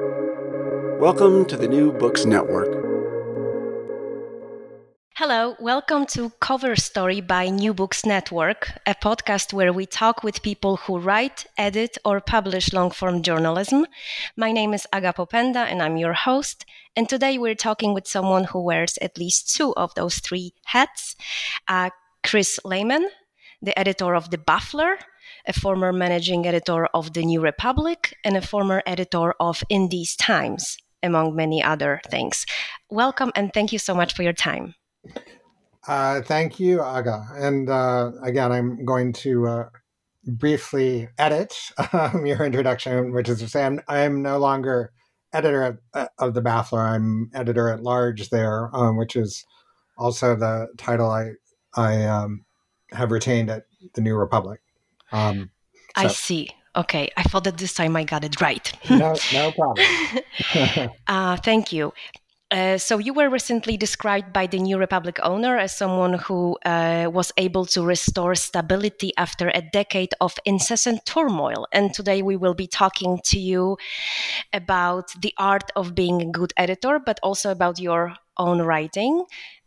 Welcome 0.00 1.44
to 1.44 1.56
the 1.56 1.68
New 1.68 1.92
Books 1.92 2.24
Network. 2.24 2.66
Hello, 5.14 5.54
welcome 5.60 6.04
to 6.06 6.30
Cover 6.40 6.74
Story 6.74 7.20
by 7.20 7.48
New 7.48 7.72
Books 7.72 8.04
Network, 8.04 8.72
a 8.88 8.96
podcast 8.96 9.52
where 9.52 9.72
we 9.72 9.86
talk 9.86 10.24
with 10.24 10.42
people 10.42 10.78
who 10.78 10.98
write, 10.98 11.46
edit, 11.56 11.96
or 12.04 12.20
publish 12.20 12.72
long 12.72 12.90
form 12.90 13.22
journalism. 13.22 13.86
My 14.36 14.50
name 14.50 14.74
is 14.74 14.84
Aga 14.92 15.12
Popenda, 15.12 15.64
and 15.64 15.80
I'm 15.80 15.96
your 15.96 16.14
host. 16.14 16.64
And 16.96 17.08
today 17.08 17.38
we're 17.38 17.54
talking 17.54 17.94
with 17.94 18.08
someone 18.08 18.42
who 18.42 18.64
wears 18.64 18.98
at 18.98 19.16
least 19.16 19.54
two 19.54 19.76
of 19.76 19.94
those 19.94 20.18
three 20.18 20.54
hats 20.64 21.14
uh, 21.68 21.90
Chris 22.24 22.58
Lehmann, 22.64 23.08
the 23.62 23.78
editor 23.78 24.16
of 24.16 24.30
The 24.32 24.38
Baffler, 24.38 24.96
a 25.46 25.52
former 25.52 25.92
managing 25.92 26.46
editor 26.46 26.86
of 26.86 27.12
The 27.12 27.24
New 27.24 27.40
Republic, 27.40 28.16
and 28.24 28.36
a 28.36 28.40
former 28.40 28.82
editor 28.86 29.34
of 29.40 29.62
In 29.68 29.88
These 29.88 30.16
Times, 30.16 30.76
among 31.02 31.36
many 31.36 31.62
other 31.62 32.00
things. 32.08 32.46
Welcome 32.90 33.32
and 33.34 33.52
thank 33.52 33.72
you 33.72 33.78
so 33.78 33.94
much 33.94 34.14
for 34.14 34.22
your 34.22 34.32
time. 34.32 34.74
Uh, 35.86 36.22
thank 36.22 36.58
you, 36.58 36.80
Aga. 36.80 37.26
And 37.34 37.68
uh, 37.68 38.12
again, 38.22 38.52
I'm 38.52 38.84
going 38.84 39.12
to 39.14 39.46
uh, 39.46 39.68
briefly 40.26 41.08
edit 41.18 41.54
um, 41.92 42.24
your 42.26 42.44
introduction, 42.44 43.12
which 43.12 43.28
is 43.28 43.40
to 43.40 43.48
say, 43.48 43.64
I'm, 43.64 43.80
I'm 43.88 44.22
no 44.22 44.38
longer 44.38 44.92
editor 45.32 45.62
of, 45.62 45.78
uh, 45.92 46.06
of, 46.18 46.34
the 46.34 46.40
Baffler. 46.40 46.80
I'm 46.80 47.30
editor 47.34 47.68
at 47.68 47.82
large 47.82 48.30
there, 48.30 48.74
um, 48.74 48.96
which 48.96 49.16
is 49.16 49.44
also 49.98 50.34
the 50.36 50.68
title 50.78 51.10
I 51.10 51.32
I 51.76 52.04
um, 52.04 52.44
have 52.92 53.10
retained 53.10 53.50
at 53.50 53.66
the 53.94 54.00
New 54.00 54.14
Republic. 54.14 54.60
Um, 55.14 55.50
so. 55.96 56.04
I 56.04 56.06
see. 56.08 56.48
Okay, 56.76 57.08
I 57.16 57.22
thought 57.22 57.44
that 57.44 57.56
this 57.56 57.72
time 57.72 57.94
I 57.94 58.02
got 58.02 58.24
it 58.24 58.40
right. 58.40 58.72
no, 58.90 59.14
no 59.32 59.52
problem. 59.58 59.86
uh, 61.06 61.36
thank 61.36 61.72
you. 61.72 61.92
Uh, 62.50 62.78
so 62.78 62.98
you 62.98 63.12
were 63.12 63.28
recently 63.28 63.76
described 63.76 64.32
by 64.32 64.46
the 64.46 64.58
New 64.58 64.78
Republic 64.78 65.18
owner 65.22 65.56
as 65.56 65.76
someone 65.76 66.14
who 66.14 66.56
uh, 66.64 67.08
was 67.12 67.32
able 67.36 67.64
to 67.66 67.82
restore 67.82 68.34
stability 68.34 69.12
after 69.16 69.48
a 69.48 69.62
decade 69.72 70.12
of 70.20 70.36
incessant 70.44 71.04
turmoil. 71.06 71.66
And 71.72 71.92
today 71.94 72.22
we 72.22 72.36
will 72.36 72.54
be 72.54 72.66
talking 72.66 73.18
to 73.24 73.38
you 73.38 73.76
about 74.52 75.10
the 75.20 75.34
art 75.38 75.70
of 75.74 75.94
being 75.94 76.22
a 76.22 76.30
good 76.30 76.52
editor, 76.56 77.00
but 77.04 77.18
also 77.22 77.50
about 77.50 77.80
your 77.80 78.14
own 78.36 78.62
writing. 78.62 79.24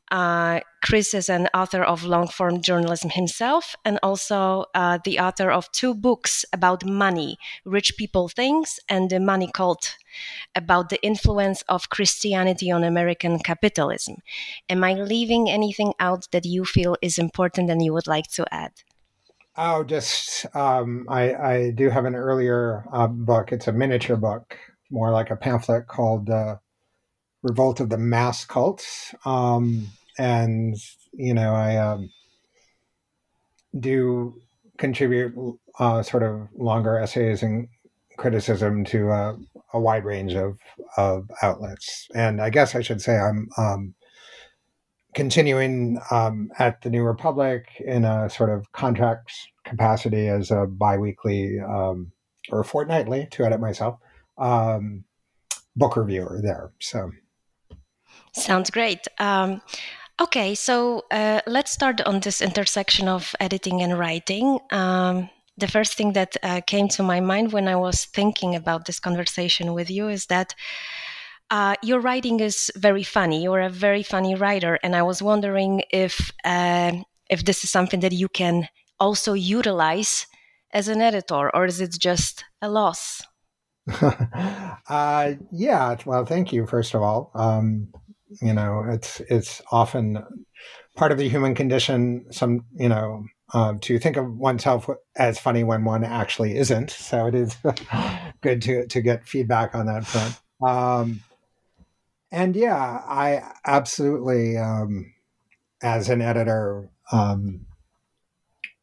Uh, 0.09 0.61
Chris 0.83 1.13
is 1.13 1.29
an 1.29 1.47
author 1.53 1.83
of 1.83 2.05
long 2.05 2.27
form 2.27 2.61
journalism 2.61 3.09
himself 3.09 3.75
and 3.83 3.99
also 4.01 4.65
uh, 4.73 4.99
the 5.03 5.19
author 5.19 5.51
of 5.51 5.69
two 5.71 5.93
books 5.93 6.45
about 6.53 6.85
money 6.85 7.37
Rich 7.65 7.97
People 7.97 8.29
Things 8.29 8.79
and 8.87 9.09
The 9.09 9.19
Money 9.19 9.49
Cult 9.53 9.97
about 10.55 10.89
the 10.89 11.03
influence 11.03 11.61
of 11.63 11.89
Christianity 11.89 12.71
on 12.71 12.83
American 12.83 13.39
capitalism. 13.39 14.17
Am 14.69 14.83
I 14.83 14.93
leaving 14.93 15.49
anything 15.49 15.93
out 15.99 16.27
that 16.31 16.45
you 16.45 16.63
feel 16.63 16.95
is 17.01 17.17
important 17.17 17.69
and 17.69 17.83
you 17.83 17.93
would 17.93 18.07
like 18.07 18.27
to 18.33 18.45
add? 18.51 18.71
Oh, 19.57 19.83
just 19.83 20.45
um, 20.55 21.05
I, 21.09 21.33
I, 21.33 21.71
do 21.71 21.89
have 21.89 22.05
an 22.05 22.13
earlier 22.13 22.85
uh, 22.93 23.07
book. 23.07 23.51
It's 23.51 23.67
a 23.67 23.71
miniature 23.71 24.15
book, 24.15 24.55
more 24.91 25.11
like 25.11 25.31
a 25.31 25.35
pamphlet 25.35 25.87
called 25.87 26.29
uh, 26.29 26.57
Revolt 27.43 27.79
of 27.79 27.89
the 27.89 27.97
Mass 27.97 28.45
Cults. 28.45 29.13
Um, 29.25 29.87
and, 30.17 30.75
you 31.13 31.33
know, 31.33 31.53
I 31.53 31.77
um, 31.77 32.09
do 33.79 34.41
contribute 34.77 35.33
uh, 35.79 36.01
sort 36.03 36.23
of 36.23 36.47
longer 36.55 36.97
essays 36.97 37.43
and 37.43 37.67
criticism 38.17 38.83
to 38.85 39.11
uh, 39.11 39.35
a 39.73 39.79
wide 39.79 40.03
range 40.03 40.33
of, 40.33 40.57
of 40.97 41.29
outlets. 41.43 42.07
And 42.15 42.41
I 42.41 42.49
guess 42.49 42.73
I 42.73 42.81
should 42.81 43.01
say 43.01 43.17
I'm 43.17 43.47
um, 43.57 43.93
continuing 45.13 45.99
um, 46.09 46.49
at 46.57 46.81
the 46.81 46.89
New 46.89 47.03
Republic 47.03 47.67
in 47.79 48.05
a 48.05 48.29
sort 48.29 48.49
of 48.49 48.71
contract 48.71 49.31
capacity 49.65 50.27
as 50.27 50.49
a 50.49 50.65
biweekly 50.65 51.59
um, 51.59 52.11
or 52.49 52.63
fortnightly 52.63 53.27
to 53.31 53.45
edit 53.45 53.59
myself 53.59 53.99
um, 54.37 55.03
book 55.75 55.95
reviewer 55.95 56.39
there. 56.41 56.71
So. 56.79 57.11
Sounds 58.37 58.69
great. 58.69 59.07
Um, 59.17 59.61
okay, 60.21 60.53
so 60.53 61.05
uh, 61.11 61.41
let's 61.47 61.71
start 61.71 62.01
on 62.01 62.19
this 62.19 62.41
intersection 62.41 63.07
of 63.07 63.35
editing 63.39 63.81
and 63.81 63.97
writing. 63.97 64.59
Um, 64.71 65.29
the 65.57 65.67
first 65.67 65.95
thing 65.95 66.13
that 66.13 66.37
uh, 66.43 66.61
came 66.67 66.87
to 66.89 67.03
my 67.03 67.19
mind 67.19 67.51
when 67.51 67.67
I 67.67 67.75
was 67.75 68.05
thinking 68.05 68.55
about 68.55 68.85
this 68.85 68.99
conversation 68.99 69.73
with 69.73 69.89
you 69.89 70.07
is 70.07 70.27
that 70.27 70.53
uh, 71.49 71.75
your 71.81 71.99
writing 71.99 72.39
is 72.39 72.71
very 72.75 73.03
funny. 73.03 73.41
You're 73.41 73.61
a 73.61 73.69
very 73.69 74.03
funny 74.03 74.35
writer, 74.35 74.77
and 74.83 74.95
I 74.95 75.01
was 75.01 75.21
wondering 75.21 75.81
if 75.91 76.31
uh, 76.45 76.91
if 77.29 77.43
this 77.43 77.63
is 77.63 77.71
something 77.71 78.01
that 78.01 78.11
you 78.11 78.29
can 78.29 78.67
also 78.99 79.33
utilize 79.33 80.27
as 80.71 80.87
an 80.89 81.01
editor, 81.01 81.49
or 81.55 81.65
is 81.65 81.81
it 81.81 81.97
just 81.97 82.45
a 82.61 82.69
loss? 82.69 83.23
uh, 84.01 85.33
yeah. 85.51 85.95
Well, 86.05 86.25
thank 86.25 86.53
you. 86.53 86.67
First 86.67 86.93
of 86.93 87.01
all, 87.01 87.31
um, 87.33 87.87
you 88.41 88.53
know, 88.53 88.83
it's 88.87 89.19
it's 89.21 89.61
often 89.71 90.23
part 90.95 91.11
of 91.11 91.17
the 91.17 91.29
human 91.29 91.55
condition. 91.55 92.25
Some, 92.31 92.65
you 92.75 92.89
know, 92.89 93.25
uh, 93.53 93.75
to 93.81 93.99
think 93.99 94.17
of 94.17 94.37
oneself 94.37 94.89
as 95.15 95.39
funny 95.39 95.63
when 95.63 95.83
one 95.83 96.03
actually 96.03 96.57
isn't. 96.57 96.89
So 96.91 97.27
it 97.27 97.35
is 97.35 97.55
good 98.41 98.61
to 98.63 98.87
to 98.87 99.01
get 99.01 99.27
feedback 99.27 99.75
on 99.75 99.85
that 99.85 100.05
front. 100.05 100.39
Um, 100.65 101.21
and 102.31 102.55
yeah, 102.55 103.01
I 103.07 103.43
absolutely, 103.65 104.57
um, 104.57 105.13
as 105.81 106.09
an 106.09 106.21
editor, 106.21 106.89
um, 107.11 107.65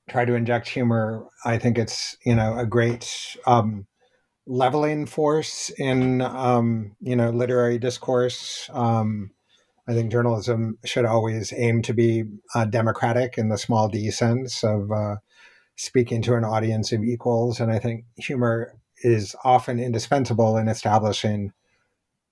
try 0.09 0.25
to 0.25 0.35
inject 0.35 0.69
humor. 0.69 1.27
I 1.45 1.59
think 1.59 1.79
it's 1.79 2.17
you 2.25 2.35
know 2.35 2.59
a 2.59 2.67
great 2.67 3.37
um, 3.47 3.87
leveling 4.47 5.07
force 5.07 5.71
in 5.79 6.21
um, 6.23 6.97
you 7.01 7.17
know 7.17 7.31
literary 7.31 7.79
discourse. 7.79 8.71
Um, 8.73 9.31
I 9.87 9.93
think 9.93 10.11
journalism 10.11 10.79
should 10.85 11.05
always 11.05 11.53
aim 11.55 11.83
to 11.83 11.93
be 11.93 12.25
uh, 12.55 12.65
democratic 12.65 13.37
in 13.37 13.49
the 13.49 13.59
small 13.59 13.89
d 13.89 14.11
sense 14.11 14.65
of 14.65 14.91
uh, 14.91 15.17
speaking 15.77 16.23
to 16.23 16.35
an 16.35 16.45
audience 16.45 16.93
of 16.93 17.03
equals. 17.03 17.61
And 17.61 17.71
I 17.71 17.79
think 17.79 18.05
humor 18.17 18.75
is 19.03 19.37
often 19.45 19.79
indispensable 19.79 20.57
in 20.57 20.69
establishing 20.69 21.53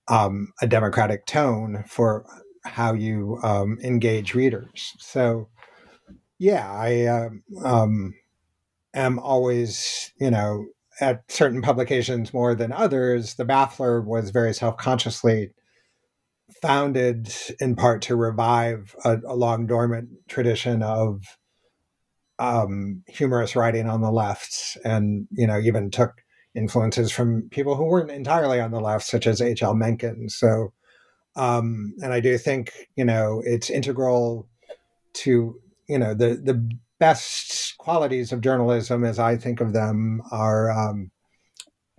um, 0.07 0.53
a 0.61 0.67
democratic 0.67 1.25
tone 1.25 1.83
for 1.87 2.25
how 2.65 2.93
you 2.93 3.39
um, 3.43 3.77
engage 3.83 4.33
readers. 4.33 4.93
So, 4.97 5.49
yeah, 6.39 6.71
I 6.71 7.05
uh, 7.05 7.29
um, 7.63 8.15
am 8.93 9.19
always, 9.19 10.11
you 10.19 10.31
know, 10.31 10.65
at 10.99 11.23
certain 11.29 11.61
publications 11.61 12.33
more 12.33 12.55
than 12.55 12.71
others. 12.71 13.35
The 13.35 13.45
Baffler 13.45 14.03
was 14.03 14.29
very 14.31 14.53
self 14.53 14.77
consciously 14.77 15.51
founded 16.63 17.29
in 17.59 17.75
part 17.75 18.01
to 18.01 18.15
revive 18.15 18.95
a, 19.03 19.17
a 19.27 19.35
long 19.35 19.67
dormant 19.67 20.07
tradition 20.29 20.81
of 20.81 21.37
um, 22.39 23.03
humorous 23.05 23.53
writing 23.53 23.89
on 23.89 23.99
the 23.99 24.11
left, 24.11 24.77
and 24.85 25.27
you 25.31 25.45
know 25.45 25.59
even 25.59 25.91
took 25.91 26.21
influences 26.55 27.11
from 27.11 27.49
people 27.51 27.75
who 27.75 27.83
weren't 27.83 28.09
entirely 28.09 28.61
on 28.61 28.71
the 28.71 28.79
left, 28.79 29.05
such 29.05 29.27
as 29.27 29.41
H.L. 29.41 29.73
Mencken. 29.73 30.29
So, 30.29 30.71
um, 31.35 31.93
and 32.01 32.13
I 32.13 32.21
do 32.21 32.37
think 32.37 32.71
you 32.95 33.03
know 33.03 33.41
it's 33.45 33.69
integral 33.69 34.47
to 35.15 35.59
you 35.89 35.99
know 35.99 36.13
the 36.13 36.41
the 36.41 36.69
best 36.97 37.77
qualities 37.77 38.31
of 38.31 38.39
journalism, 38.39 39.03
as 39.03 39.19
I 39.19 39.35
think 39.35 39.59
of 39.59 39.73
them, 39.73 40.21
are 40.31 40.71
um, 40.71 41.11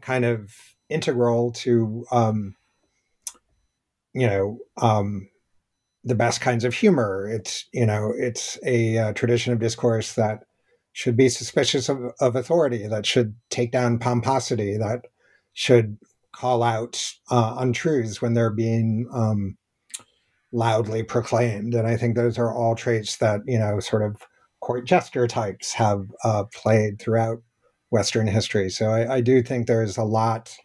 kind 0.01 0.25
of 0.25 0.55
integral 0.89 1.53
to 1.53 2.07
um, 2.11 2.55
you 4.15 4.27
know 4.27 4.59
um, 4.81 5.29
the 6.05 6.15
best 6.15 6.41
kinds 6.41 6.65
of 6.65 6.75
humor. 6.75 7.29
It's 7.29 7.67
you 7.73 7.87
know 7.87 8.13
it's 8.17 8.59
a 8.65 8.99
uh, 8.99 9.13
tradition 9.13 9.53
of 9.53 9.59
discourse 9.59 10.15
that 10.15 10.45
should 10.93 11.17
be 11.17 11.29
suspicious 11.29 11.89
of, 11.89 11.99
of, 12.21 12.37
authority, 12.37 12.87
that 12.87 13.05
should 13.05 13.35
take 13.51 13.73
down 13.73 13.99
pomposity, 13.99 14.77
that 14.77 15.07
should 15.53 15.99
call 16.31 16.63
out 16.63 17.05
uh, 17.33 17.57
untruths 17.59 18.23
when 18.23 18.35
they're 18.35 18.49
being 18.49 19.09
um, 19.13 19.57
loudly 20.53 21.03
proclaimed. 21.03 21.75
And 21.75 21.89
I 21.89 21.97
think 21.97 22.15
those 22.15 22.39
are 22.39 22.55
all 22.55 22.77
traits 22.77 23.17
that 23.17 23.41
you 23.47 23.59
know 23.59 23.81
sort 23.81 24.03
of 24.03 24.17
court 24.61 24.87
jester 24.87 25.27
types 25.27 25.73
have 25.73 26.07
uh, 26.23 26.45
played 26.55 27.01
throughout 27.01 27.43
Western 27.91 28.27
history. 28.27 28.71
So 28.71 28.87
I, 28.87 29.17
I 29.17 29.21
do 29.21 29.43
think 29.43 29.67
there's 29.67 29.97
a 29.97 30.05
lot 30.05 30.57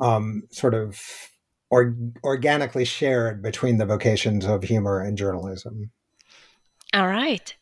um, 0.00 0.42
sort 0.50 0.74
of 0.74 1.00
or, 1.72 1.96
organically 2.22 2.84
shared 2.84 3.42
between 3.42 3.78
the 3.78 3.86
vocations 3.86 4.44
of 4.44 4.62
humor 4.62 5.00
and 5.00 5.16
journalism. 5.16 5.90
All 6.92 7.08
right. 7.08 7.54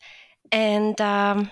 And 0.51 0.99
um, 0.99 1.49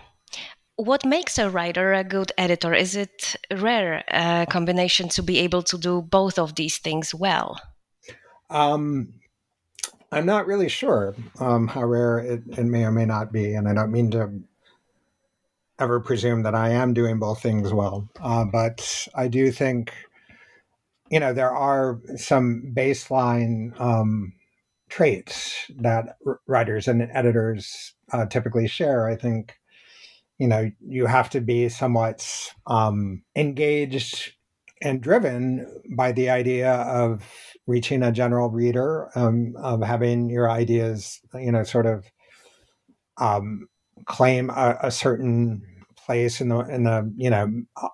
what 0.76 1.06
makes 1.06 1.40
a 1.40 1.50
writer 1.50 1.94
a 1.94 2.04
good 2.04 2.34
editor? 2.38 2.74
Is 2.74 2.98
it 2.98 3.38
rare 3.50 4.04
uh, 4.12 4.46
combination 4.46 5.08
to 5.10 5.24
be 5.24 5.40
able 5.40 5.64
to 5.64 5.78
do 5.78 6.02
both 6.02 6.38
of 6.38 6.56
these 6.56 6.78
things 6.80 7.16
well? 7.16 7.62
Um, 8.50 9.14
I'm 10.12 10.26
not 10.26 10.46
really 10.46 10.68
sure 10.68 11.16
um, 11.40 11.70
how 11.70 11.86
rare 11.86 12.20
it, 12.20 12.42
it, 12.58 12.66
may 12.66 12.84
or 12.84 12.92
may 12.92 13.06
not 13.06 13.32
be, 13.32 13.54
and 13.54 13.70
I 13.70 13.74
don't 13.74 13.92
mean 13.92 14.12
to 14.12 14.32
ever 15.80 16.02
presume 16.02 16.44
that 16.44 16.56
I 16.56 16.72
am 16.72 16.94
doing 16.94 17.20
both 17.20 17.42
things 17.42 17.72
well. 17.72 18.10
Uh, 18.20 18.44
but 18.44 19.08
I 19.16 19.30
do 19.30 19.50
think, 19.50 19.94
you 21.10 21.20
know, 21.20 21.34
there 21.34 21.54
are 21.54 22.00
some 22.16 22.72
baseline 22.76 23.80
um, 23.80 24.34
traits 24.90 25.70
that 25.78 26.18
writers 26.48 26.88
and 26.88 27.08
editors 27.14 27.94
uh, 28.12 28.26
typically 28.26 28.68
share. 28.68 29.08
I 29.08 29.16
think 29.16 29.56
you 30.38 30.48
know 30.48 30.72
you 30.82 31.06
have 31.06 31.30
to 31.32 31.42
be 31.42 31.70
somewhat 31.70 32.52
um, 32.68 33.24
engaged 33.36 34.34
and 34.82 35.02
driven 35.02 35.82
by 35.96 36.12
the 36.12 36.30
idea 36.30 36.72
of 36.72 37.56
reaching 37.68 38.02
a 38.02 38.12
general 38.12 38.50
reader 38.50 39.10
um, 39.16 39.54
of 39.58 39.82
having 39.84 40.30
your 40.30 40.50
ideas 40.50 41.20
you 41.36 41.52
know 41.52 41.64
sort 41.64 41.86
of 41.86 42.06
um, 43.18 43.68
claim 44.06 44.50
a, 44.50 44.78
a, 44.84 44.92
certain 44.92 45.62
place 46.10 46.42
in 46.42 46.50
the 46.50 46.58
in 46.62 46.86
the 46.86 47.14
you 47.18 47.30
know 47.30 47.48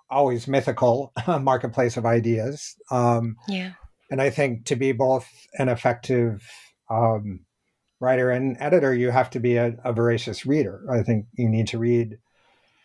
always 0.09 0.47
mythical 0.47 1.11
marketplace 1.41 1.97
of 1.97 2.05
ideas. 2.05 2.73
Um, 2.89 3.35
yeah. 3.49 3.73
and 4.09 4.21
i 4.21 4.29
think 4.29 4.65
to 4.67 4.77
be 4.77 4.93
both 4.93 5.27
an 5.59 5.67
effective 5.67 6.49
um, 6.89 7.41
writer 7.99 8.31
and 8.31 8.55
editor 8.61 8.93
you 8.93 9.09
have 9.09 9.29
to 9.31 9.41
be 9.41 9.57
a, 9.57 9.75
a 9.83 9.91
voracious 9.91 10.45
reader. 10.45 10.85
I 10.89 11.03
think 11.03 11.25
you 11.33 11.49
need 11.49 11.67
to 11.67 11.77
read 11.77 12.17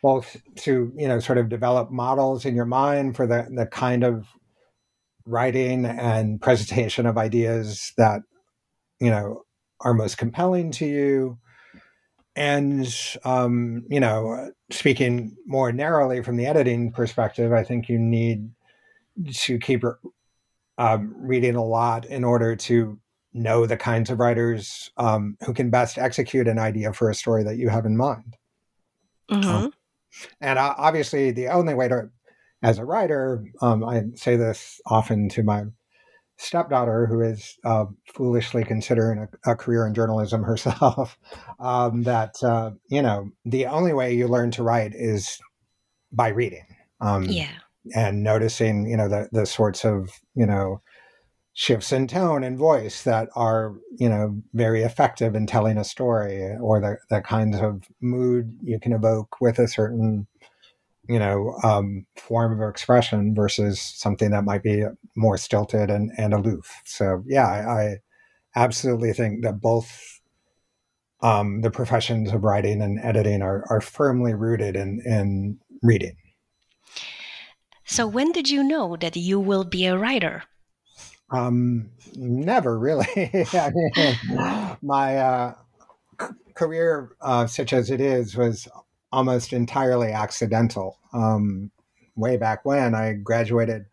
both 0.02 0.36
to 0.64 0.92
you 0.96 1.06
know 1.06 1.20
sort 1.20 1.38
of 1.38 1.48
develop 1.48 1.92
models 1.92 2.44
in 2.44 2.56
your 2.56 2.64
mind 2.64 3.14
for 3.14 3.28
the 3.28 3.46
the 3.54 3.66
kind 3.66 4.02
of 4.02 4.26
writing 5.26 5.84
and 5.84 6.42
presentation 6.42 7.06
of 7.06 7.16
ideas 7.16 7.92
that 7.98 8.22
you 9.00 9.10
know 9.10 9.42
are 9.80 9.94
most 9.94 10.18
compelling 10.18 10.72
to 10.72 10.86
you 10.86 11.38
and 12.36 12.94
um, 13.24 13.84
you 13.88 14.00
know 14.00 14.50
speaking 14.70 15.36
more 15.46 15.72
narrowly 15.72 16.22
from 16.22 16.36
the 16.36 16.46
editing 16.46 16.92
perspective 16.92 17.52
i 17.52 17.62
think 17.62 17.88
you 17.88 17.98
need 17.98 18.50
to 19.32 19.58
keep 19.58 19.84
um, 20.78 21.14
reading 21.16 21.56
a 21.56 21.64
lot 21.64 22.06
in 22.06 22.24
order 22.24 22.56
to 22.56 22.98
know 23.32 23.66
the 23.66 23.76
kinds 23.76 24.10
of 24.10 24.18
writers 24.18 24.90
um, 24.96 25.36
who 25.44 25.52
can 25.52 25.70
best 25.70 25.98
execute 25.98 26.48
an 26.48 26.58
idea 26.58 26.92
for 26.92 27.10
a 27.10 27.14
story 27.14 27.42
that 27.42 27.56
you 27.56 27.68
have 27.68 27.86
in 27.86 27.96
mind 27.96 28.36
mm-hmm. 29.30 29.48
Um, 29.48 29.72
and 30.40 30.58
uh, 30.58 30.74
obviously, 30.76 31.30
the 31.30 31.48
only 31.48 31.74
way 31.74 31.88
to, 31.88 32.10
as 32.62 32.78
a 32.78 32.84
writer, 32.84 33.44
um, 33.62 33.84
I 33.84 34.04
say 34.14 34.36
this 34.36 34.80
often 34.86 35.28
to 35.30 35.42
my 35.42 35.64
stepdaughter, 36.40 37.06
who 37.06 37.20
is 37.20 37.56
uh, 37.64 37.84
foolishly 38.14 38.64
considering 38.64 39.28
a, 39.44 39.52
a, 39.52 39.54
career 39.54 39.86
in 39.86 39.94
journalism 39.94 40.42
herself, 40.44 41.18
um, 41.58 42.02
that 42.04 42.42
uh, 42.42 42.70
you 42.88 43.02
know 43.02 43.30
the 43.44 43.66
only 43.66 43.92
way 43.92 44.14
you 44.14 44.26
learn 44.26 44.50
to 44.52 44.62
write 44.62 44.92
is 44.94 45.38
by 46.12 46.28
reading. 46.28 46.64
Um, 47.00 47.24
yeah. 47.24 47.52
And 47.94 48.22
noticing, 48.22 48.86
you 48.86 48.96
know, 48.96 49.08
the 49.08 49.28
the 49.32 49.46
sorts 49.46 49.84
of 49.84 50.10
you 50.34 50.46
know 50.46 50.82
shifts 51.52 51.92
in 51.92 52.06
tone 52.06 52.44
and 52.44 52.56
voice 52.56 53.02
that 53.02 53.28
are 53.34 53.74
you 53.98 54.08
know 54.08 54.40
very 54.54 54.82
effective 54.82 55.34
in 55.34 55.46
telling 55.46 55.76
a 55.76 55.84
story 55.84 56.56
or 56.60 56.80
the, 56.80 56.96
the 57.08 57.20
kinds 57.20 57.58
of 57.58 57.82
mood 58.00 58.56
you 58.62 58.78
can 58.78 58.92
evoke 58.92 59.40
with 59.40 59.58
a 59.58 59.68
certain 59.68 60.26
you 61.10 61.18
know 61.18 61.56
um, 61.62 62.06
form 62.16 62.60
of 62.60 62.68
expression 62.68 63.34
versus 63.34 63.80
something 63.80 64.30
that 64.30 64.44
might 64.44 64.62
be 64.62 64.84
more 65.16 65.36
stilted 65.36 65.90
and, 65.90 66.12
and 66.16 66.32
aloof. 66.32 66.80
So 66.84 67.22
yeah 67.26 67.46
I, 67.46 67.82
I 67.82 67.96
absolutely 68.56 69.12
think 69.12 69.42
that 69.42 69.60
both 69.60 70.20
um, 71.22 71.60
the 71.60 71.70
professions 71.70 72.32
of 72.32 72.44
writing 72.44 72.80
and 72.80 72.98
editing 73.02 73.42
are, 73.42 73.64
are 73.68 73.80
firmly 73.80 74.34
rooted 74.34 74.76
in, 74.76 75.02
in 75.04 75.58
reading. 75.82 76.16
So 77.84 78.06
when 78.06 78.32
did 78.32 78.48
you 78.48 78.62
know 78.62 78.96
that 78.96 79.16
you 79.16 79.40
will 79.40 79.64
be 79.64 79.86
a 79.86 79.98
writer? 79.98 80.44
Um, 81.30 81.90
never 82.16 82.78
really. 82.78 83.06
I 83.52 83.72
mean, 83.74 84.76
my 84.82 85.16
uh, 85.16 85.54
c- 86.20 86.26
career, 86.54 87.16
uh, 87.20 87.46
such 87.46 87.72
as 87.72 87.90
it 87.90 88.00
is, 88.00 88.36
was 88.36 88.68
almost 89.12 89.52
entirely 89.52 90.12
accidental. 90.12 90.98
Um, 91.12 91.70
way 92.16 92.36
back 92.36 92.64
when 92.64 92.94
I 92.94 93.14
graduated 93.14 93.86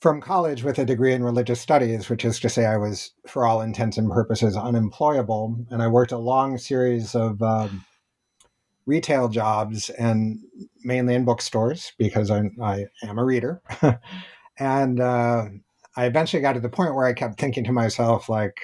from 0.00 0.20
college 0.20 0.64
with 0.64 0.78
a 0.78 0.84
degree 0.84 1.12
in 1.12 1.22
religious 1.22 1.60
studies, 1.60 2.08
which 2.08 2.24
is 2.24 2.40
to 2.40 2.48
say 2.48 2.66
I 2.66 2.76
was, 2.76 3.12
for 3.26 3.46
all 3.46 3.60
intents 3.60 3.98
and 3.98 4.10
purposes, 4.10 4.56
unemployable. 4.56 5.64
And 5.70 5.82
I 5.82 5.86
worked 5.86 6.12
a 6.12 6.18
long 6.18 6.58
series 6.58 7.14
of 7.14 7.40
um, 7.40 7.84
retail 8.84 9.28
jobs 9.28 9.90
and 9.90 10.40
mainly 10.82 11.14
in 11.14 11.24
bookstores 11.24 11.92
because 11.98 12.30
I, 12.30 12.50
I 12.60 12.86
am 13.04 13.18
a 13.18 13.24
reader. 13.24 13.62
and 14.58 14.98
uh, 14.98 15.46
I 15.96 16.06
eventually 16.06 16.42
got 16.42 16.54
to 16.54 16.60
the 16.60 16.68
point 16.68 16.94
where 16.94 17.06
I 17.06 17.12
kept 17.12 17.38
thinking 17.38 17.64
to 17.64 17.72
myself, 17.72 18.28
like, 18.28 18.60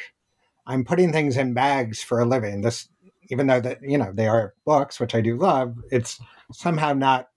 I'm 0.67 0.85
putting 0.85 1.13
things 1.13 1.37
in 1.37 1.55
bags 1.55 2.03
for 2.03 2.21
a 2.21 2.27
living. 2.27 2.63
This, 2.63 2.89
even 3.31 3.47
though 3.47 3.61
that 3.61 3.79
you 3.83 3.99
know 3.99 4.13
they 4.13 4.27
are 4.27 4.55
books, 4.65 5.01
which 5.01 5.15
I 5.15 5.21
do 5.21 5.37
love, 5.37 5.77
it's 5.91 6.21
somehow 6.53 6.93
not 6.93 7.29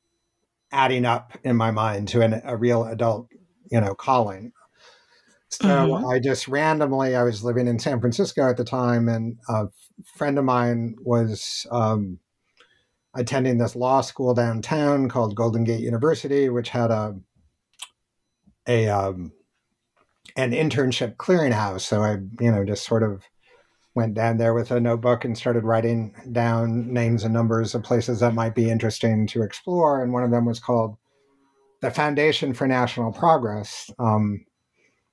adding 0.72 1.06
up 1.06 1.38
in 1.44 1.56
my 1.56 1.72
mind 1.72 2.08
to 2.10 2.22
an, 2.22 2.42
a 2.46 2.56
real 2.56 2.86
adult, 2.86 3.28
you 3.70 3.82
know, 3.82 3.94
calling. 3.94 4.54
So 5.50 5.66
mm-hmm. 5.66 6.06
I 6.08 6.20
just 6.20 6.48
randomly, 6.48 7.16
I 7.16 7.24
was 7.24 7.44
living 7.44 7.68
in 7.68 7.78
San 7.78 8.00
Francisco 8.00 8.50
at 8.50 8.56
the 8.56 8.64
time, 8.64 9.10
and 9.10 9.38
a 9.50 9.66
friend 10.16 10.38
of 10.38 10.46
mine 10.46 10.96
was 11.02 11.68
um, 11.72 12.20
attending 13.14 13.58
this 13.58 13.76
law 13.76 14.00
school 14.00 14.34
downtown 14.34 15.10
called 15.10 15.36
Golden 15.36 15.66
Gate 15.66 15.82
University, 15.82 16.48
which 16.50 16.70
had 16.70 16.90
a 16.90 17.20
a 18.68 18.88
um, 18.88 19.34
an 20.38 20.52
internship 20.52 21.16
clearinghouse. 21.18 21.82
So 21.82 22.02
I, 22.02 22.18
you 22.40 22.52
know, 22.52 22.64
just 22.64 22.86
sort 22.86 23.04
of 23.04 23.24
went 23.94 24.14
down 24.14 24.38
there 24.38 24.54
with 24.54 24.72
a 24.72 24.80
notebook 24.80 25.26
and 25.26 25.38
started 25.38 25.64
writing 25.64 26.14
down 26.32 26.92
names 26.94 27.24
and 27.24 27.34
numbers 27.34 27.76
of 27.76 27.84
places 27.84 28.22
that 28.22 28.34
might 28.34 28.56
be 28.56 28.70
interesting 28.70 29.28
to 29.28 29.44
explore. 29.44 30.02
And 30.02 30.14
one 30.14 30.24
of 30.24 30.32
them 30.32 30.46
was 30.46 30.60
called 30.60 30.96
the 31.82 31.92
Foundation 31.92 32.54
for 32.54 32.68
National 32.68 33.12
Progress, 33.12 33.90
um, 34.00 34.46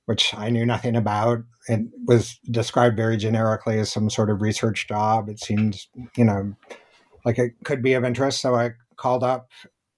which 0.05 0.33
I 0.33 0.49
knew 0.49 0.65
nothing 0.65 0.95
about. 0.95 1.39
It 1.67 1.81
was 2.05 2.39
described 2.49 2.95
very 2.95 3.17
generically 3.17 3.79
as 3.79 3.91
some 3.91 4.09
sort 4.09 4.29
of 4.29 4.41
research 4.41 4.87
job. 4.87 5.29
It 5.29 5.39
seemed, 5.39 5.77
you 6.15 6.23
know, 6.23 6.55
like 7.25 7.37
it 7.37 7.51
could 7.65 7.81
be 7.81 7.93
of 7.93 8.05
interest. 8.05 8.41
So 8.41 8.55
I 8.55 8.71
called 8.95 9.23
up 9.23 9.49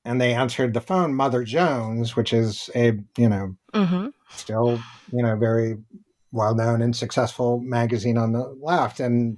and 0.04 0.20
they 0.20 0.34
answered 0.34 0.74
the 0.74 0.82
phone, 0.82 1.14
Mother 1.14 1.44
Jones, 1.44 2.16
which 2.16 2.34
is 2.34 2.70
a, 2.76 2.94
you 3.18 3.30
know, 3.30 3.56
mm-hmm. 3.74 4.08
still, 4.32 4.82
you 5.12 5.22
know, 5.22 5.36
very 5.36 5.78
well 6.32 6.56
known 6.56 6.82
and 6.82 6.96
successful 6.96 7.60
magazine 7.60 8.18
on 8.18 8.32
the 8.32 8.56
left. 8.62 9.00
And 9.00 9.38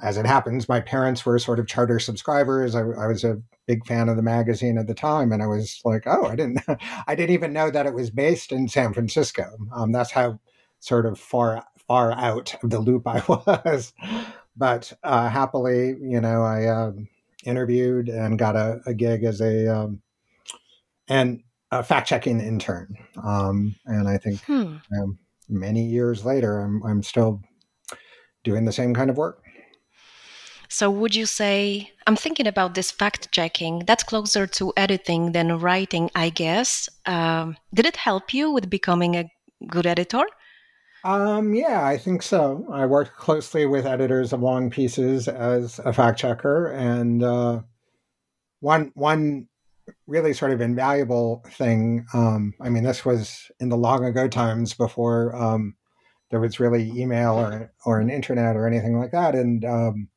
as 0.00 0.16
it 0.16 0.26
happens, 0.26 0.68
my 0.68 0.80
parents 0.80 1.24
were 1.24 1.38
sort 1.38 1.58
of 1.58 1.66
charter 1.66 1.98
subscribers. 1.98 2.74
I, 2.74 2.80
I 2.80 3.06
was 3.06 3.24
a 3.24 3.40
big 3.66 3.86
fan 3.86 4.08
of 4.08 4.16
the 4.16 4.22
magazine 4.22 4.76
at 4.76 4.86
the 4.86 4.94
time, 4.94 5.32
and 5.32 5.42
I 5.42 5.46
was 5.46 5.80
like, 5.84 6.04
oh, 6.06 6.26
I 6.26 6.36
didn't, 6.36 6.60
I 7.06 7.14
didn't 7.14 7.34
even 7.34 7.52
know 7.52 7.70
that 7.70 7.86
it 7.86 7.94
was 7.94 8.10
based 8.10 8.52
in 8.52 8.68
San 8.68 8.92
Francisco. 8.92 9.46
Um, 9.74 9.92
that's 9.92 10.10
how 10.10 10.38
sort 10.80 11.06
of 11.06 11.18
far 11.18 11.64
far 11.86 12.12
out 12.12 12.54
of 12.62 12.70
the 12.70 12.80
loop 12.80 13.06
I 13.06 13.20
was. 13.28 13.92
but 14.56 14.92
uh, 15.02 15.28
happily, 15.28 15.96
you 16.00 16.20
know, 16.20 16.42
I. 16.42 16.66
Um, 16.66 17.08
interviewed 17.44 18.08
and 18.08 18.38
got 18.38 18.56
a, 18.56 18.80
a 18.86 18.94
gig 18.94 19.24
as 19.24 19.40
a 19.40 19.68
um, 19.68 20.00
and 21.08 21.42
a 21.70 21.82
fact 21.82 22.08
checking 22.08 22.40
intern. 22.40 22.96
Um, 23.22 23.74
and 23.86 24.08
I 24.08 24.18
think 24.18 24.42
hmm. 24.42 24.76
um, 25.00 25.18
many 25.48 25.84
years 25.84 26.24
later, 26.24 26.60
I'm 26.60 26.82
I'm 26.84 27.02
still 27.02 27.40
doing 28.44 28.64
the 28.64 28.72
same 28.72 28.94
kind 28.94 29.10
of 29.10 29.16
work. 29.16 29.42
So, 30.68 30.90
would 30.90 31.14
you 31.14 31.26
say, 31.26 31.92
I'm 32.06 32.16
thinking 32.16 32.46
about 32.46 32.74
this 32.74 32.90
fact 32.90 33.30
checking, 33.30 33.80
that's 33.86 34.02
closer 34.02 34.46
to 34.46 34.72
editing 34.76 35.32
than 35.32 35.58
writing, 35.58 36.10
I 36.14 36.30
guess. 36.30 36.88
Um, 37.06 37.56
did 37.72 37.86
it 37.86 37.96
help 37.96 38.34
you 38.34 38.50
with 38.50 38.70
becoming 38.70 39.14
a 39.14 39.30
good 39.68 39.86
editor? 39.86 40.24
Um, 41.04 41.54
yeah, 41.54 41.86
I 41.86 41.98
think 41.98 42.22
so. 42.22 42.66
I 42.72 42.86
worked 42.86 43.14
closely 43.16 43.66
with 43.66 43.86
editors 43.86 44.32
of 44.32 44.40
long 44.40 44.70
pieces 44.70 45.28
as 45.28 45.78
a 45.84 45.92
fact 45.92 46.18
checker, 46.18 46.72
and 46.72 47.22
uh, 47.22 47.60
one 48.60 48.90
one 48.94 49.46
really 50.06 50.32
sort 50.32 50.52
of 50.52 50.60
invaluable 50.60 51.42
thing. 51.50 52.06
Um, 52.12 52.54
I 52.60 52.68
mean, 52.68 52.84
this 52.84 53.04
was 53.04 53.50
in 53.60 53.68
the 53.68 53.76
long 53.76 54.04
ago 54.04 54.28
times 54.28 54.74
before 54.74 55.34
um, 55.34 55.74
there 56.30 56.40
was 56.40 56.60
really 56.60 56.90
email 56.90 57.34
or 57.34 57.72
or 57.86 58.00
an 58.00 58.10
internet 58.10 58.56
or 58.56 58.66
anything 58.66 58.98
like 58.98 59.12
that, 59.12 59.34
and 59.34 59.64
um, 59.64 60.08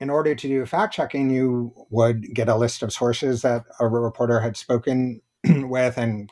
in 0.00 0.10
order 0.10 0.34
to 0.34 0.48
do 0.48 0.66
fact 0.66 0.94
checking, 0.94 1.30
you 1.30 1.72
would 1.90 2.34
get 2.34 2.48
a 2.48 2.56
list 2.56 2.82
of 2.82 2.92
sources 2.92 3.42
that 3.42 3.64
a 3.80 3.88
reporter 3.88 4.40
had 4.40 4.56
spoken 4.56 5.20
with 5.44 5.96
and 5.96 6.30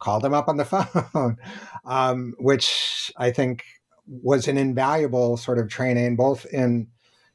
call 0.00 0.18
them 0.18 0.34
up 0.34 0.48
on 0.48 0.56
the 0.56 0.64
phone, 1.12 1.36
um, 1.84 2.34
which 2.38 3.12
I 3.16 3.30
think 3.30 3.64
was 4.06 4.48
an 4.48 4.58
invaluable 4.58 5.36
sort 5.36 5.58
of 5.58 5.68
training, 5.68 6.16
both 6.16 6.44
in 6.46 6.88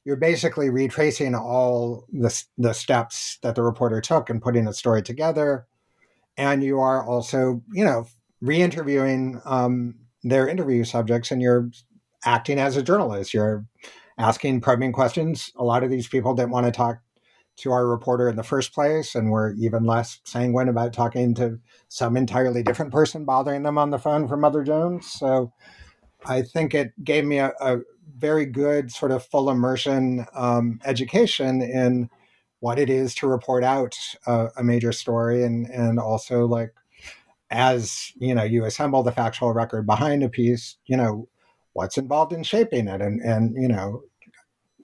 you're 0.07 0.15
basically 0.15 0.69
retracing 0.69 1.35
all 1.35 2.05
the, 2.13 2.33
the 2.57 2.71
steps 2.71 3.39
that 3.41 3.55
the 3.55 3.61
reporter 3.61 3.99
took 3.99 4.29
and 4.29 4.41
putting 4.41 4.63
the 4.63 4.73
story 4.73 5.01
together. 5.01 5.67
And 6.37 6.63
you 6.63 6.79
are 6.79 7.05
also, 7.05 7.61
you 7.73 7.83
know, 7.83 8.07
re 8.39 8.61
interviewing 8.61 9.41
um, 9.43 9.95
their 10.23 10.47
interview 10.47 10.85
subjects 10.85 11.29
and 11.29 11.41
you're 11.41 11.69
acting 12.23 12.57
as 12.57 12.77
a 12.77 12.83
journalist. 12.83 13.33
You're 13.33 13.65
asking 14.17 14.61
probing 14.61 14.93
questions. 14.93 15.51
A 15.57 15.65
lot 15.65 15.83
of 15.83 15.89
these 15.89 16.07
people 16.07 16.33
didn't 16.33 16.51
want 16.51 16.67
to 16.67 16.71
talk 16.71 16.99
to 17.57 17.73
our 17.73 17.85
reporter 17.85 18.29
in 18.29 18.37
the 18.37 18.43
first 18.43 18.73
place 18.73 19.13
and 19.13 19.29
were 19.29 19.55
even 19.59 19.83
less 19.83 20.21
sanguine 20.23 20.69
about 20.69 20.93
talking 20.93 21.33
to 21.33 21.59
some 21.89 22.15
entirely 22.15 22.63
different 22.63 22.93
person 22.93 23.25
bothering 23.25 23.63
them 23.63 23.77
on 23.77 23.89
the 23.89 23.99
phone 23.99 24.29
from 24.29 24.39
Mother 24.39 24.63
Jones. 24.63 25.05
So 25.05 25.51
I 26.27 26.41
think 26.41 26.73
it 26.73 26.91
gave 27.03 27.25
me 27.25 27.39
a, 27.39 27.53
a 27.61 27.77
very 28.17 28.45
good 28.45 28.91
sort 28.91 29.11
of 29.11 29.25
full 29.25 29.49
immersion 29.49 30.25
um, 30.33 30.79
education 30.85 31.61
in 31.61 32.09
what 32.59 32.79
it 32.79 32.89
is 32.89 33.13
to 33.15 33.27
report 33.27 33.63
out 33.63 33.95
a, 34.25 34.49
a 34.57 34.63
major 34.63 34.91
story 34.91 35.43
and 35.43 35.67
and 35.67 35.99
also 35.99 36.45
like 36.45 36.73
as 37.51 38.11
you 38.17 38.33
know 38.33 38.43
you 38.43 38.65
assemble 38.65 39.03
the 39.03 39.11
factual 39.11 39.53
record 39.53 39.85
behind 39.85 40.23
a 40.23 40.29
piece 40.29 40.77
you 40.85 40.97
know 40.97 41.27
what's 41.73 41.97
involved 41.97 42.33
in 42.33 42.43
shaping 42.43 42.87
it 42.87 43.01
and 43.01 43.21
and 43.21 43.55
you 43.61 43.67
know 43.67 44.01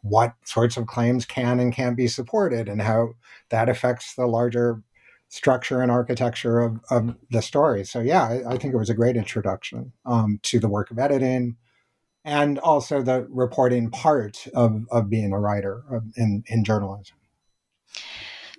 what 0.02 0.34
sorts 0.46 0.78
of 0.78 0.86
claims 0.86 1.26
can 1.26 1.60
and 1.60 1.74
can't 1.74 1.98
be 1.98 2.08
supported 2.08 2.70
and 2.70 2.82
how 2.82 3.10
that 3.50 3.70
affects 3.70 4.16
the 4.16 4.28
larger 4.28 4.82
structure 5.34 5.82
and 5.82 5.90
architecture 5.90 6.60
of, 6.60 6.80
of 6.92 7.16
the 7.32 7.42
story. 7.42 7.84
So 7.84 8.02
yeah, 8.02 8.22
I, 8.22 8.54
I 8.54 8.58
think 8.60 8.72
it 8.72 8.78
was 8.78 8.92
a 8.92 8.94
great 8.94 9.18
introduction 9.18 9.92
um, 10.06 10.40
to 10.44 10.60
the 10.60 10.70
work 10.70 10.92
of 10.92 11.00
editing 11.00 11.58
and 12.24 12.60
also 12.60 13.02
the 13.02 13.26
reporting 13.32 13.90
part 13.90 14.46
of, 14.54 14.86
of 14.92 15.10
being 15.10 15.34
a 15.34 15.40
writer 15.40 15.82
in, 16.16 16.44
in 16.46 16.64
journalism. 16.64 17.18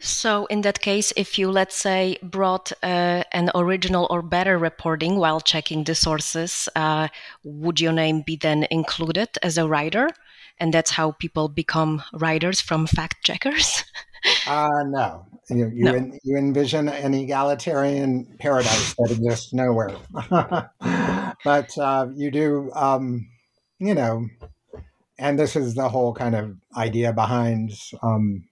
So, 0.00 0.46
in 0.46 0.62
that 0.62 0.80
case, 0.80 1.14
if 1.16 1.38
you, 1.38 1.50
let's 1.50 1.76
say, 1.76 2.18
brought 2.22 2.72
uh, 2.82 3.22
an 3.32 3.50
original 3.54 4.06
or 4.10 4.20
better 4.20 4.58
reporting 4.58 5.16
while 5.16 5.40
checking 5.40 5.84
the 5.84 5.94
sources, 5.94 6.68
uh, 6.76 7.08
would 7.44 7.80
your 7.80 7.92
name 7.92 8.20
be 8.20 8.36
then 8.36 8.66
included 8.70 9.28
as 9.42 9.56
a 9.56 9.66
writer? 9.66 10.10
And 10.58 10.74
that's 10.74 10.90
how 10.90 11.12
people 11.12 11.48
become 11.48 12.02
writers 12.12 12.60
from 12.60 12.86
fact 12.86 13.24
checkers? 13.24 13.84
uh, 14.46 14.84
no. 14.86 15.26
You, 15.50 15.70
you, 15.74 15.84
no. 15.84 15.94
En, 15.94 16.18
you 16.24 16.36
envision 16.36 16.88
an 16.88 17.12
egalitarian 17.12 18.36
paradise 18.38 18.94
that 18.94 19.10
exists 19.10 19.52
nowhere. 19.52 19.94
but 21.44 21.78
uh, 21.78 22.06
you 22.14 22.30
do, 22.30 22.70
um, 22.74 23.28
you 23.78 23.94
know, 23.94 24.26
and 25.18 25.38
this 25.38 25.54
is 25.54 25.74
the 25.74 25.88
whole 25.88 26.14
kind 26.14 26.34
of 26.34 26.56
idea 26.76 27.12
behind 27.12 27.72
um, 28.02 28.44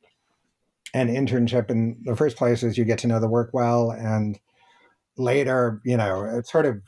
an 0.94 1.08
internship 1.08 1.70
in 1.70 1.96
the 2.04 2.16
first 2.16 2.36
place 2.36 2.62
is 2.62 2.76
you 2.76 2.84
get 2.84 2.98
to 2.98 3.06
know 3.06 3.20
the 3.20 3.28
work 3.28 3.50
well 3.52 3.90
and 3.90 4.38
later 5.16 5.80
you 5.84 5.96
know 5.96 6.24
it's 6.24 6.50
sort 6.50 6.66
of 6.66 6.80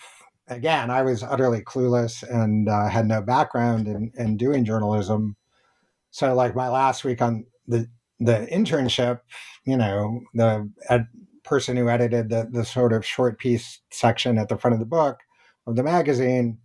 again 0.49 0.91
i 0.91 1.03
was 1.03 1.23
utterly 1.23 1.61
clueless 1.61 2.23
and 2.23 2.69
uh, 2.69 2.88
had 2.88 3.07
no 3.07 3.21
background 3.21 3.87
in, 3.87 4.12
in 4.17 4.37
doing 4.37 4.64
journalism 4.64 5.37
so 6.11 6.35
like 6.35 6.55
my 6.55 6.69
last 6.69 7.05
week 7.05 7.21
on 7.23 7.47
the 7.67 7.88
the 8.25 8.47
internship 8.50 9.21
you 9.64 9.76
know 9.76 10.21
the 10.35 10.71
ed, 10.88 11.07
person 11.45 11.76
who 11.76 11.88
edited 11.88 12.31
the, 12.31 12.49
the 12.50 12.64
sort 12.64 12.93
of 12.93 13.04
short 13.04 13.38
piece 13.38 13.81
section 13.90 14.38
at 14.38 14.49
the 14.49 14.57
front 14.57 14.75
of 14.75 14.81
the 14.81 14.87
book 14.87 15.21
of 15.66 15.76
the 15.76 15.83
magazine 15.83 16.59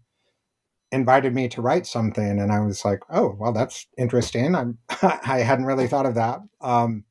invited 0.92 1.36
me 1.36 1.48
to 1.48 1.62
write 1.62 1.86
something 1.86 2.40
and 2.40 2.52
i 2.52 2.60
was 2.60 2.84
like 2.84 3.00
oh 3.10 3.36
well 3.40 3.52
that's 3.52 3.88
interesting 3.98 4.56
i'm 4.56 4.78
i 5.26 5.40
hadn't 5.40 5.66
really 5.66 5.88
thought 5.88 6.06
of 6.06 6.16
that 6.16 6.40
um, 6.62 7.04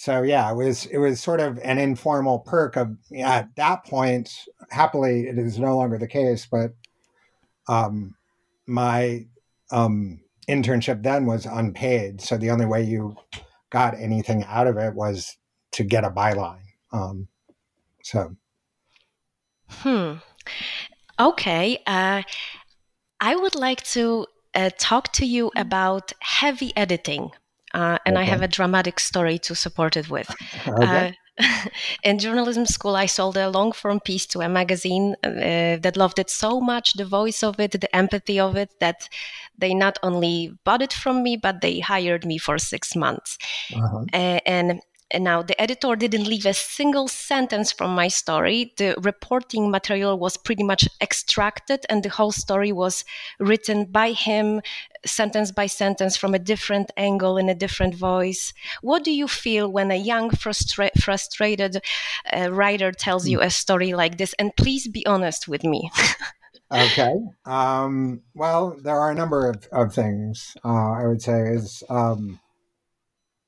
so 0.00 0.22
yeah, 0.22 0.50
it 0.50 0.56
was 0.56 0.86
it 0.86 0.96
was 0.96 1.20
sort 1.20 1.40
of 1.40 1.58
an 1.62 1.76
informal 1.76 2.38
perk 2.38 2.76
of 2.76 2.96
at 3.18 3.54
that 3.56 3.84
point. 3.84 4.46
Happily, 4.70 5.26
it 5.26 5.36
is 5.36 5.58
no 5.58 5.76
longer 5.76 5.98
the 5.98 6.06
case, 6.06 6.48
but 6.50 6.72
um, 7.68 8.14
my 8.66 9.26
um, 9.70 10.22
internship 10.48 11.02
then 11.02 11.26
was 11.26 11.44
unpaid, 11.44 12.22
so 12.22 12.38
the 12.38 12.48
only 12.48 12.64
way 12.64 12.82
you 12.82 13.14
got 13.70 13.98
anything 13.98 14.44
out 14.44 14.66
of 14.66 14.76
it 14.76 14.94
was 14.94 15.36
to 15.72 15.84
get 15.84 16.04
a 16.04 16.10
byline. 16.10 16.60
Um, 16.92 17.28
so, 18.02 18.36
hmm. 19.68 20.14
Okay, 21.18 21.82
uh, 21.86 22.22
I 23.20 23.36
would 23.36 23.54
like 23.54 23.82
to 23.92 24.26
uh, 24.54 24.70
talk 24.78 25.12
to 25.14 25.26
you 25.26 25.50
about 25.54 26.12
heavy 26.20 26.76
editing 26.76 27.30
uh, 27.74 27.98
and 28.06 28.16
okay. 28.16 28.22
I 28.22 28.28
have 28.28 28.42
a 28.42 28.48
dramatic 28.48 29.00
story 29.00 29.38
to 29.40 29.54
support 29.54 29.96
it 29.96 30.10
with. 30.10 30.34
Okay. 30.66 31.08
Uh, 31.08 31.12
in 32.04 32.18
journalism 32.18 32.66
school, 32.66 32.96
I 32.96 33.06
sold 33.06 33.36
a 33.36 33.48
long 33.48 33.72
form 33.72 34.00
piece 34.00 34.26
to 34.26 34.40
a 34.40 34.48
magazine 34.48 35.14
uh, 35.24 35.78
that 35.80 35.96
loved 35.96 36.18
it 36.18 36.28
so 36.28 36.60
much, 36.60 36.94
the 36.94 37.06
voice 37.06 37.42
of 37.42 37.58
it, 37.58 37.72
the 37.72 37.96
empathy 37.96 38.38
of 38.38 38.56
it, 38.56 38.70
that 38.80 39.08
they 39.56 39.72
not 39.72 39.98
only 40.02 40.52
bought 40.64 40.82
it 40.82 40.92
from 40.92 41.22
me, 41.22 41.36
but 41.36 41.62
they 41.62 41.80
hired 41.80 42.26
me 42.26 42.36
for 42.36 42.58
six 42.58 42.94
months. 42.94 43.38
Uh-huh. 43.74 44.04
and 44.12 44.80
and 45.10 45.24
now 45.24 45.42
the 45.42 45.60
editor 45.60 45.96
didn't 45.96 46.28
leave 46.28 46.46
a 46.46 46.54
single 46.54 47.08
sentence 47.08 47.72
from 47.72 47.94
my 47.94 48.08
story. 48.08 48.72
The 48.76 48.94
reporting 49.00 49.70
material 49.70 50.18
was 50.18 50.36
pretty 50.36 50.62
much 50.62 50.88
extracted, 51.00 51.84
and 51.88 52.02
the 52.02 52.08
whole 52.08 52.32
story 52.32 52.72
was 52.72 53.04
written 53.38 53.86
by 53.86 54.12
him, 54.12 54.60
sentence 55.04 55.50
by 55.50 55.66
sentence, 55.66 56.16
from 56.16 56.34
a 56.34 56.38
different 56.38 56.90
angle 56.96 57.36
in 57.38 57.48
a 57.48 57.54
different 57.54 57.94
voice. 57.94 58.52
What 58.82 59.04
do 59.04 59.10
you 59.10 59.26
feel 59.26 59.70
when 59.70 59.90
a 59.90 59.96
young, 59.96 60.30
frustra- 60.30 60.92
frustrated 61.00 61.82
uh, 62.32 62.52
writer 62.52 62.92
tells 62.92 63.28
you 63.28 63.40
a 63.40 63.50
story 63.50 63.94
like 63.94 64.18
this? 64.18 64.34
And 64.38 64.54
please 64.56 64.86
be 64.86 65.04
honest 65.06 65.48
with 65.48 65.64
me. 65.64 65.90
okay. 66.72 67.14
Um, 67.44 68.22
well, 68.34 68.76
there 68.82 68.98
are 68.98 69.10
a 69.10 69.14
number 69.14 69.50
of, 69.50 69.66
of 69.72 69.92
things 69.92 70.56
uh, 70.64 70.92
I 70.92 71.06
would 71.06 71.22
say 71.22 71.40
is. 71.48 71.82
Um, 71.88 72.38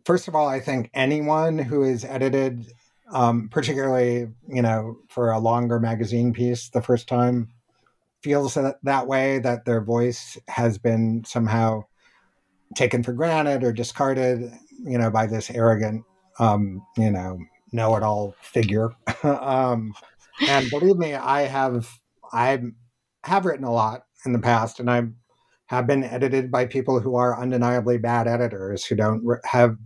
first 0.04 0.28
of 0.28 0.34
all, 0.34 0.48
I 0.48 0.60
think 0.60 0.90
anyone 0.94 1.58
who 1.58 1.82
is 1.82 2.04
edited, 2.04 2.66
um, 3.12 3.48
particularly 3.48 4.28
you 4.48 4.62
know 4.62 4.96
for 5.08 5.30
a 5.30 5.38
longer 5.38 5.80
magazine 5.80 6.32
piece, 6.32 6.68
the 6.70 6.82
first 6.82 7.08
time, 7.08 7.48
feels 8.22 8.54
that, 8.54 8.76
that 8.82 9.06
way 9.06 9.38
that 9.40 9.64
their 9.64 9.82
voice 9.82 10.38
has 10.48 10.78
been 10.78 11.24
somehow 11.26 11.84
taken 12.74 13.02
for 13.02 13.12
granted 13.12 13.64
or 13.64 13.72
discarded, 13.72 14.50
you 14.84 14.98
know, 14.98 15.10
by 15.10 15.26
this 15.26 15.50
arrogant, 15.50 16.04
um, 16.38 16.84
you 16.96 17.10
know, 17.10 17.38
know-it-all 17.72 18.34
figure. 18.40 18.90
um, 19.22 19.92
and 20.48 20.70
believe 20.70 20.96
me, 20.96 21.14
I 21.14 21.42
have 21.42 21.88
I 22.32 22.60
have 23.24 23.44
written 23.44 23.64
a 23.64 23.72
lot 23.72 24.04
in 24.24 24.32
the 24.32 24.38
past, 24.38 24.80
and 24.80 24.90
I 24.90 25.02
have 25.66 25.86
been 25.86 26.04
edited 26.04 26.50
by 26.50 26.66
people 26.66 27.00
who 27.00 27.16
are 27.16 27.38
undeniably 27.38 27.98
bad 27.98 28.26
editors 28.26 28.84
who 28.84 28.94
don't 28.94 29.22
have 29.44 29.76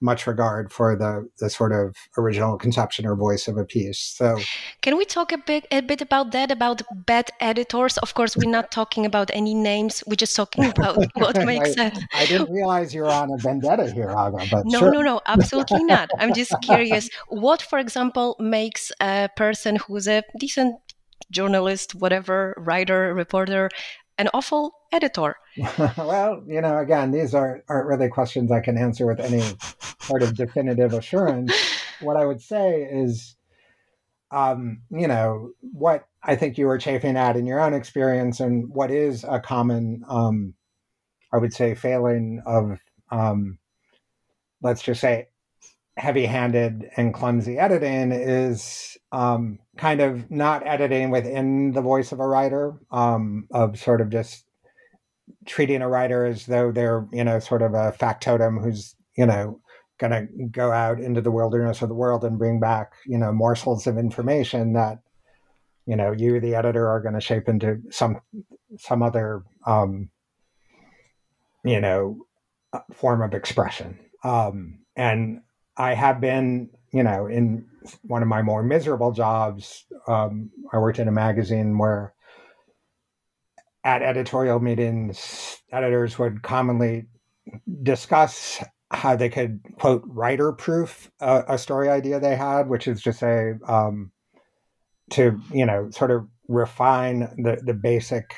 much 0.00 0.26
regard 0.26 0.72
for 0.72 0.96
the 0.96 1.28
the 1.38 1.48
sort 1.48 1.72
of 1.72 1.96
original 2.18 2.58
conception 2.58 3.06
or 3.06 3.16
voice 3.16 3.48
of 3.48 3.56
a 3.56 3.64
piece. 3.64 3.98
So, 3.98 4.38
can 4.82 4.96
we 4.96 5.04
talk 5.04 5.32
a 5.32 5.38
bit 5.38 5.66
a 5.70 5.80
bit 5.80 6.00
about 6.02 6.32
that 6.32 6.50
about 6.50 6.82
bad 7.06 7.30
editors? 7.40 7.96
Of 7.98 8.14
course, 8.14 8.36
we're 8.36 8.50
not 8.50 8.70
talking 8.70 9.06
about 9.06 9.30
any 9.32 9.54
names. 9.54 10.04
We're 10.06 10.16
just 10.16 10.36
talking 10.36 10.64
about 10.74 10.98
what 11.14 11.44
makes 11.44 11.74
sense. 11.74 11.98
I 12.12 12.26
didn't 12.26 12.50
realize 12.50 12.94
you're 12.94 13.10
on 13.10 13.32
a 13.32 13.38
vendetta 13.38 13.90
here, 13.90 14.10
Aga. 14.10 14.46
But 14.50 14.66
no, 14.66 14.80
sure. 14.80 14.92
no, 14.92 15.00
no, 15.02 15.20
absolutely 15.26 15.84
not. 15.84 16.10
I'm 16.18 16.34
just 16.34 16.54
curious. 16.62 17.08
What, 17.28 17.62
for 17.62 17.78
example, 17.78 18.36
makes 18.38 18.92
a 19.00 19.30
person 19.36 19.76
who's 19.76 20.08
a 20.08 20.22
decent 20.38 20.76
journalist, 21.30 21.94
whatever, 21.94 22.54
writer, 22.56 23.14
reporter, 23.14 23.70
an 24.18 24.28
awful 24.32 24.72
editor? 24.92 25.36
well, 25.96 26.42
you 26.46 26.60
know, 26.60 26.78
again, 26.78 27.10
these 27.10 27.34
aren't, 27.34 27.64
aren't 27.68 27.86
really 27.86 28.08
questions 28.08 28.50
I 28.50 28.60
can 28.60 28.78
answer 28.78 29.06
with 29.06 29.20
any 29.20 29.42
sort 30.00 30.22
of 30.22 30.34
definitive 30.34 30.92
assurance. 30.92 31.52
What 32.02 32.18
I 32.18 32.26
would 32.26 32.42
say 32.42 32.82
is, 32.82 33.36
um, 34.30 34.82
you 34.90 35.08
know, 35.08 35.52
what 35.62 36.06
I 36.22 36.36
think 36.36 36.58
you 36.58 36.66
were 36.66 36.76
chafing 36.76 37.16
at 37.16 37.38
in 37.38 37.46
your 37.46 37.58
own 37.58 37.72
experience 37.72 38.38
and 38.38 38.68
what 38.68 38.90
is 38.90 39.24
a 39.24 39.40
common, 39.40 40.04
um, 40.06 40.52
I 41.32 41.38
would 41.38 41.54
say, 41.54 41.74
failing 41.74 42.42
of, 42.44 42.78
um, 43.10 43.56
let's 44.60 44.82
just 44.82 45.00
say, 45.00 45.28
heavy 45.96 46.26
handed 46.26 46.90
and 46.96 47.14
clumsy 47.14 47.58
editing 47.58 48.12
is 48.12 48.98
um, 49.12 49.58
kind 49.76 50.00
of 50.00 50.30
not 50.30 50.66
editing 50.66 51.10
within 51.10 51.72
the 51.72 51.80
voice 51.80 52.12
of 52.12 52.20
a 52.20 52.26
writer, 52.26 52.74
um, 52.90 53.46
of 53.50 53.78
sort 53.78 54.00
of 54.00 54.10
just 54.10 54.44
treating 55.46 55.80
a 55.80 55.88
writer 55.88 56.26
as 56.26 56.46
though 56.46 56.70
they're, 56.70 57.06
you 57.12 57.24
know, 57.24 57.38
sort 57.38 57.62
of 57.62 57.72
a 57.72 57.92
factotum 57.92 58.58
who's, 58.58 58.94
you 59.16 59.24
know, 59.24 59.60
going 59.98 60.12
to 60.12 60.26
go 60.50 60.70
out 60.70 61.00
into 61.00 61.22
the 61.22 61.30
wilderness 61.30 61.80
of 61.80 61.88
the 61.88 61.94
world 61.94 62.24
and 62.24 62.38
bring 62.38 62.60
back, 62.60 62.92
you 63.06 63.16
know, 63.16 63.32
morsels 63.32 63.86
of 63.86 63.96
information 63.96 64.74
that, 64.74 64.98
you 65.86 65.96
know, 65.96 66.12
you, 66.12 66.40
the 66.40 66.54
editor, 66.54 66.88
are 66.88 67.00
going 67.00 67.14
to 67.14 67.20
shape 67.20 67.48
into 67.48 67.80
some 67.90 68.20
some 68.78 69.02
other, 69.02 69.42
um, 69.66 70.10
you 71.64 71.80
know, 71.80 72.26
uh, 72.72 72.80
form 72.92 73.22
of 73.22 73.32
expression. 73.32 73.98
Um, 74.22 74.80
and 74.96 75.40
I 75.76 75.94
have 75.94 76.20
been, 76.20 76.70
you 76.92 77.02
know, 77.02 77.26
in 77.26 77.66
one 78.02 78.22
of 78.22 78.28
my 78.28 78.42
more 78.42 78.62
miserable 78.62 79.12
jobs. 79.12 79.84
Um, 80.08 80.50
I 80.72 80.78
worked 80.78 80.98
in 80.98 81.08
a 81.08 81.12
magazine 81.12 81.78
where 81.78 82.14
at 83.84 84.02
editorial 84.02 84.58
meetings, 84.58 85.62
editors 85.70 86.18
would 86.18 86.42
commonly 86.42 87.06
discuss 87.82 88.62
how 88.90 89.16
they 89.16 89.28
could 89.28 89.60
quote 89.78 90.02
writer 90.06 90.52
proof 90.52 91.10
a, 91.20 91.44
a, 91.48 91.58
story 91.58 91.88
idea 91.88 92.18
they 92.18 92.36
had, 92.36 92.68
which 92.68 92.88
is 92.88 93.02
to 93.02 93.12
say, 93.12 93.54
um, 93.68 94.10
to 95.10 95.40
you 95.52 95.66
know, 95.66 95.88
sort 95.90 96.10
of 96.10 96.26
refine 96.48 97.20
the 97.38 97.60
the 97.64 97.74
basic 97.74 98.34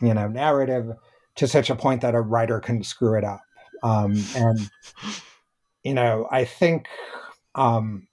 you 0.00 0.14
know 0.14 0.28
narrative 0.28 0.86
to 1.36 1.46
such 1.46 1.70
a 1.70 1.76
point 1.76 2.00
that 2.02 2.14
a 2.14 2.20
writer 2.20 2.60
can 2.60 2.82
screw 2.82 3.16
it 3.16 3.24
up. 3.24 3.40
Um, 3.82 4.22
and 4.34 4.70
you 5.82 5.94
know, 5.94 6.28
I 6.30 6.44
think, 6.44 6.88
um, 7.54 8.08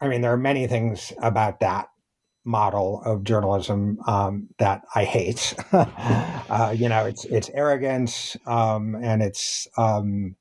I 0.00 0.08
mean, 0.08 0.20
there 0.20 0.32
are 0.32 0.38
many 0.38 0.66
things 0.66 1.12
about 1.20 1.60
that 1.60 1.88
model 2.44 3.02
of 3.04 3.24
journalism 3.24 3.98
um, 4.06 4.48
that 4.58 4.82
I 4.94 5.04
hate. 5.04 5.54
uh, 5.72 6.74
you 6.76 6.88
know, 6.88 7.06
it's 7.06 7.24
it's 7.26 7.50
arrogance 7.50 8.36
um, 8.46 8.96
and 8.96 9.22
it's 9.22 9.68
um, 9.76 10.36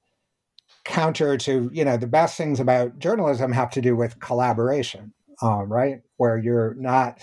counter 0.83 1.37
to 1.37 1.69
you 1.71 1.85
know 1.85 1.97
the 1.97 2.07
best 2.07 2.37
things 2.37 2.59
about 2.59 2.97
journalism 2.97 3.51
have 3.51 3.69
to 3.71 3.81
do 3.81 3.95
with 3.95 4.19
collaboration, 4.19 5.13
uh, 5.43 5.63
right? 5.63 6.01
Where 6.17 6.37
you're 6.37 6.73
not, 6.75 7.21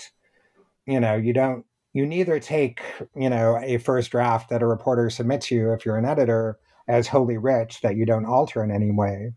you 0.86 1.00
know, 1.00 1.16
you 1.16 1.32
don't 1.32 1.64
you 1.92 2.06
neither 2.06 2.38
take 2.38 2.80
you 3.16 3.30
know 3.30 3.58
a 3.62 3.78
first 3.78 4.12
draft 4.12 4.50
that 4.50 4.62
a 4.62 4.66
reporter 4.66 5.10
submits 5.10 5.50
you 5.50 5.72
if 5.72 5.84
you're 5.84 5.96
an 5.96 6.04
editor 6.04 6.58
as 6.88 7.06
holy 7.06 7.36
rich 7.36 7.80
that 7.82 7.96
you 7.96 8.06
don't 8.06 8.24
alter 8.24 8.64
in 8.64 8.70
any 8.70 8.90
way. 8.90 9.32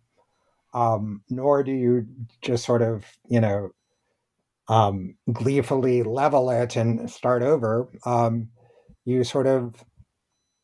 Um, 0.74 1.22
nor 1.30 1.64
do 1.64 1.72
you 1.72 2.08
just 2.42 2.66
sort 2.66 2.82
of, 2.82 3.06
you 3.28 3.42
know, 3.42 3.72
um, 4.70 5.16
gleefully 5.32 6.02
level 6.04 6.50
it 6.50 6.78
and 6.78 7.10
start 7.10 7.44
over, 7.44 7.90
um, 8.06 8.50
you 9.04 9.24
sort 9.26 9.48
of 9.48 9.84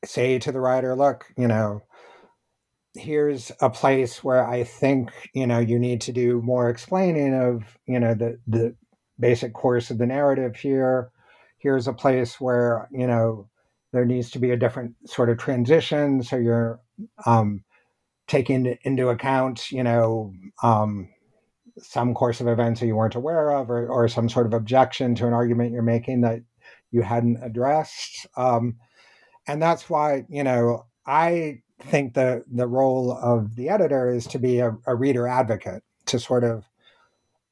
say 0.06 0.40
to 0.40 0.52
the 0.52 0.62
writer, 0.62 0.96
look, 0.96 1.26
you 1.38 1.48
know, 1.48 1.82
here's 2.94 3.52
a 3.62 3.70
place 3.70 4.24
where 4.24 4.48
I 4.48 4.64
think, 4.64 5.12
you 5.34 5.46
know, 5.46 5.60
you 5.60 5.78
need 5.78 6.02
to 6.02 6.14
do 6.14 6.42
more 6.42 6.70
explaining 6.70 7.34
of, 7.34 7.78
you 7.86 8.00
know, 8.00 8.14
the, 8.14 8.40
the 8.48 8.76
basic 9.20 9.54
course 9.54 9.90
of 9.92 9.98
the 9.98 10.06
narrative 10.06 10.56
here. 10.56 11.12
Here's 11.58 11.88
a 11.88 11.94
place 11.94 12.40
where, 12.40 12.88
you 12.92 13.08
know, 13.08 13.50
there 13.98 14.06
needs 14.06 14.30
to 14.30 14.40
be 14.40 14.52
a 14.52 14.58
different 14.58 14.94
sort 15.06 15.30
of 15.32 15.40
transition. 15.40 16.22
So 16.22 16.36
you're 16.36 16.80
um, 17.26 17.64
taking 18.28 18.78
into 18.84 19.10
account, 19.10 19.72
you 19.72 19.84
know, 19.84 20.34
um, 20.62 21.10
some 21.80 22.14
course 22.14 22.40
of 22.40 22.48
events 22.48 22.80
that 22.80 22.86
you 22.86 22.96
weren't 22.96 23.16
aware 23.16 23.50
of 23.52 23.72
or, 23.72 23.88
or 23.88 24.08
some 24.08 24.30
sort 24.30 24.46
of 24.46 24.54
objection 24.54 25.16
to 25.16 25.26
an 25.26 25.34
argument 25.34 25.72
you're 25.72 25.82
making 25.82 26.22
that 26.22 26.42
you 26.92 27.02
hadn't 27.02 27.44
addressed. 27.44 28.28
Um, 28.36 28.78
and 29.48 29.60
that's 29.60 29.90
why, 29.90 30.26
you 30.30 30.44
know, 30.44 30.86
I 31.08 31.62
think 31.82 32.14
the, 32.14 32.44
the 32.52 32.68
role 32.68 33.12
of 33.12 33.56
the 33.56 33.70
editor 33.70 34.10
is 34.10 34.28
to 34.28 34.40
be 34.40 34.60
a, 34.60 34.78
a 34.86 34.96
reader 34.96 35.28
advocate, 35.28 35.82
to 36.06 36.20
sort 36.20 36.44
of 36.44 36.66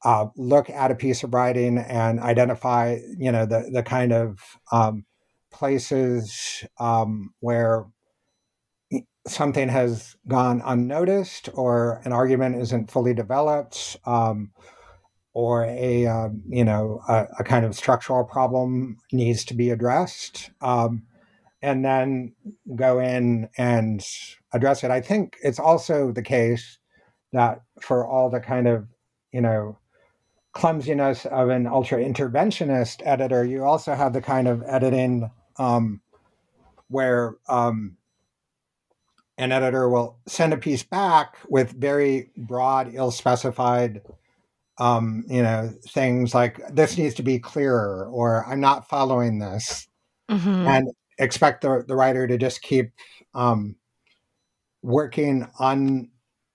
uh, 0.04 0.26
look 0.36 0.70
at 0.70 0.92
a 0.92 0.94
piece 0.94 1.24
of 1.24 1.34
writing 1.34 1.78
and 1.78 2.20
identify, 2.20 2.98
you 3.18 3.32
know, 3.32 3.46
the, 3.46 3.68
the 3.72 3.82
kind 3.82 4.12
of 4.12 4.38
um, 4.70 5.04
places 5.56 6.64
um, 6.78 7.30
where 7.40 7.86
something 9.26 9.68
has 9.68 10.14
gone 10.28 10.62
unnoticed 10.64 11.48
or 11.54 12.00
an 12.04 12.12
argument 12.12 12.60
isn't 12.60 12.90
fully 12.90 13.14
developed 13.14 13.96
um, 14.04 14.52
or 15.32 15.64
a 15.64 16.06
um, 16.06 16.42
you 16.48 16.64
know 16.64 17.00
a, 17.08 17.26
a, 17.38 17.44
kind 17.44 17.64
of 17.64 17.74
structural 17.74 18.24
problem 18.24 18.98
needs 19.12 19.44
to 19.44 19.54
be 19.54 19.70
addressed 19.70 20.50
um, 20.60 21.02
and 21.62 21.84
then 21.84 22.32
go 22.76 23.00
in 23.00 23.48
and 23.56 24.06
address 24.52 24.84
it. 24.84 24.90
I 24.90 25.00
think 25.00 25.36
it's 25.42 25.58
also 25.58 26.12
the 26.12 26.22
case 26.22 26.78
that 27.32 27.62
for 27.80 28.06
all 28.06 28.30
the 28.30 28.40
kind 28.40 28.68
of 28.68 28.86
you 29.32 29.40
know 29.40 29.78
clumsiness 30.52 31.26
of 31.26 31.50
an 31.50 31.66
ultra 31.66 31.98
interventionist 31.98 33.02
editor 33.04 33.44
you 33.44 33.62
also 33.62 33.94
have 33.94 34.14
the 34.14 34.22
kind 34.22 34.48
of 34.48 34.62
editing 34.66 35.30
um, 35.58 36.00
where 36.88 37.36
um, 37.48 37.96
an 39.38 39.52
editor 39.52 39.88
will 39.88 40.18
send 40.26 40.52
a 40.52 40.56
piece 40.56 40.82
back 40.82 41.36
with 41.48 41.72
very 41.72 42.30
broad, 42.36 42.94
ill-specified, 42.94 44.02
um, 44.78 45.24
you 45.28 45.42
know, 45.42 45.72
things 45.88 46.34
like 46.34 46.60
this 46.70 46.96
needs 46.98 47.14
to 47.14 47.22
be 47.22 47.38
clearer, 47.38 48.08
or 48.10 48.44
I'm 48.46 48.60
not 48.60 48.88
following 48.88 49.38
this, 49.38 49.88
mm-hmm. 50.30 50.48
and 50.48 50.88
expect 51.18 51.62
the, 51.62 51.84
the 51.86 51.96
writer 51.96 52.26
to 52.26 52.38
just 52.38 52.62
keep 52.62 52.90
um, 53.34 53.76
working 54.82 55.48
on, 55.58 56.10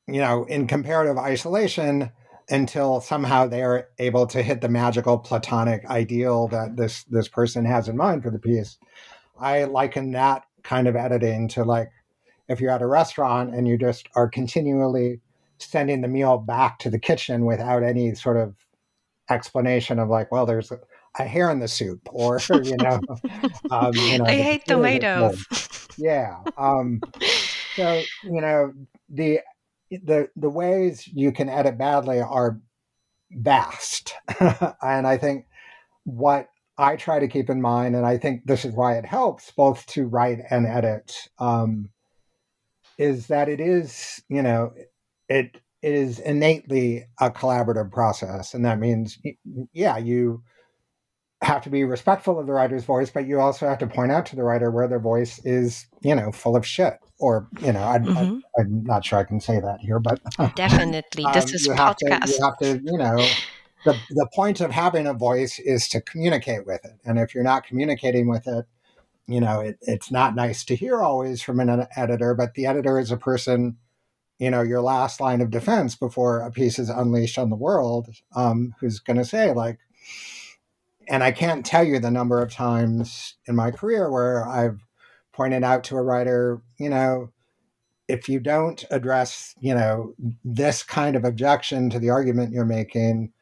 you 0.07 0.21
know, 0.21 0.45
in 0.45 0.67
comparative 0.67 1.17
isolation 1.17 2.11
until 2.49 3.01
somehow 3.01 3.47
they 3.47 3.63
are 3.63 3.89
able 3.99 4.27
to 4.27 4.41
hit 4.41 4.62
the 4.62 4.69
magical 4.69 5.17
platonic 5.17 5.86
ideal 5.86 6.47
that 6.49 6.75
this 6.75 7.04
this 7.06 7.27
person 7.27 7.65
has 7.65 7.88
in 7.88 7.97
mind 7.97 8.23
for 8.23 8.30
the 8.30 8.39
piece. 8.39 8.77
I 9.39 9.63
liken 9.63 10.12
that 10.12 10.43
kind 10.63 10.88
of 10.88 10.95
editing 10.95 11.47
to 11.49 11.63
like 11.63 11.91
if 12.47 12.60
you're 12.60 12.71
at 12.71 12.82
a 12.82 12.88
restaurant 12.88 13.54
and 13.54 13.67
you 13.67 13.77
just 13.77 14.10
are 14.15 14.27
continually 14.27 15.21
sending 15.58 16.01
the 16.01 16.08
meal 16.08 16.38
back 16.38 16.80
to 16.80 16.89
the 16.89 16.99
kitchen 16.99 17.45
without 17.45 17.84
any 17.84 18.13
sort 18.15 18.38
of 18.38 18.56
explanation 19.30 19.99
of 19.99 20.10
like, 20.10 20.32
well, 20.32 20.45
there's 20.45 20.71
a, 20.71 20.80
a 21.19 21.23
hair 21.23 21.49
in 21.49 21.60
the 21.60 21.67
soup, 21.67 22.01
or 22.12 22.39
you 22.63 22.77
know, 22.77 22.99
um, 23.71 23.93
you 23.93 24.17
know 24.17 24.25
I 24.25 24.36
hate 24.36 24.65
tomatoes. 24.65 25.45
Yeah. 25.97 26.38
Um, 26.58 27.01
so 27.75 28.01
you 28.23 28.41
know 28.41 28.73
the 29.10 29.39
the 29.91 30.30
the 30.36 30.49
ways 30.49 31.08
you 31.08 31.32
can 31.32 31.49
edit 31.49 31.77
badly 31.77 32.19
are 32.19 32.60
vast, 33.32 34.13
and 34.39 35.08
I 35.08 35.17
think 35.17 35.45
what 36.04 36.47
I 36.77 36.95
try 36.95 37.19
to 37.19 37.27
keep 37.27 37.49
in 37.49 37.62
mind, 37.62 37.95
and 37.95 38.06
I 38.06 38.17
think 38.17 38.45
this 38.45 38.65
is 38.65 38.73
why 38.73 38.97
it 38.97 39.06
helps 39.06 39.51
both 39.51 39.86
to 39.88 40.06
write 40.06 40.39
and 40.49 40.65
edit. 40.65 41.15
Um, 41.39 41.89
is 42.97 43.27
that 43.27 43.49
it 43.49 43.60
is, 43.60 44.21
you 44.30 44.43
know, 44.43 44.73
it 45.27 45.60
is 45.82 46.19
innately 46.19 47.06
a 47.19 47.32
collaborative 47.32 47.91
process. 47.91 48.54
And 48.54 48.63
that 48.65 48.80
means, 48.80 49.17
yeah, 49.73 49.97
you 49.97 50.43
have 51.41 51.63
to 51.63 51.69
be 51.69 51.84
respectful 51.84 52.39
of 52.39 52.45
the 52.45 52.54
writer's 52.54 52.84
voice, 52.84 53.10
but 53.10 53.25
you 53.25 53.39
also 53.39 53.67
have 53.67 53.80
to 53.80 53.88
point 53.88 54.12
out 54.12 54.25
to 54.27 54.36
the 54.36 54.43
writer 54.43 54.69
where 54.69 54.88
their 54.88 54.99
voice 54.99 55.39
is, 55.43 55.88
you 56.01 56.15
know, 56.15 56.32
full 56.32 56.56
of 56.56 56.65
shit. 56.65 56.93
Or, 57.19 57.47
you 57.62 57.73
know, 57.73 57.84
I, 57.84 57.99
mm-hmm. 57.99 58.39
Am 58.60 58.84
not 58.84 59.06
sure 59.06 59.19
I 59.19 59.23
can 59.23 59.39
say 59.39 59.60
that 59.60 59.80
here, 59.80 59.99
but 59.99 60.19
definitely, 60.56 61.25
um, 61.25 61.34
this 61.34 61.54
is 61.54 61.65
you 61.65 61.73
podcast. 61.73 62.10
Have 62.10 62.25
to, 62.25 62.32
you 62.32 62.43
have 62.43 62.58
to, 62.60 62.91
you 62.91 62.97
know, 62.97 63.27
the, 63.86 63.97
the 64.10 64.27
point 64.34 64.62
of 64.62 64.71
having 64.71 65.08
a 65.08 65.13
voice 65.13 65.58
is 65.60 65.88
to 65.89 66.01
communicate 66.01 66.65
with 66.65 66.84
it. 66.86 66.99
And 67.06 67.17
if 67.17 67.34
you're 67.34 67.43
not 67.43 67.65
communicating 67.65 68.27
with 68.27 68.47
it, 68.47 68.65
you 69.27 69.39
know, 69.39 69.62
it, 69.62 69.77
it's 69.82 70.12
not 70.12 70.36
nice 70.36 70.63
to 70.65 70.75
hear 70.75 71.01
always 71.01 71.41
from 71.41 71.60
an 71.60 71.88
editor, 71.95 72.36
but 72.36 72.54
the 72.54 72.65
editor 72.65 72.99
is 72.99 73.12
a 73.12 73.17
person, 73.17 73.77
you 74.38 74.51
know, 74.51 74.62
your 74.62 74.82
last 74.82 75.19
line 75.19 75.41
of 75.41 75.49
defense 75.49 75.95
before 75.95 76.39
a 76.39 76.51
piece 76.51 76.77
is 76.77 76.89
unleashed 76.89 77.38
on 77.38 77.49
the 77.49 77.56
world, 77.56 78.10
um, 78.36 78.75
who's 78.80 78.99
going 78.99 79.17
to 79.17 79.25
say, 79.25 79.54
like, 79.54 79.80
and 81.12 81.26
I 81.26 81.34
can't 81.34 81.65
tell 81.65 81.84
you 81.84 82.00
the 82.00 82.10
number 82.10 82.41
of 82.41 82.54
times 82.54 83.36
in 83.45 83.54
my 83.54 83.69
career 83.69 84.10
where 84.10 84.47
I've 84.47 84.80
pointed 85.34 85.62
out 85.62 85.84
to 85.86 85.97
a 85.97 86.02
writer, 86.02 86.62
you 86.80 86.89
know, 86.89 87.34
if 88.08 88.30
you 88.30 88.39
don't 88.39 88.84
address, 88.91 89.54
you 89.60 89.76
know, 89.76 90.13
this 90.45 90.84
kind 90.84 91.17
of 91.17 91.26
objection 91.26 91.89
to 91.89 92.00
the 92.00 92.10
argument 92.10 92.54
you're 92.54 92.63
making, 92.63 93.34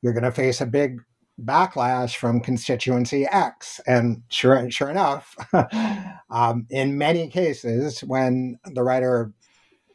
you're 0.00 0.14
going 0.14 0.24
to 0.24 0.32
face 0.32 0.62
a 0.62 0.66
big 0.66 1.02
backlash 1.38 2.16
from 2.16 2.40
constituency 2.40 3.26
X. 3.26 3.78
And 3.86 4.22
sure, 4.30 4.70
sure 4.70 4.88
enough, 4.88 5.36
um, 6.30 6.66
in 6.70 6.96
many 6.96 7.28
cases, 7.28 8.00
when 8.00 8.58
the 8.64 8.82
writer 8.82 9.34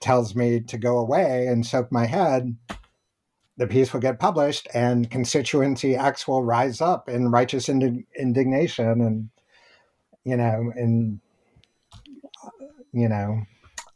tells 0.02 0.36
me 0.36 0.60
to 0.60 0.78
go 0.78 1.00
away 1.00 1.48
and 1.48 1.66
soak 1.66 1.92
my 1.92 2.06
head, 2.06 2.56
the 3.58 3.68
piece 3.68 3.94
will 3.94 4.00
get 4.00 4.20
published 4.20 4.68
and 4.74 5.10
constituency 5.10 5.96
X 5.96 6.28
will 6.28 6.44
rise 6.44 6.82
up 6.82 7.08
in 7.08 7.30
righteous 7.30 7.70
ind- 7.70 8.06
indignation 8.18 9.02
and, 9.02 9.30
you 10.24 10.38
know, 10.38 10.72
and 10.76 11.20
you 12.94 13.10
know, 13.10 13.42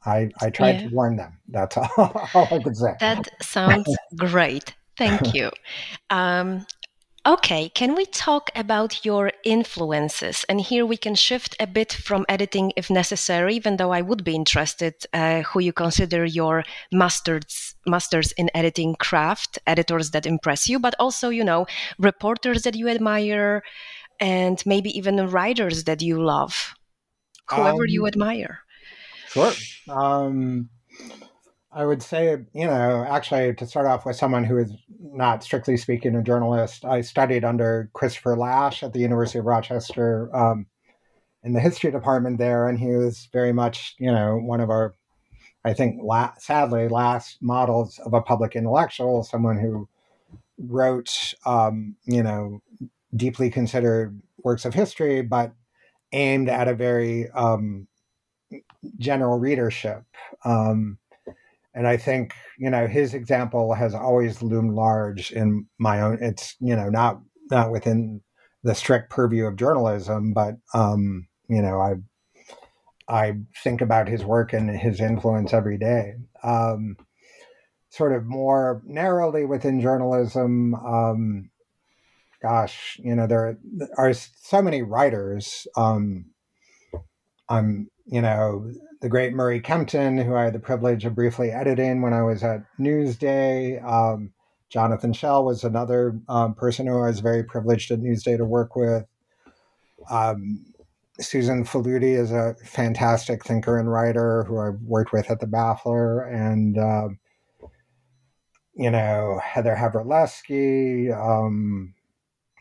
I 0.06 0.30
I 0.42 0.50
tried 0.50 0.82
yeah. 0.82 0.88
to 0.88 0.96
warn 0.96 1.16
them. 1.18 1.40
That's 1.48 1.78
all, 1.78 1.90
all 2.34 2.48
I 2.52 2.60
could 2.64 2.76
say. 2.76 2.94
That 3.00 3.30
sounds 3.42 3.96
great. 4.16 4.76
Thank 4.98 5.34
you. 5.34 5.52
Um, 6.10 6.66
Okay, 7.28 7.68
can 7.68 7.94
we 7.94 8.06
talk 8.06 8.52
about 8.56 9.04
your 9.04 9.34
influences? 9.44 10.46
And 10.48 10.62
here 10.62 10.86
we 10.86 10.96
can 10.96 11.14
shift 11.14 11.58
a 11.60 11.68
bit 11.68 11.92
from 11.92 12.26
editing 12.30 12.72
if 12.78 12.90
necessary, 12.90 13.54
even 13.54 13.76
though 13.76 13.92
I 13.92 14.02
would 14.02 14.24
be 14.24 14.34
interested 14.34 14.94
uh, 15.12 15.42
who 15.42 15.60
you 15.60 15.74
consider 15.74 16.24
your 16.24 16.64
masters, 16.90 17.76
masters 17.86 18.32
in 18.38 18.50
editing 18.56 18.96
craft, 18.96 19.60
editors 19.68 20.12
that 20.12 20.26
impress 20.26 20.70
you, 20.70 20.80
but 20.80 20.96
also, 21.02 21.28
you 21.28 21.44
know, 21.44 21.66
reporters 22.00 22.62
that 22.62 22.76
you 22.76 22.88
admire, 22.88 23.62
and 24.22 24.66
maybe 24.66 24.98
even 24.98 25.30
writers 25.30 25.84
that 25.84 26.02
you 26.02 26.24
love, 26.24 26.76
whoever 27.50 27.84
um, 27.84 27.90
you 27.90 28.08
admire. 28.08 28.60
Sure. 29.28 29.52
Um, 29.90 30.70
I 31.78 31.86
would 31.86 32.02
say, 32.02 32.36
you 32.54 32.66
know, 32.66 33.06
actually, 33.08 33.54
to 33.54 33.68
start 33.68 33.86
off 33.86 34.04
with 34.04 34.16
someone 34.16 34.44
who 34.44 34.58
is 34.58 34.74
not 35.00 35.44
strictly 35.44 35.78
speaking 35.78 36.16
a 36.16 36.24
journalist, 36.24 36.84
I 36.84 37.02
studied 37.02 37.46
under 37.46 37.92
Christopher 37.94 38.36
Lasch 38.36 38.82
at 38.82 38.94
the 38.94 39.00
University 39.00 39.38
of 39.38 39.46
Rochester 39.46 40.36
um, 40.36 40.66
in 41.44 41.54
the 41.54 41.60
history 41.60 41.92
department 41.92 42.40
there, 42.40 42.68
and 42.68 42.80
he 42.80 42.96
was 42.96 43.30
very 43.32 43.54
much, 43.54 43.94
you 44.00 44.12
know, 44.12 44.38
one 44.38 44.60
of 44.60 44.72
our, 44.72 44.96
I 45.64 45.76
think, 45.76 46.00
la- 46.02 46.34
sadly, 46.40 46.88
last 46.88 47.38
models 47.42 48.00
of 48.00 48.12
a 48.12 48.24
public 48.24 48.56
intellectual, 48.56 49.24
someone 49.24 49.60
who 49.60 49.88
wrote, 50.58 51.36
um, 51.46 51.96
you 52.06 52.24
know, 52.24 52.60
deeply 53.16 53.52
considered 53.52 54.20
works 54.44 54.66
of 54.66 54.74
history, 54.74 55.22
but 55.22 55.52
aimed 56.12 56.50
at 56.50 56.68
a 56.68 56.74
very 56.74 57.30
um, 57.36 57.88
general 58.98 59.38
readership. 59.38 60.04
Um, 60.44 60.98
and 61.78 61.88
I 61.88 61.96
think 61.96 62.34
you 62.58 62.72
know 62.72 62.88
his 62.88 63.14
example 63.14 63.76
has 63.76 63.94
always 63.94 64.42
loomed 64.42 64.74
large 64.74 65.32
in 65.32 65.68
my 65.78 66.02
own. 66.02 66.18
It's 66.20 66.56
you 66.60 66.76
know 66.76 66.90
not 66.90 67.22
not 67.52 67.72
within 67.72 68.22
the 68.64 68.74
strict 68.74 69.12
purview 69.12 69.46
of 69.46 69.58
journalism, 69.58 70.34
but 70.34 70.56
um, 70.74 71.28
you 71.48 71.62
know 71.62 71.80
I 71.80 71.94
I 73.08 73.34
think 73.64 73.82
about 73.82 74.10
his 74.10 74.26
work 74.26 74.54
and 74.54 74.72
his 74.72 75.00
influence 75.00 75.54
every 75.54 75.78
day. 75.78 76.16
Um, 76.44 76.98
sort 77.90 78.12
of 78.12 78.26
more 78.26 78.82
narrowly 78.84 79.46
within 79.46 79.80
journalism, 79.80 80.74
um, 80.74 81.52
gosh, 82.42 83.00
you 83.04 83.16
know 83.16 83.28
there 83.28 83.60
are 84.00 84.14
so 84.14 84.64
many 84.64 84.82
writers. 84.82 85.68
Um, 85.78 86.32
I'm 87.48 87.92
you 88.08 88.24
know 88.24 88.72
the 89.02 89.10
great 89.10 89.34
Murray 89.34 89.60
Kempton, 89.60 90.18
who 90.18 90.36
I 90.36 90.46
had 90.46 90.54
the 90.54 90.60
privilege 90.60 91.06
of 91.06 91.16
briefly 91.16 91.52
editing 91.52 92.02
when 92.02 92.14
I 92.14 92.24
was 92.24 92.44
at 92.44 92.64
Newsday. 92.80 93.84
Um, 93.84 94.32
Jonathan 94.70 95.14
Schell 95.14 95.46
was 95.46 95.64
another 95.64 96.20
um, 96.28 96.54
person 96.56 96.88
who 96.88 96.98
I 96.98 97.08
was 97.08 97.20
very 97.20 97.44
privileged 97.44 97.92
at 97.92 98.00
Newsday 98.00 98.38
to 98.38 98.46
work 98.46 98.76
with. 98.76 99.06
Um, 100.10 100.66
Susan 101.20 101.64
Faludi 101.64 102.18
is 102.18 102.32
a 102.32 102.56
fantastic 102.64 103.44
thinker 103.44 103.80
and 103.80 103.92
writer 103.92 104.44
who 104.44 104.60
I've 104.60 104.82
worked 104.82 105.12
with 105.12 105.32
at 105.32 105.40
the 105.40 105.48
Baffler, 105.48 106.32
and 106.32 106.78
um, 106.78 107.20
you 108.76 108.92
know 108.92 109.40
Heather 109.44 109.76
Havrilesky. 109.76 111.12
Um, 111.12 111.96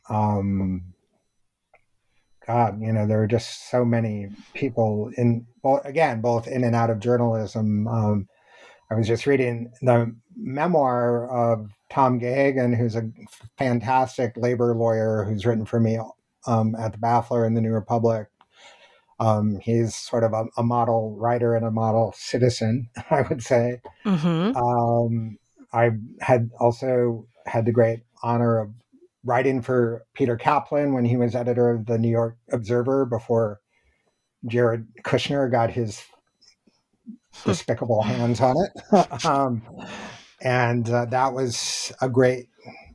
um, 0.08 0.94
God, 2.46 2.80
you 2.80 2.92
know, 2.92 3.06
there 3.06 3.22
are 3.22 3.26
just 3.26 3.70
so 3.70 3.84
many 3.84 4.28
people 4.54 5.10
in, 5.16 5.46
both, 5.62 5.84
again, 5.84 6.20
both 6.20 6.46
in 6.46 6.62
and 6.62 6.76
out 6.76 6.90
of 6.90 7.00
journalism. 7.00 7.88
Um, 7.88 8.28
I 8.90 8.94
was 8.94 9.08
just 9.08 9.26
reading 9.26 9.72
the 9.82 10.14
memoir 10.36 11.28
of 11.28 11.70
Tom 11.90 12.20
Geoghegan, 12.20 12.76
who's 12.76 12.94
a 12.94 13.10
fantastic 13.58 14.36
labor 14.36 14.74
lawyer 14.74 15.24
who's 15.24 15.44
written 15.44 15.64
for 15.64 15.80
me 15.80 15.98
um, 16.46 16.76
at 16.76 16.92
the 16.92 16.98
Baffler 16.98 17.44
and 17.44 17.56
the 17.56 17.60
New 17.60 17.72
Republic. 17.72 18.28
Um, 19.18 19.58
he's 19.60 19.94
sort 19.94 20.24
of 20.24 20.32
a, 20.32 20.44
a, 20.58 20.62
model 20.62 21.16
writer 21.16 21.54
and 21.54 21.64
a 21.64 21.70
model 21.70 22.12
citizen, 22.14 22.90
I 23.10 23.22
would 23.22 23.42
say. 23.42 23.80
Mm-hmm. 24.04 24.56
Um, 24.56 25.38
I 25.72 25.92
had 26.20 26.50
also 26.60 27.26
had 27.46 27.64
the 27.64 27.72
great 27.72 28.00
honor 28.22 28.58
of 28.58 28.70
writing 29.26 29.60
for 29.60 30.06
Peter 30.14 30.36
Kaplan 30.36 30.94
when 30.94 31.04
he 31.04 31.16
was 31.16 31.34
editor 31.34 31.68
of 31.68 31.86
the 31.86 31.98
New 31.98 32.08
York 32.08 32.36
Observer 32.52 33.04
before 33.04 33.60
Jared 34.46 34.86
Kushner 35.02 35.50
got 35.50 35.70
his 35.70 36.02
despicable 37.44 38.02
hands 38.02 38.40
on 38.40 38.56
it. 38.56 39.24
um, 39.26 39.62
and 40.40 40.88
uh, 40.88 41.04
that 41.06 41.32
was 41.32 41.92
a 42.00 42.08
great, 42.08 42.48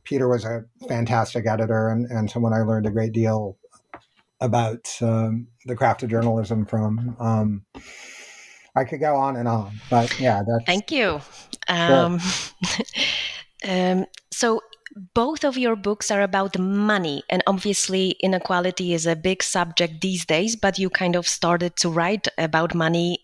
Peter 0.04 0.28
was 0.28 0.44
a 0.44 0.64
fantastic 0.88 1.46
editor 1.46 1.88
and, 1.88 2.06
and 2.10 2.30
someone 2.30 2.54
I 2.54 2.62
learned 2.62 2.86
a 2.86 2.90
great 2.90 3.12
deal 3.12 3.58
about 4.40 4.88
um, 5.02 5.46
the 5.66 5.76
craft 5.76 6.02
of 6.02 6.10
journalism 6.10 6.64
from. 6.64 7.16
Um, 7.20 7.64
I 8.74 8.84
could 8.84 9.00
go 9.00 9.14
on 9.16 9.36
and 9.36 9.46
on, 9.46 9.72
but 9.90 10.18
yeah, 10.18 10.42
that's. 10.46 10.64
Thank 10.64 10.90
you. 10.90 11.20
Um, 11.68 12.18
sure. 12.18 12.40
Um, 13.68 14.06
so 14.30 14.62
both 15.14 15.44
of 15.44 15.56
your 15.56 15.76
books 15.76 16.10
are 16.10 16.22
about 16.22 16.58
money 16.58 17.22
and 17.30 17.42
obviously 17.46 18.10
inequality 18.20 18.92
is 18.92 19.06
a 19.06 19.16
big 19.16 19.42
subject 19.42 20.00
these 20.00 20.24
days 20.24 20.56
but 20.56 20.78
you 20.78 20.90
kind 20.90 21.16
of 21.16 21.26
started 21.26 21.76
to 21.76 21.88
write 21.88 22.28
about 22.38 22.74
money 22.74 23.18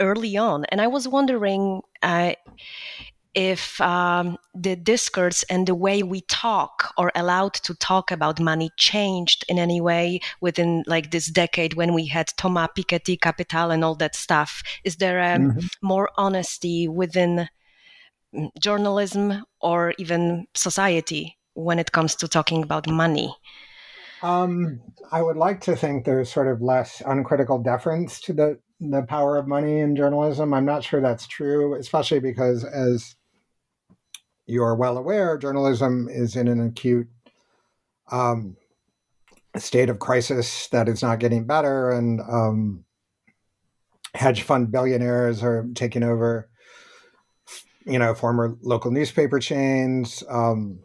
early 0.00 0.36
on 0.36 0.64
and 0.66 0.80
i 0.80 0.86
was 0.86 1.08
wondering 1.08 1.82
uh, 2.02 2.32
if 3.34 3.80
um, 3.80 4.36
the 4.54 4.74
discourse 4.74 5.44
and 5.44 5.66
the 5.66 5.74
way 5.74 6.02
we 6.02 6.22
talk 6.22 6.92
or 6.96 7.12
allowed 7.14 7.54
to 7.54 7.74
talk 7.74 8.10
about 8.10 8.40
money 8.40 8.70
changed 8.76 9.44
in 9.48 9.58
any 9.58 9.80
way 9.80 10.18
within 10.40 10.82
like 10.86 11.10
this 11.10 11.26
decade 11.26 11.74
when 11.74 11.94
we 11.94 12.06
had 12.06 12.26
Thomas 12.36 12.68
Piketty, 12.76 13.20
Capital, 13.20 13.70
and 13.70 13.84
all 13.84 13.94
that 13.96 14.16
stuff. 14.16 14.62
Is 14.82 14.96
there 14.96 15.20
a 15.20 15.38
mm-hmm. 15.38 15.66
more 15.82 16.10
honesty 16.16 16.88
within 16.88 17.48
journalism 18.60 19.44
or 19.60 19.94
even 19.98 20.46
society 20.54 21.36
when 21.54 21.78
it 21.78 21.92
comes 21.92 22.14
to 22.16 22.28
talking 22.28 22.62
about 22.62 22.88
money? 22.88 23.34
Um, 24.22 24.80
I 25.12 25.22
would 25.22 25.36
like 25.36 25.60
to 25.62 25.76
think 25.76 26.04
there's 26.04 26.32
sort 26.32 26.48
of 26.48 26.60
less 26.60 27.02
uncritical 27.06 27.58
deference 27.58 28.20
to 28.22 28.32
the 28.32 28.58
the 28.80 29.02
power 29.02 29.36
of 29.36 29.48
money 29.48 29.80
in 29.80 29.96
journalism. 29.96 30.54
I'm 30.54 30.64
not 30.64 30.84
sure 30.84 31.00
that's 31.00 31.26
true, 31.26 31.74
especially 31.74 32.20
because, 32.20 32.64
as 32.64 33.16
you're 34.46 34.76
well 34.76 34.96
aware, 34.96 35.36
journalism 35.36 36.08
is 36.08 36.36
in 36.36 36.46
an 36.46 36.64
acute 36.64 37.08
um, 38.12 38.56
state 39.56 39.90
of 39.90 39.98
crisis 39.98 40.68
that 40.68 40.88
is 40.88 41.02
not 41.02 41.18
getting 41.18 41.44
better, 41.44 41.90
and 41.90 42.20
um, 42.20 42.84
hedge 44.14 44.42
fund 44.42 44.70
billionaires 44.70 45.42
are 45.42 45.66
taking 45.74 46.02
over 46.02 46.48
you 47.88 47.98
know, 47.98 48.14
former 48.14 48.56
local 48.62 48.90
newspaper 48.90 49.38
chains. 49.38 50.22
Um, 50.28 50.80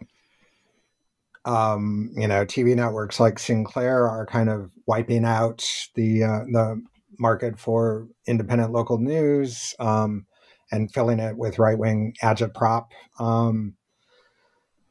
um, 1.45 2.11
you 2.15 2.27
know, 2.27 2.45
TV 2.45 2.75
networks 2.75 3.19
like 3.19 3.37
Sinclair 3.37 4.07
are 4.07 4.25
kind 4.25 4.49
of 4.49 4.71
wiping 4.87 5.25
out 5.25 5.67
the 5.95 6.23
uh, 6.23 6.43
the 6.51 6.81
market 7.19 7.59
for 7.59 8.07
independent 8.27 8.71
local 8.71 8.97
news 8.97 9.75
um, 9.79 10.25
and 10.71 10.91
filling 10.91 11.19
it 11.19 11.37
with 11.37 11.59
right 11.59 11.77
wing 11.77 12.13
agitprop. 12.23 12.87
Um, 13.19 13.75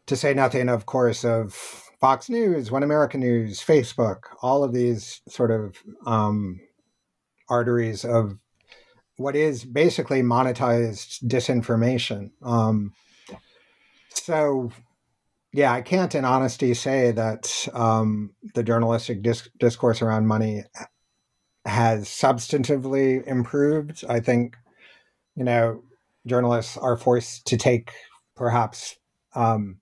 to 0.07 0.17
say 0.17 0.35
nothing, 0.35 0.69
of 0.69 0.87
course, 0.87 1.25
of 1.25 1.55
Fox 2.01 2.29
News, 2.29 2.71
One 2.71 2.83
American 2.83 3.21
News, 3.21 3.61
Facebook, 3.61 4.19
all 4.43 4.65
of 4.65 4.73
these 4.73 5.23
sort 5.29 5.51
of 5.51 5.77
um, 6.05 6.61
arteries 7.49 8.05
of 8.05 8.37
what 9.17 9.37
is 9.37 9.65
basically 9.65 10.23
monetized 10.23 11.23
disinformation. 11.25 12.31
Um, 12.43 12.93
so, 14.11 14.71
yeah, 15.53 15.73
I 15.73 15.83
can't 15.83 16.15
in 16.15 16.25
honesty 16.25 16.75
say 16.75 17.13
that 17.13 17.69
um, 17.75 18.31
the 18.55 18.63
journalistic 18.63 19.23
dis- 19.23 19.49
discourse 19.59 20.03
around 20.03 20.27
money 20.27 20.65
has 21.65 22.09
substantively 22.09 23.25
improved. 23.27 24.05
I 24.09 24.21
think, 24.21 24.57
you 25.37 25.45
know, 25.45 25.83
journalists 26.27 26.77
are 26.77 26.97
forced 26.97 27.47
to 27.49 27.57
take 27.57 27.93
perhaps, 28.35 28.97
um, 29.35 29.79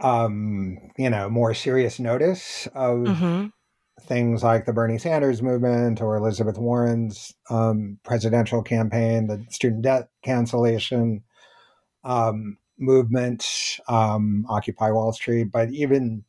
um, 0.00 0.78
you 0.98 1.10
know, 1.10 1.30
more 1.30 1.54
serious 1.54 1.98
notice 1.98 2.66
of. 2.74 2.98
Mm-hmm 2.98 3.46
things 4.02 4.42
like 4.42 4.64
the 4.64 4.72
Bernie 4.72 4.98
Sanders 4.98 5.42
movement 5.42 6.00
or 6.00 6.16
Elizabeth 6.16 6.58
Warren's 6.58 7.34
um, 7.50 7.98
presidential 8.04 8.62
campaign, 8.62 9.26
the 9.26 9.44
student 9.50 9.82
debt 9.82 10.08
cancellation 10.22 11.22
um, 12.04 12.58
movement, 12.78 13.46
um, 13.88 14.44
Occupy 14.48 14.90
Wall 14.90 15.12
Street. 15.12 15.50
But 15.52 15.70
even, 15.70 16.24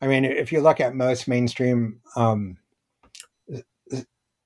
I 0.00 0.06
mean, 0.06 0.24
if 0.24 0.52
you 0.52 0.60
look 0.60 0.80
at 0.80 0.94
most 0.94 1.28
mainstream 1.28 2.00
um, 2.16 2.56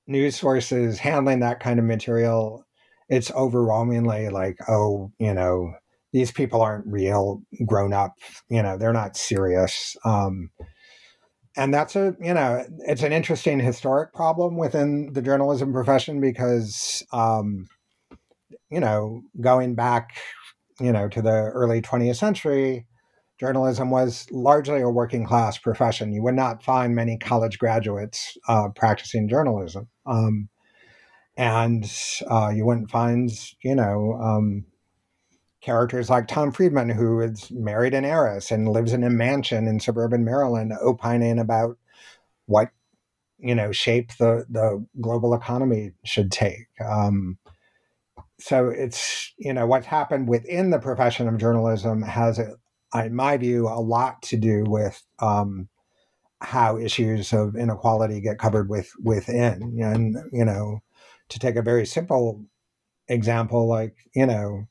news 0.07 0.37
sources 0.37 0.99
handling 0.99 1.41
that 1.41 1.61
kind 1.61 1.79
of 1.79 1.85
material, 1.85 2.67
it's 3.09 3.31
overwhelmingly 3.33 4.29
like, 4.29 4.59
oh, 4.69 5.11
you 5.19 5.33
know, 5.35 5.73
these 6.13 6.31
people 6.31 6.63
aren't 6.63 6.87
real 6.87 7.43
grown 7.67 7.93
up, 7.93 8.15
you 8.49 8.63
know, 8.63 8.79
they're 8.79 8.93
not 8.93 9.17
serious. 9.17 9.97
And 11.57 11.73
that's 11.73 11.95
a 11.95 12.17
you 12.21 12.35
know 12.35 12.64
it's 12.81 13.03
an 13.03 13.12
interesting 13.12 13.61
historic 13.61 14.12
problem 14.12 14.57
within 14.57 15.12
the 15.12 15.23
journalism 15.23 15.73
profession 15.73 16.21
because 16.21 17.05
um, 17.12 17.69
you 18.71 18.81
know 18.81 19.23
going 19.40 19.75
back 19.75 20.17
you 20.81 20.93
know 20.93 21.09
to 21.09 21.23
the 21.23 21.31
early 21.31 21.81
20th 21.81 22.17
century 22.17 22.87
journalism 23.38 23.90
was 23.90 24.27
largely 24.31 24.81
a 24.81 24.88
working 24.88 25.27
class 25.27 25.59
profession. 25.59 26.12
You 26.12 26.23
would 26.23 26.35
not 26.35 26.62
find 26.62 26.95
many 26.95 27.19
college 27.19 27.59
graduates 27.59 28.37
uh, 28.49 28.69
practicing 28.75 29.29
journalism. 29.29 29.88
Um, 30.07 30.49
and 31.37 31.85
uh, 32.31 32.53
you 32.55 32.64
wouldn't 32.64 32.90
find 32.90 33.31
you 33.62 33.75
know 33.75 34.14
um, 34.14 34.64
characters 35.64 36.11
like 36.11 36.29
Tom 36.29 36.53
Friedman, 36.53 36.90
who 36.90 37.20
is 37.20 37.50
married 37.50 37.94
an 37.94 38.05
heiress 38.05 38.50
and 38.50 38.68
lives 38.68 38.92
in 38.92 39.03
a 39.03 39.09
mansion 39.09 39.66
in 39.66 39.81
suburban 39.81 40.24
Maryland, 40.24 40.72
opining 40.83 41.38
about 41.38 41.79
what 42.46 42.70
you 43.38 43.55
know 43.55 43.72
shape 43.72 44.11
the 44.18 44.44
the 44.50 44.85
global 45.00 45.35
economy 45.35 45.92
should 46.05 46.31
take. 46.31 46.66
Um, 46.85 47.38
so 48.38 48.68
it's 48.68 49.33
you 49.38 49.55
know 49.55 49.66
what's 49.66 49.87
happened 49.87 50.29
within 50.29 50.70
the 50.70 50.79
profession 50.79 51.29
of 51.29 51.38
journalism 51.38 52.03
has, 52.03 52.38
in 52.38 53.14
my 53.14 53.38
view, 53.38 53.66
a 53.66 53.81
lot 53.81 54.20
to 54.24 54.37
do 54.37 54.64
with 54.66 55.03
um, 55.20 55.68
how 56.42 56.77
issues 56.77 57.33
of 57.33 57.57
inequality 57.57 58.20
get 58.20 58.38
covered 58.38 58.68
with 58.68 58.92
within. 59.03 59.79
And 59.83 60.16
you 60.31 60.44
know, 60.44 60.81
to 61.31 61.38
take 61.38 61.57
a 61.57 61.62
very 61.62 61.87
simple 61.87 62.44
example, 63.09 63.66
like 63.66 63.96
you 64.14 64.27
know 64.27 64.68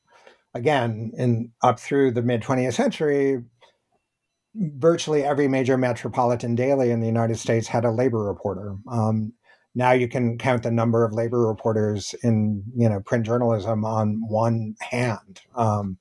again, 0.53 1.11
in 1.17 1.51
up 1.61 1.79
through 1.79 2.11
the 2.11 2.21
mid 2.21 2.41
20th 2.41 2.73
century, 2.73 3.43
virtually 4.55 5.23
every 5.23 5.47
major 5.47 5.77
metropolitan 5.77 6.55
daily 6.55 6.91
in 6.91 6.99
the 6.99 7.07
United 7.07 7.37
States 7.37 7.67
had 7.67 7.85
a 7.85 7.91
labor 7.91 8.23
reporter. 8.23 8.75
Um, 8.89 9.33
now 9.75 9.91
you 9.91 10.07
can 10.07 10.37
count 10.37 10.63
the 10.63 10.71
number 10.71 11.03
of 11.03 11.13
labor 11.13 11.47
reporters 11.47 12.13
in 12.23 12.63
you 12.75 12.87
know 12.87 12.99
print 12.99 13.25
journalism 13.25 13.83
on 13.85 14.21
one 14.27 14.75
hand, 14.79 15.41
um, 15.55 15.97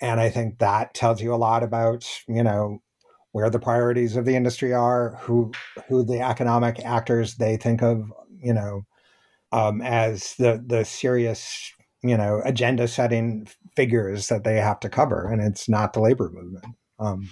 and 0.00 0.20
I 0.20 0.30
think 0.30 0.58
that 0.58 0.94
tells 0.94 1.20
you 1.20 1.34
a 1.34 1.36
lot 1.36 1.62
about 1.62 2.08
you 2.28 2.42
know 2.42 2.80
where 3.32 3.50
the 3.50 3.58
priorities 3.58 4.14
of 4.14 4.24
the 4.24 4.36
industry 4.36 4.72
are, 4.72 5.16
who 5.22 5.50
who 5.88 6.04
the 6.04 6.20
economic 6.20 6.78
actors 6.84 7.36
they 7.36 7.56
think 7.56 7.82
of, 7.82 8.12
you 8.42 8.52
know, 8.52 8.82
um, 9.50 9.80
as 9.82 10.34
the 10.38 10.62
the 10.64 10.84
serious 10.84 11.72
you 12.02 12.16
know 12.16 12.42
agenda 12.44 12.88
setting 12.88 13.46
figures 13.76 14.28
that 14.28 14.44
they 14.44 14.56
have 14.56 14.80
to 14.80 14.88
cover 14.88 15.30
and 15.30 15.40
it's 15.40 15.68
not 15.68 15.92
the 15.92 16.00
labor 16.00 16.30
movement. 16.32 16.74
Um, 16.98 17.28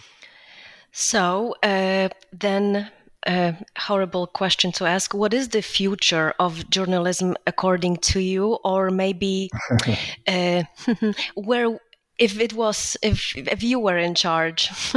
so 0.92 1.54
uh, 1.62 2.08
then 2.32 2.90
a 3.26 3.54
horrible 3.78 4.26
question 4.26 4.72
to 4.72 4.86
ask. 4.86 5.14
What 5.14 5.34
is 5.34 5.48
the 5.48 5.62
future 5.62 6.32
of 6.38 6.68
journalism 6.70 7.36
according 7.46 7.98
to 7.98 8.20
you? 8.20 8.58
Or 8.64 8.90
maybe 8.90 9.50
uh, 10.26 10.62
where 11.34 11.78
if 12.20 12.38
it 12.38 12.52
was 12.52 12.96
if 13.02 13.34
if 13.36 13.62
you 13.62 13.80
were 13.80 13.96
in 13.96 14.14
charge 14.14 14.70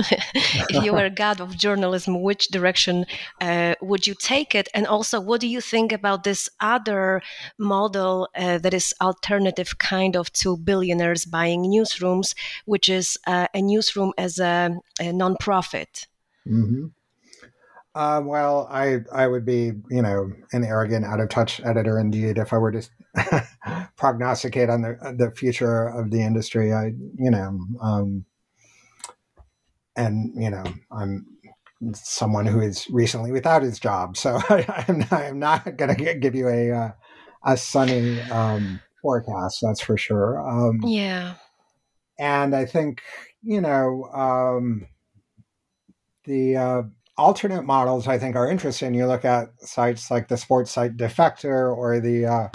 if 0.70 0.84
you 0.84 0.94
were 0.94 1.10
god 1.24 1.40
of 1.40 1.58
journalism 1.58 2.22
which 2.22 2.50
direction 2.50 3.06
uh, 3.42 3.74
would 3.82 4.06
you 4.06 4.14
take 4.14 4.54
it 4.54 4.68
and 4.74 4.86
also 4.86 5.20
what 5.20 5.40
do 5.40 5.48
you 5.48 5.62
think 5.62 5.92
about 5.92 6.24
this 6.24 6.50
other 6.60 7.22
model 7.58 8.28
uh, 8.36 8.58
that 8.58 8.74
is 8.74 8.94
alternative 9.02 9.78
kind 9.80 10.16
of 10.16 10.32
to 10.34 10.58
billionaires 10.58 11.24
buying 11.26 11.64
newsrooms 11.64 12.36
which 12.66 12.90
is 12.90 13.18
uh, 13.26 13.48
a 13.54 13.62
newsroom 13.62 14.12
as 14.18 14.38
a, 14.38 14.78
a 15.00 15.12
non-profit 15.12 16.08
mm-hmm. 16.48 16.88
Uh, 17.96 18.20
well, 18.26 18.68
I 18.72 19.02
I 19.12 19.28
would 19.28 19.46
be 19.46 19.72
you 19.92 20.02
know 20.02 20.32
an 20.52 20.64
arrogant, 20.64 21.06
out 21.06 21.20
of 21.20 21.30
touch 21.30 21.62
editor 21.64 22.00
indeed 22.00 22.40
if 22.40 22.52
I 22.52 22.58
were 22.58 22.72
to 22.72 22.82
prognosticate 23.98 24.70
on 24.70 24.82
the 24.82 25.16
the 25.18 25.32
future 25.32 25.88
of 25.88 26.12
the 26.12 26.22
industry. 26.22 26.74
I 26.74 26.94
you 27.18 27.32
know, 27.32 27.60
um, 27.82 28.26
and 29.96 30.32
you 30.36 30.50
know, 30.50 30.64
I'm 30.92 31.26
someone 31.94 32.46
who 32.46 32.62
is 32.62 32.88
recently 32.90 33.32
without 33.32 33.62
his 33.62 33.80
job, 33.80 34.18
so 34.18 34.40
I, 34.50 34.86
am 34.88 35.00
not, 35.00 35.14
I'm 35.14 35.40
not 35.40 35.78
going 35.78 35.96
to 35.96 36.14
give 36.16 36.36
you 36.36 36.48
a 36.48 36.72
uh, 36.72 36.92
a 37.46 37.58
sunny 37.58 38.22
um, 38.22 38.80
forecast. 39.02 39.60
That's 39.62 39.82
for 39.82 39.98
sure. 39.98 40.40
Um, 40.40 40.82
yeah, 40.84 41.36
and 42.20 42.56
I 42.56 42.66
think 42.66 43.02
you 43.42 43.62
know 43.62 44.06
um, 44.14 44.88
the 46.26 46.58
uh, 46.58 46.82
alternate 47.18 47.64
models 47.64 48.08
I 48.08 48.18
think 48.18 48.36
are 48.36 48.50
interesting. 48.50 48.94
You 48.94 49.06
look 49.06 49.26
at 49.26 49.50
sites 49.60 50.10
like 50.10 50.28
the 50.28 50.38
sports 50.38 50.72
site 50.72 50.98
Defector 50.98 51.76
or 51.76 52.00
the 52.00 52.26
uh, 52.26 52.48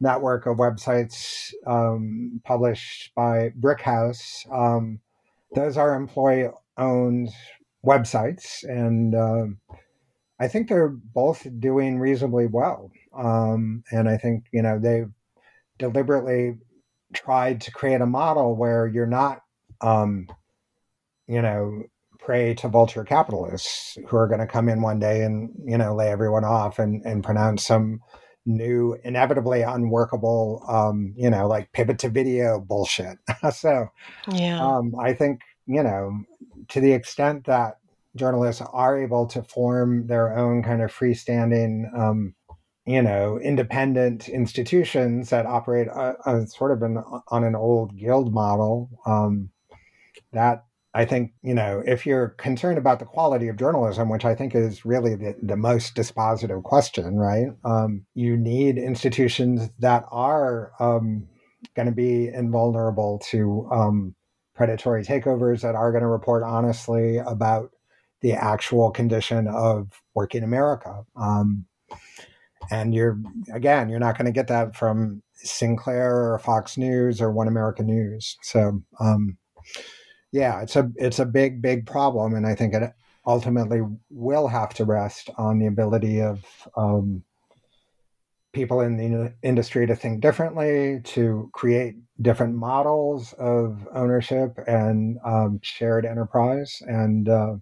network 0.00 0.46
of 0.46 0.56
websites 0.56 1.52
um, 1.66 2.40
published 2.44 3.12
by 3.14 3.50
Brickhouse. 3.60 4.50
Um, 4.52 5.00
those 5.54 5.76
are 5.76 5.94
employee 5.94 6.48
owned 6.76 7.30
websites, 7.84 8.64
and 8.64 9.14
uh, 9.14 9.46
I 10.40 10.48
think 10.48 10.68
they're 10.68 10.88
both 10.88 11.46
doing 11.60 11.98
reasonably 11.98 12.46
well. 12.46 12.90
Um, 13.16 13.84
and 13.92 14.08
I 14.08 14.16
think 14.16 14.46
you 14.52 14.62
know 14.62 14.78
they've 14.78 15.10
deliberately 15.78 16.56
tried 17.12 17.60
to 17.62 17.70
create 17.70 18.00
a 18.00 18.06
model 18.06 18.56
where 18.56 18.86
you're 18.86 19.06
not, 19.06 19.40
um, 19.80 20.26
you 21.28 21.40
know, 21.40 21.84
prey 22.18 22.54
to 22.54 22.68
vulture 22.68 23.04
capitalists 23.04 23.98
who 24.08 24.16
are 24.16 24.26
going 24.26 24.40
to 24.40 24.46
come 24.46 24.68
in 24.68 24.80
one 24.80 24.98
day 24.98 25.22
and 25.22 25.50
you 25.66 25.76
know 25.76 25.94
lay 25.94 26.08
everyone 26.08 26.44
off 26.44 26.78
and 26.78 27.04
and 27.04 27.22
pronounce 27.22 27.66
some 27.66 28.00
new 28.46 28.96
inevitably 29.04 29.62
unworkable 29.62 30.62
um 30.68 31.14
you 31.16 31.30
know 31.30 31.46
like 31.46 31.72
pivot 31.72 31.98
to 31.98 32.08
video 32.08 32.60
bullshit. 32.60 33.18
So 33.52 33.88
yeah. 34.30 34.64
um 34.64 34.94
i 35.00 35.12
think 35.12 35.40
you 35.66 35.82
know 35.82 36.24
to 36.68 36.80
the 36.80 36.92
extent 36.92 37.44
that 37.44 37.78
journalists 38.16 38.62
are 38.72 39.00
able 39.00 39.26
to 39.26 39.42
form 39.42 40.06
their 40.06 40.36
own 40.36 40.62
kind 40.62 40.82
of 40.82 40.92
freestanding 40.92 41.92
um 41.98 42.34
you 42.86 43.02
know 43.02 43.38
independent 43.38 44.28
institutions 44.28 45.30
that 45.30 45.46
operate 45.46 45.88
a, 45.88 46.14
a 46.26 46.46
sort 46.46 46.70
of 46.70 46.82
an, 46.82 47.02
on 47.28 47.44
an 47.44 47.54
old 47.54 47.96
guild 47.96 48.32
model 48.32 48.90
um 49.06 49.50
that 50.32 50.64
I 50.96 51.04
think, 51.04 51.32
you 51.42 51.54
know, 51.54 51.82
if 51.84 52.06
you're 52.06 52.28
concerned 52.28 52.78
about 52.78 53.00
the 53.00 53.04
quality 53.04 53.48
of 53.48 53.56
journalism, 53.56 54.08
which 54.08 54.24
I 54.24 54.36
think 54.36 54.54
is 54.54 54.84
really 54.84 55.16
the, 55.16 55.34
the 55.42 55.56
most 55.56 55.96
dispositive 55.96 56.62
question, 56.62 57.16
right? 57.16 57.48
Um, 57.64 58.06
you 58.14 58.36
need 58.36 58.78
institutions 58.78 59.70
that 59.80 60.04
are 60.12 60.70
um, 60.78 61.26
going 61.74 61.86
to 61.86 61.92
be 61.92 62.28
invulnerable 62.28 63.18
to 63.30 63.68
um, 63.72 64.14
predatory 64.54 65.02
takeovers, 65.02 65.62
that 65.62 65.74
are 65.74 65.90
going 65.90 66.02
to 66.02 66.08
report 66.08 66.44
honestly 66.44 67.18
about 67.18 67.72
the 68.20 68.32
actual 68.32 68.92
condition 68.92 69.48
of 69.48 70.00
working 70.14 70.44
America. 70.44 71.04
Um, 71.16 71.66
and 72.70 72.94
you're, 72.94 73.18
again, 73.52 73.88
you're 73.88 73.98
not 73.98 74.16
going 74.16 74.26
to 74.26 74.32
get 74.32 74.46
that 74.46 74.76
from 74.76 75.22
Sinclair 75.32 76.32
or 76.32 76.38
Fox 76.38 76.78
News 76.78 77.20
or 77.20 77.32
One 77.32 77.48
America 77.48 77.82
News. 77.82 78.36
So, 78.42 78.80
um, 79.00 79.38
yeah, 80.34 80.62
it's 80.62 80.74
a 80.74 80.90
it's 80.96 81.20
a 81.20 81.24
big 81.24 81.62
big 81.62 81.86
problem, 81.86 82.34
and 82.34 82.44
I 82.44 82.56
think 82.56 82.74
it 82.74 82.82
ultimately 83.24 83.82
will 84.10 84.48
have 84.48 84.74
to 84.74 84.84
rest 84.84 85.30
on 85.38 85.60
the 85.60 85.68
ability 85.68 86.20
of 86.20 86.44
um, 86.76 87.22
people 88.52 88.80
in 88.80 88.96
the 88.96 89.32
industry 89.44 89.86
to 89.86 89.94
think 89.94 90.20
differently, 90.20 91.00
to 91.04 91.48
create 91.54 91.94
different 92.20 92.56
models 92.56 93.32
of 93.34 93.86
ownership 93.94 94.58
and 94.66 95.18
um, 95.24 95.60
shared 95.62 96.04
enterprise, 96.04 96.82
and 96.84 97.28
uh, 97.28 97.54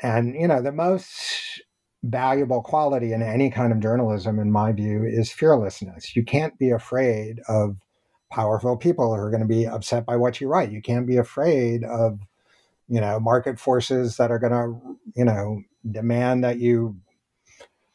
and 0.00 0.34
you 0.34 0.48
know 0.48 0.60
the 0.60 0.72
most 0.72 1.62
valuable 2.02 2.62
quality 2.62 3.12
in 3.12 3.22
any 3.22 3.48
kind 3.48 3.72
of 3.72 3.78
journalism, 3.78 4.40
in 4.40 4.50
my 4.50 4.72
view, 4.72 5.04
is 5.04 5.30
fearlessness. 5.30 6.16
You 6.16 6.24
can't 6.24 6.58
be 6.58 6.70
afraid 6.70 7.38
of 7.46 7.76
powerful 8.30 8.76
people 8.76 9.06
who 9.14 9.20
are 9.20 9.30
going 9.30 9.42
to 9.42 9.46
be 9.46 9.66
upset 9.66 10.04
by 10.06 10.16
what 10.16 10.40
you 10.40 10.48
write. 10.48 10.70
You 10.70 10.82
can't 10.82 11.06
be 11.06 11.16
afraid 11.16 11.84
of, 11.84 12.20
you 12.88 13.00
know, 13.00 13.18
market 13.20 13.58
forces 13.58 14.16
that 14.16 14.30
are 14.30 14.38
going 14.38 14.52
to, 14.52 14.98
you 15.14 15.24
know, 15.24 15.62
demand 15.90 16.44
that 16.44 16.58
you, 16.58 16.96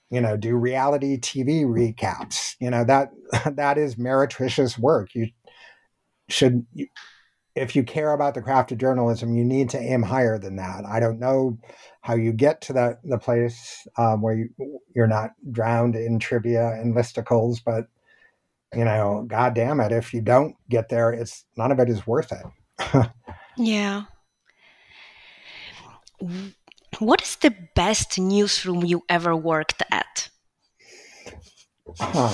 you 0.10 0.22
know, 0.22 0.38
do 0.38 0.56
reality 0.56 1.18
TV 1.18 1.66
recaps. 1.66 2.56
You 2.60 2.70
know 2.70 2.84
that 2.86 3.12
that 3.56 3.78
is 3.78 3.96
meretricious 3.96 4.78
work. 4.78 5.16
You 5.16 5.30
should, 6.30 6.66
if 7.56 7.76
you 7.76 7.84
care 7.84 8.14
about 8.14 8.34
the 8.34 8.42
craft 8.42 8.72
of 8.72 8.78
journalism, 8.78 9.36
you 9.36 9.44
need 9.44 9.70
to 9.72 9.80
aim 9.80 10.04
higher 10.04 10.38
than 10.40 10.56
that. 10.58 10.86
I 10.86 11.00
don't 11.00 11.20
know 11.20 11.58
how 12.02 12.16
you 12.16 12.34
get 12.34 12.62
to 12.62 12.74
that 12.74 13.00
the 13.04 13.18
place 13.18 13.88
um, 13.98 14.22
where 14.22 14.36
you, 14.36 14.50
you're 14.96 15.08
not 15.08 15.32
drowned 15.52 15.96
in 15.96 16.20
trivia 16.20 16.70
and 16.74 16.96
listicles, 16.96 17.60
but 17.64 17.88
you 18.76 18.86
know, 18.86 19.26
god 19.28 19.56
damn 19.56 19.80
it, 19.80 19.92
if 19.92 20.14
you 20.14 20.22
don't 20.22 20.56
get 20.70 20.90
there, 20.90 21.12
it's 21.12 21.46
none 21.58 21.72
of 21.72 21.80
it 21.80 21.90
is 21.90 22.06
worth 22.08 22.32
it. 22.32 23.10
yeah. 23.58 24.04
What 27.00 27.22
is 27.22 27.36
the 27.38 27.56
best 27.76 28.20
newsroom 28.20 28.86
you 28.86 29.04
ever 29.10 29.36
worked 29.36 29.82
at? 29.92 30.30
Huh. 32.00 32.34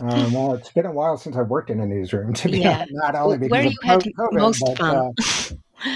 Um, 0.00 0.32
well, 0.32 0.54
it's 0.54 0.70
been 0.72 0.86
a 0.86 0.92
while 0.92 1.16
since 1.16 1.36
I've 1.36 1.48
worked 1.48 1.70
in 1.70 1.80
a 1.80 1.86
newsroom. 1.86 2.34
To 2.34 2.48
be 2.48 2.58
yeah. 2.58 2.78
honest, 2.78 2.92
not 2.92 3.14
only 3.14 3.38
because 3.38 3.50
Where 3.50 3.66
of 3.66 3.72
you 3.72 3.78
had 3.82 4.00
COVID, 4.02 4.32
most 4.32 4.62
but, 4.66 4.78
fun. 4.78 5.12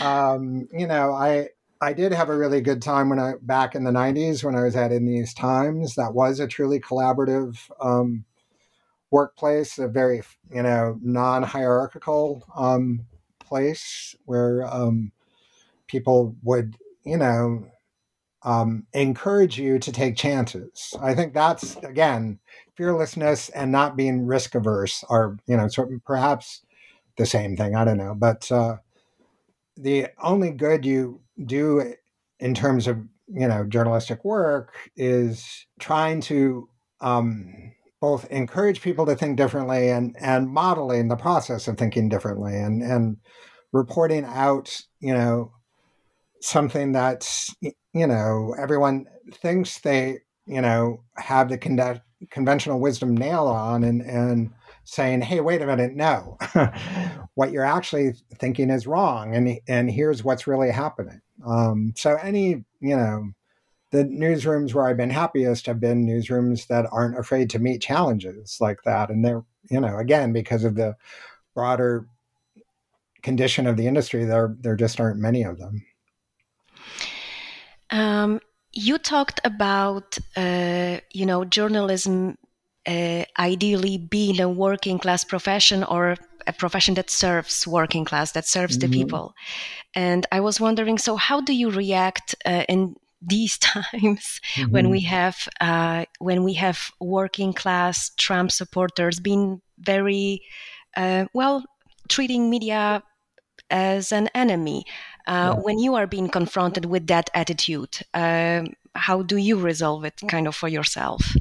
Uh, 0.01 0.05
um, 0.05 0.69
you 0.73 0.87
know, 0.87 1.12
I 1.12 1.49
I 1.81 1.93
did 1.93 2.12
have 2.12 2.29
a 2.29 2.37
really 2.37 2.61
good 2.61 2.83
time 2.83 3.09
when 3.09 3.19
I 3.19 3.35
back 3.43 3.75
in 3.75 3.85
the 3.85 3.91
'90s 3.91 4.45
when 4.45 4.55
I 4.55 4.62
was 4.62 4.77
at 4.77 4.93
In 4.93 5.05
These 5.05 5.35
Times. 5.35 5.97
That 5.97 6.14
was 6.14 6.41
a 6.41 6.47
truly 6.47 6.81
collaborative 6.81 7.59
um, 7.81 8.25
workplace, 9.11 9.79
a 9.79 9.88
very 9.88 10.23
you 10.53 10.62
know 10.62 10.99
non-hierarchical 11.03 12.44
um, 12.57 13.07
place 13.38 14.14
where 14.25 14.66
um, 14.66 15.12
people 15.87 16.37
would 16.42 16.77
you 17.05 17.16
know 17.16 17.66
um, 18.42 18.87
encourage 18.92 19.59
you 19.59 19.79
to 19.79 19.92
take 19.92 20.16
chances. 20.16 20.94
I 21.01 21.14
think 21.14 21.35
that's 21.35 21.77
again 21.77 22.38
fearlessness 22.77 23.49
and 23.51 23.73
not 23.73 23.97
being 23.97 24.27
risk 24.27 24.55
averse 24.55 25.05
are 25.09 25.37
you 25.47 25.57
know 25.57 25.68
sort 25.68 25.92
of 25.92 26.05
perhaps 26.05 26.62
the 27.16 27.27
same 27.27 27.57
thing. 27.57 27.75
I 27.75 27.85
don't 27.85 27.99
know, 27.99 28.14
but 28.14 28.51
uh, 28.53 28.77
the 29.77 30.09
only 30.23 30.51
good 30.51 30.85
you 30.85 31.21
do 31.44 31.94
in 32.40 32.55
terms 32.55 32.87
of 32.87 32.99
you 33.29 33.49
know 33.49 33.64
journalistic 33.64 34.25
work 34.25 34.75
is 34.97 35.66
trying 35.79 36.21
to 36.23 36.68
um, 37.01 37.73
both 38.01 38.25
encourage 38.31 38.81
people 38.81 39.07
to 39.07 39.17
think 39.17 39.37
differently 39.37 39.89
and 39.91 40.17
and 40.21 40.49
modeling 40.49 41.09
the 41.09 41.17
process 41.17 41.69
of 41.69 41.77
thinking 41.77 42.09
differently 42.09 42.57
and 42.57 42.83
and 42.83 43.17
reporting 43.73 44.25
out 44.25 44.81
you 45.01 45.13
know 45.13 45.53
something 46.41 46.93
that's 46.93 47.55
you 47.61 48.07
know 48.07 48.55
everyone 48.59 49.07
thinks 49.35 49.81
they 49.81 50.19
you 50.47 50.61
know 50.61 51.03
have 51.17 51.49
the 51.49 51.59
con- 51.59 52.01
conventional 52.31 52.81
wisdom 52.81 53.17
nail 53.17 53.47
on 53.47 53.85
and 53.85 54.03
and 54.03 54.51
saying 54.85 55.21
hey 55.21 55.41
wait 55.41 55.63
a 55.63 55.67
minute 55.67 55.95
no. 55.95 56.37
What 57.35 57.53
you're 57.53 57.65
actually 57.65 58.15
thinking 58.41 58.69
is 58.69 58.89
wrong 58.89 59.37
and 59.37 59.61
and 59.69 59.89
here's 59.89 60.25
what's 60.25 60.49
really 60.49 60.73
happening. 60.73 61.21
Um, 61.47 61.93
so 61.95 62.17
any 62.17 62.65
you 62.81 62.97
know 62.97 63.31
the 63.90 64.05
newsrooms 64.05 64.74
where 64.74 64.87
I've 64.87 64.96
been 64.96 65.11
happiest 65.11 65.66
have 65.66 65.81
been 65.81 66.07
newsrooms 66.07 66.66
that 66.66 66.87
aren't 66.92 67.18
afraid 67.18 67.51
to 67.51 67.59
meet 67.59 67.81
challenges 67.81 68.59
like 68.61 68.83
that. 68.85 69.11
And 69.11 69.24
they're, 69.24 69.44
you 69.70 69.81
know, 69.81 69.98
again, 69.98 70.33
because 70.33 70.64
of 70.64 70.74
the 70.74 70.94
broader 71.55 72.07
condition 73.22 73.66
of 73.66 73.77
the 73.77 73.87
industry, 73.87 74.24
there 74.24 74.57
there 74.61 74.77
just 74.77 75.01
aren't 75.01 75.18
many 75.18 75.42
of 75.42 75.59
them. 75.59 75.85
Um, 77.90 78.40
you 78.72 78.98
talked 78.98 79.40
about, 79.44 80.18
uh, 80.37 80.98
you 81.12 81.24
know, 81.24 81.44
journalism 81.44 82.37
uh, 82.87 83.24
ideally 83.38 83.98
being 83.98 84.40
a 84.40 84.48
working 84.48 84.98
class 84.98 85.24
profession 85.24 85.85
or 85.85 86.16
a 86.46 86.53
profession 86.53 86.94
that 86.94 87.11
serves 87.11 87.66
working 87.66 88.05
class, 88.05 88.33
that 88.33 88.46
serves 88.46 88.79
mm-hmm. 88.79 88.90
the 88.90 88.98
people. 88.98 89.35
And 89.94 90.27
I 90.33 90.40
was 90.40 90.61
wondering, 90.61 90.98
so 90.98 91.16
how 91.16 91.40
do 91.40 91.55
you 91.55 91.70
react 91.70 92.35
uh, 92.46 92.64
in 92.68 92.96
these 93.21 93.59
times 93.59 94.41
mm-hmm. 94.55 94.71
when 94.71 94.91
we 94.91 95.01
have 95.01 95.49
uh, 95.61 96.05
when 96.19 96.45
we 96.45 96.55
have 96.55 96.91
working 97.01 97.53
class 97.53 98.11
Trump 98.17 98.51
supporters 98.51 99.21
being 99.21 99.61
very 99.79 100.43
uh, 100.97 101.27
well 101.35 101.65
treating 102.09 102.51
media 102.51 103.03
as 103.71 104.13
an 104.13 104.29
enemy. 104.35 104.85
Uh, 105.27 105.55
yeah. 105.55 105.63
When 105.63 105.79
you 105.79 105.95
are 105.95 106.07
being 106.07 106.29
confronted 106.29 106.87
with 106.87 107.07
that 107.09 107.29
attitude, 107.35 107.99
um, 108.15 108.73
how 108.95 109.23
do 109.23 109.37
you 109.37 109.59
resolve 109.59 110.05
it, 110.05 110.15
kind 110.27 110.47
of 110.47 110.57
for 110.57 110.69
yourself? 110.69 111.37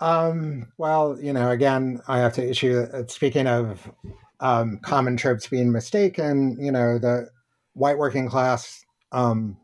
Um, 0.00 0.72
well, 0.78 1.18
you 1.20 1.32
know, 1.32 1.50
again, 1.50 2.00
I 2.08 2.18
have 2.18 2.32
to 2.34 2.48
issue. 2.48 2.86
Uh, 2.92 3.06
speaking 3.06 3.46
of 3.46 3.90
um, 4.40 4.78
common 4.82 5.16
tropes 5.16 5.46
being 5.46 5.72
mistaken, 5.72 6.56
you 6.58 6.72
know, 6.72 6.98
the 6.98 7.28
white 7.74 7.98
working 7.98 8.28
class 8.28 8.84
um, 9.12 9.56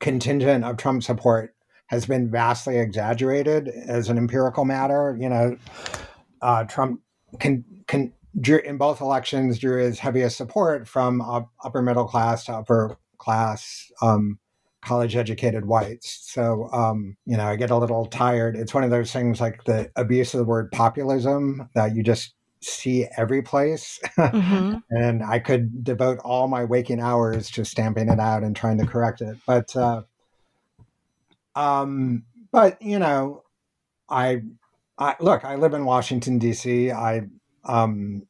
contingent 0.00 0.64
of 0.64 0.76
Trump 0.76 1.02
support 1.02 1.54
has 1.86 2.06
been 2.06 2.30
vastly 2.30 2.78
exaggerated 2.78 3.68
as 3.68 4.08
an 4.08 4.18
empirical 4.18 4.64
matter. 4.64 5.16
You 5.20 5.28
know, 5.28 5.56
uh, 6.42 6.64
Trump 6.64 7.00
can, 7.38 7.64
can 7.86 8.12
drew, 8.40 8.58
in 8.58 8.76
both 8.76 9.00
elections 9.00 9.58
drew 9.58 9.82
his 9.82 9.98
heaviest 9.98 10.36
support 10.36 10.88
from 10.88 11.20
upper 11.64 11.82
middle 11.82 12.06
class 12.06 12.44
to 12.46 12.52
upper 12.52 12.96
class 13.18 13.90
um, 14.02 14.38
college 14.86 15.16
educated 15.16 15.66
whites. 15.66 16.20
So, 16.32 16.68
um, 16.72 17.16
you 17.26 17.36
know, 17.36 17.44
I 17.44 17.56
get 17.56 17.70
a 17.70 17.76
little 17.76 18.06
tired. 18.06 18.56
It's 18.56 18.72
one 18.72 18.84
of 18.84 18.90
those 18.90 19.12
things 19.12 19.40
like 19.40 19.64
the 19.64 19.90
abuse 19.96 20.32
of 20.32 20.38
the 20.38 20.44
word 20.44 20.70
populism 20.70 21.68
that 21.74 21.96
you 21.96 22.02
just 22.02 22.34
see 22.66 23.06
every 23.16 23.42
place. 23.42 24.00
Mm-hmm. 24.18 24.78
and 24.90 25.22
I 25.22 25.38
could 25.38 25.84
devote 25.84 26.18
all 26.18 26.48
my 26.48 26.64
waking 26.64 27.00
hours 27.00 27.50
to 27.52 27.64
stamping 27.64 28.08
it 28.08 28.20
out 28.20 28.42
and 28.42 28.54
trying 28.54 28.78
to 28.78 28.86
correct 28.86 29.20
it. 29.20 29.36
But, 29.46 29.74
uh, 29.76 30.02
um, 31.54 32.24
but 32.52 32.80
you 32.82 32.98
know, 32.98 33.42
I, 34.08 34.42
I 34.98 35.16
look, 35.20 35.44
I 35.44 35.56
live 35.56 35.74
in 35.74 35.84
Washington, 35.84 36.38
D.C. 36.38 36.90
I, 36.90 37.22
um, 37.64 38.26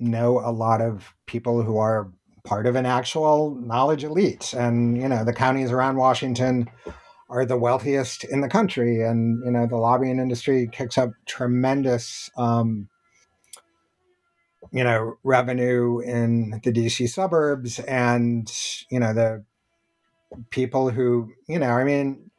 know 0.00 0.40
a 0.40 0.50
lot 0.50 0.80
of 0.80 1.14
people 1.26 1.62
who 1.62 1.76
are 1.76 2.10
part 2.44 2.66
of 2.66 2.74
an 2.74 2.86
actual 2.86 3.54
knowledge 3.56 4.02
elite. 4.02 4.54
And, 4.54 4.96
you 4.96 5.08
know, 5.08 5.24
the 5.24 5.32
counties 5.32 5.70
around 5.70 5.96
Washington 5.96 6.68
are 7.28 7.44
the 7.44 7.58
wealthiest 7.58 8.24
in 8.24 8.40
the 8.40 8.48
country. 8.48 9.02
And, 9.02 9.44
you 9.44 9.50
know, 9.50 9.66
the 9.66 9.76
lobbying 9.76 10.18
industry 10.18 10.68
kicks 10.72 10.96
up 10.96 11.10
tremendous 11.26 12.30
um, 12.36 12.88
you 14.72 14.84
know 14.84 15.16
revenue 15.24 16.00
in 16.00 16.60
the 16.62 16.72
DC 16.72 17.08
suburbs 17.08 17.78
and 17.80 18.52
you 18.90 19.00
know 19.00 19.12
the 19.12 19.44
people 20.50 20.90
who 20.90 21.32
you 21.48 21.58
know 21.58 21.70
I 21.70 21.84
mean 21.84 22.30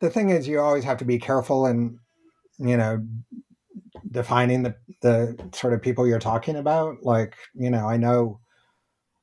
the 0.00 0.10
thing 0.10 0.30
is 0.30 0.48
you 0.48 0.60
always 0.60 0.84
have 0.84 0.98
to 0.98 1.04
be 1.04 1.18
careful 1.18 1.66
and 1.66 1.98
you 2.58 2.76
know 2.76 3.04
defining 4.10 4.62
the 4.62 4.74
the 5.02 5.36
sort 5.52 5.74
of 5.74 5.82
people 5.82 6.06
you're 6.06 6.18
talking 6.18 6.56
about. 6.56 7.02
Like 7.02 7.36
you 7.54 7.70
know 7.70 7.88
I 7.88 7.96
know 7.96 8.40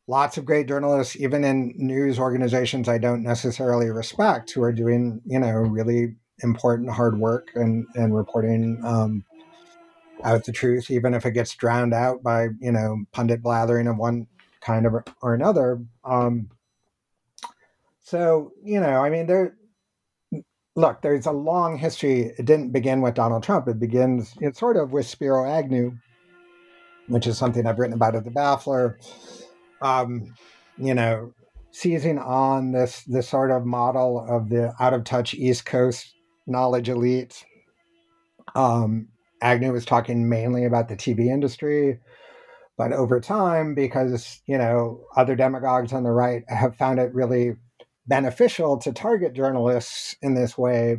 lots 0.07 0.37
of 0.37 0.45
great 0.45 0.67
journalists 0.67 1.15
even 1.15 1.43
in 1.43 1.73
news 1.77 2.19
organizations 2.19 2.89
I 2.89 2.97
don't 2.97 3.23
necessarily 3.23 3.89
respect 3.89 4.51
who 4.51 4.61
are 4.61 4.73
doing 4.73 5.21
you 5.25 5.39
know 5.39 5.51
really 5.51 6.15
important 6.43 6.89
hard 6.89 7.17
work 7.17 7.49
and 7.55 7.85
and 7.95 8.15
reporting 8.15 8.81
um, 8.83 9.23
out 10.23 10.45
the 10.45 10.51
truth, 10.51 10.91
even 10.91 11.13
if 11.13 11.25
it 11.25 11.31
gets 11.31 11.55
drowned 11.55 11.93
out 11.93 12.23
by 12.23 12.49
you 12.59 12.71
know 12.71 13.03
pundit 13.11 13.41
blathering 13.41 13.87
of 13.87 13.97
one 13.97 14.27
kind 14.61 14.85
of 14.85 14.93
or 15.21 15.33
another. 15.33 15.83
Um, 16.03 16.49
so 18.01 18.51
you 18.63 18.79
know, 18.79 19.03
I 19.03 19.09
mean, 19.09 19.27
there. 19.27 19.55
Look, 20.75 21.01
there's 21.01 21.25
a 21.25 21.31
long 21.31 21.77
history. 21.77 22.33
It 22.37 22.45
didn't 22.45 22.71
begin 22.71 23.01
with 23.01 23.15
Donald 23.15 23.43
Trump. 23.43 23.67
It 23.67 23.77
begins, 23.77 24.33
it 24.39 24.55
sort 24.55 24.77
of 24.77 24.93
with 24.93 25.05
Spiro 25.05 25.45
Agnew, 25.45 25.91
which 27.07 27.27
is 27.27 27.37
something 27.37 27.67
I've 27.67 27.77
written 27.77 27.93
about 27.93 28.15
at 28.15 28.23
the 28.23 28.31
Baffler. 28.31 28.95
Um, 29.81 30.33
you 30.77 30.93
know, 30.93 31.33
seizing 31.71 32.19
on 32.19 32.71
this 32.71 33.03
this 33.03 33.27
sort 33.27 33.51
of 33.51 33.65
model 33.65 34.25
of 34.29 34.49
the 34.49 34.73
out 34.79 34.93
of 34.93 35.03
touch 35.03 35.33
East 35.33 35.65
Coast 35.65 36.13
knowledge 36.47 36.89
elite, 36.89 37.43
um, 38.55 39.07
Agnew 39.41 39.71
was 39.71 39.85
talking 39.85 40.29
mainly 40.29 40.65
about 40.65 40.89
the 40.89 40.95
TV 40.95 41.27
industry. 41.27 41.99
But 42.77 42.93
over 42.93 43.19
time, 43.19 43.75
because 43.75 44.41
you 44.47 44.57
know 44.57 45.05
other 45.15 45.35
demagogues 45.35 45.93
on 45.93 46.03
the 46.03 46.11
right 46.11 46.43
have 46.47 46.75
found 46.75 46.99
it 46.99 47.13
really 47.13 47.55
beneficial 48.07 48.77
to 48.77 48.91
target 48.91 49.33
journalists 49.33 50.15
in 50.21 50.33
this 50.33 50.57
way, 50.57 50.97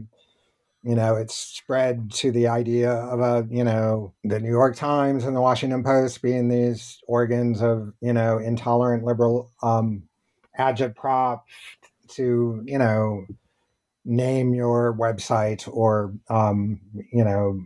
you 0.85 0.95
know, 0.95 1.17
it's 1.17 1.35
spread 1.35 2.11
to 2.13 2.33
the 2.33 2.49
idea 2.49 2.93
of 2.93 3.21
a 3.21 3.47
you 3.51 3.65
know 3.65 4.13
the 4.25 4.41
New 4.41 4.51
York 4.51 4.77
Times 4.77 5.25
and 5.25 5.35
the 5.35 5.41
Washington 5.41 5.85
Post 5.85 6.23
being 6.23 6.49
these 6.49 6.99
organs 7.07 7.63
of 7.63 7.93
you 8.01 8.13
know 8.13 8.39
intolerant 8.39 9.05
liberal 9.05 9.51
um, 9.63 10.03
agitprop 10.59 11.43
to 12.09 12.63
you 12.67 12.79
know 12.79 13.25
name 14.05 14.55
your 14.55 14.95
website 14.95 15.69
or 15.73 16.13
um, 16.29 16.81
you 17.13 17.25
know 17.25 17.61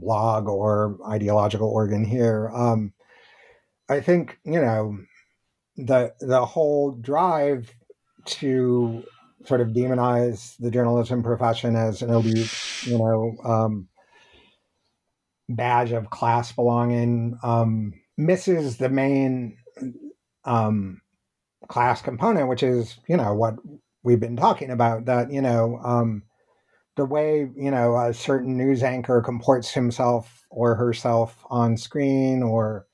blog 0.00 0.48
or 0.48 0.98
ideological 1.08 1.68
organ 1.68 2.04
here. 2.04 2.50
Um, 2.54 2.92
I 3.88 4.00
think 4.00 4.38
you 4.44 4.60
know 4.60 4.98
the 5.76 6.14
the 6.20 6.44
whole 6.44 6.92
drive 6.92 7.70
to 8.24 9.04
sort 9.46 9.60
of 9.60 9.68
demonize 9.68 10.54
the 10.58 10.70
journalism 10.70 11.22
profession 11.22 11.76
as 11.76 12.02
an 12.02 12.10
elite, 12.10 12.52
you 12.84 12.98
know, 12.98 13.34
um, 13.44 13.88
badge 15.48 15.92
of 15.92 16.10
class 16.10 16.52
belonging 16.52 17.38
um, 17.42 17.94
misses 18.16 18.76
the 18.76 18.88
main 18.88 19.56
um, 20.44 21.00
class 21.68 22.02
component, 22.02 22.48
which 22.48 22.62
is 22.62 22.98
you 23.08 23.16
know 23.16 23.34
what 23.34 23.54
we've 24.02 24.20
been 24.20 24.36
talking 24.36 24.70
about. 24.70 25.06
That 25.06 25.32
you 25.32 25.42
know 25.42 25.80
um, 25.82 26.22
the 26.96 27.04
way 27.04 27.48
you 27.56 27.70
know 27.70 27.96
a 27.96 28.12
certain 28.14 28.56
news 28.56 28.82
anchor 28.82 29.22
comports 29.22 29.70
himself 29.72 30.46
or 30.50 30.74
herself 30.74 31.44
on 31.50 31.76
screen, 31.76 32.42
or 32.42 32.86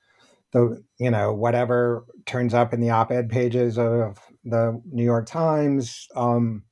the 0.53 0.83
you 0.99 1.11
know 1.11 1.33
whatever 1.33 2.05
turns 2.25 2.53
up 2.53 2.73
in 2.73 2.81
the 2.81 2.89
op-ed 2.89 3.29
pages 3.29 3.77
of 3.77 4.19
the 4.43 4.81
New 4.91 5.03
York 5.03 5.27
Times. 5.27 6.07
Um, 6.15 6.63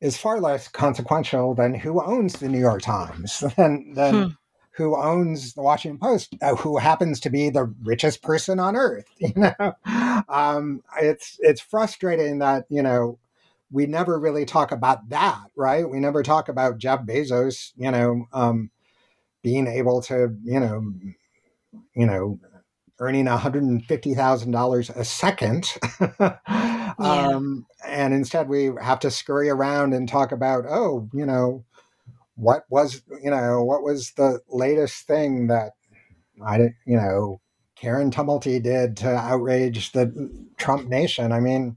is 0.00 0.16
far 0.16 0.40
less 0.40 0.68
consequential 0.68 1.54
than 1.54 1.74
who 1.74 2.02
owns 2.02 2.34
the 2.34 2.48
New 2.48 2.60
York 2.60 2.82
Times, 2.82 3.42
than, 3.56 3.92
than 3.94 4.14
hmm 4.14 4.28
who 4.76 4.96
owns 4.96 5.54
the 5.54 5.60
Washington 5.60 5.98
Post, 5.98 6.36
uh, 6.40 6.54
who 6.54 6.78
happens 6.78 7.18
to 7.18 7.30
be 7.30 7.50
the 7.50 7.64
richest 7.82 8.22
person 8.22 8.60
on 8.60 8.76
earth. 8.76 9.06
You 9.18 9.32
know, 9.34 9.72
um, 10.28 10.82
it's 11.00 11.36
it's 11.40 11.60
frustrating 11.60 12.38
that 12.38 12.64
you 12.70 12.82
know 12.82 13.18
we 13.70 13.86
never 13.86 14.18
really 14.18 14.44
talk 14.44 14.72
about 14.72 15.08
that, 15.10 15.42
right? 15.56 15.88
We 15.88 16.00
never 16.00 16.22
talk 16.22 16.48
about 16.48 16.78
Jeff 16.78 17.00
Bezos, 17.02 17.72
you 17.76 17.90
know, 17.90 18.26
um, 18.32 18.70
being 19.42 19.66
able 19.66 20.00
to, 20.02 20.36
you 20.42 20.60
know, 20.60 20.92
you 21.94 22.06
know, 22.06 22.38
earning 23.00 23.26
$150,000 23.26 24.96
a 24.96 25.04
second. 25.04 25.74
yeah. 26.20 26.92
um, 26.98 27.66
and 27.86 28.14
instead 28.14 28.48
we 28.48 28.70
have 28.80 28.98
to 29.00 29.10
scurry 29.10 29.48
around 29.50 29.92
and 29.94 30.08
talk 30.08 30.32
about, 30.32 30.64
oh, 30.68 31.08
you 31.12 31.26
know, 31.26 31.64
what 32.38 32.64
was 32.70 33.02
you 33.20 33.30
know 33.30 33.62
what 33.64 33.82
was 33.82 34.12
the 34.12 34.40
latest 34.48 35.06
thing 35.06 35.48
that 35.48 35.72
I 36.44 36.58
you 36.86 36.96
know 36.96 37.40
Karen 37.74 38.10
Tumulty 38.10 38.62
did 38.62 38.96
to 38.98 39.08
outrage 39.08 39.92
the 39.92 40.30
Trump 40.56 40.88
nation? 40.88 41.32
I 41.32 41.40
mean, 41.40 41.76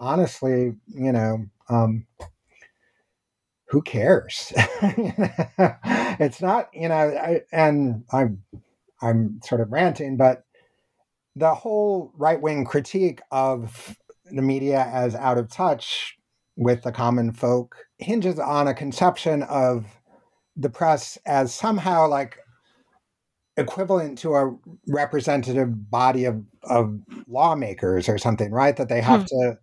honestly, 0.00 0.74
you 0.88 1.12
know, 1.12 1.46
um, 1.68 2.06
who 3.68 3.82
cares? 3.82 4.52
it's 4.56 6.42
not 6.42 6.70
you 6.72 6.88
know, 6.88 6.94
I, 6.94 7.42
and 7.52 8.04
I'm 8.12 8.42
I'm 9.00 9.40
sort 9.44 9.60
of 9.60 9.70
ranting, 9.70 10.16
but 10.16 10.44
the 11.36 11.54
whole 11.54 12.12
right 12.16 12.40
wing 12.40 12.64
critique 12.64 13.20
of 13.30 13.96
the 14.24 14.42
media 14.42 14.88
as 14.92 15.14
out 15.14 15.38
of 15.38 15.48
touch 15.48 16.16
with 16.56 16.82
the 16.82 16.92
common 16.92 17.32
folk 17.32 17.76
hinges 17.98 18.38
on 18.38 18.66
a 18.66 18.74
conception 18.74 19.42
of 19.44 19.86
the 20.56 20.68
press 20.68 21.16
as 21.24 21.54
somehow 21.54 22.08
like 22.08 22.38
equivalent 23.56 24.18
to 24.18 24.34
a 24.34 24.56
representative 24.88 25.90
body 25.90 26.24
of, 26.24 26.42
of 26.64 27.00
lawmakers 27.28 28.08
or 28.08 28.18
something, 28.18 28.50
right? 28.50 28.76
That 28.76 28.88
they 28.88 29.00
have 29.00 29.22
hmm. 29.22 29.26
to, 29.26 29.58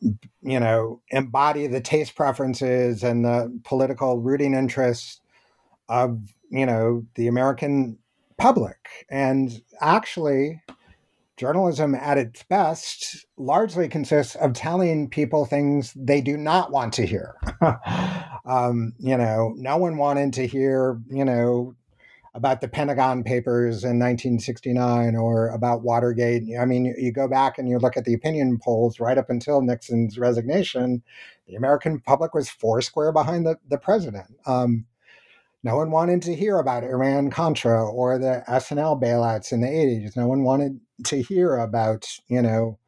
you 0.00 0.60
know, 0.60 1.00
embody 1.10 1.66
the 1.66 1.80
taste 1.80 2.14
preferences 2.14 3.02
and 3.02 3.24
the 3.24 3.60
political 3.64 4.18
rooting 4.18 4.54
interests 4.54 5.20
of, 5.88 6.20
you 6.50 6.66
know, 6.66 7.04
the 7.14 7.26
American 7.26 7.98
public. 8.36 9.06
And 9.10 9.60
actually, 9.80 10.62
journalism 11.36 11.94
at 11.94 12.18
its 12.18 12.42
best 12.44 13.26
largely 13.36 13.88
consists 13.88 14.34
of 14.36 14.52
telling 14.52 15.08
people 15.08 15.44
things 15.44 15.92
they 15.96 16.20
do 16.20 16.36
not 16.36 16.70
want 16.70 16.92
to 16.94 17.06
hear. 17.06 17.36
um, 18.44 18.92
you 18.98 19.16
know, 19.16 19.54
no 19.56 19.76
one 19.76 19.96
wanted 19.96 20.32
to 20.34 20.46
hear, 20.46 21.00
you 21.08 21.24
know, 21.24 21.74
about 22.38 22.60
the 22.60 22.68
Pentagon 22.68 23.24
Papers 23.24 23.82
in 23.82 23.98
1969 23.98 25.16
or 25.16 25.48
about 25.48 25.82
Watergate. 25.82 26.44
I 26.58 26.64
mean, 26.66 26.94
you 26.96 27.10
go 27.10 27.26
back 27.26 27.58
and 27.58 27.68
you 27.68 27.78
look 27.78 27.96
at 27.96 28.04
the 28.04 28.14
opinion 28.14 28.60
polls 28.62 29.00
right 29.00 29.18
up 29.18 29.28
until 29.28 29.60
Nixon's 29.60 30.16
resignation, 30.18 31.02
the 31.48 31.56
American 31.56 31.98
public 31.98 32.34
was 32.34 32.48
foursquare 32.48 33.10
behind 33.10 33.44
the, 33.44 33.56
the 33.68 33.76
president. 33.76 34.26
Um, 34.46 34.86
no 35.64 35.74
one 35.74 35.90
wanted 35.90 36.22
to 36.22 36.36
hear 36.36 36.58
about 36.58 36.84
Iran 36.84 37.30
Contra 37.30 37.84
or 37.84 38.18
the 38.18 38.48
S&L 38.48 39.00
bailouts 39.00 39.50
in 39.50 39.60
the 39.60 39.66
80s. 39.66 40.16
No 40.16 40.28
one 40.28 40.44
wanted 40.44 40.78
to 41.06 41.20
hear 41.20 41.56
about, 41.56 42.06
you 42.28 42.40
know, 42.40 42.78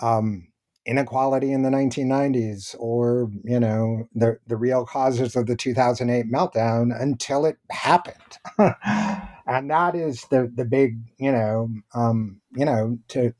um, 0.00 0.48
inequality 0.86 1.52
in 1.52 1.62
the 1.62 1.70
1990s 1.70 2.74
or, 2.78 3.30
you 3.44 3.60
know, 3.60 4.08
the, 4.14 4.38
the 4.46 4.56
real 4.56 4.84
causes 4.84 5.36
of 5.36 5.46
the 5.46 5.56
2008 5.56 6.30
meltdown 6.30 6.90
until 6.98 7.44
it 7.44 7.56
happened. 7.70 8.16
and 8.58 9.70
that 9.70 9.94
is 9.94 10.24
the, 10.30 10.50
the 10.54 10.64
big, 10.64 10.98
you 11.18 11.30
know, 11.30 11.68
um, 11.94 12.40
you 12.54 12.64
know, 12.64 12.98
to, 13.08 13.32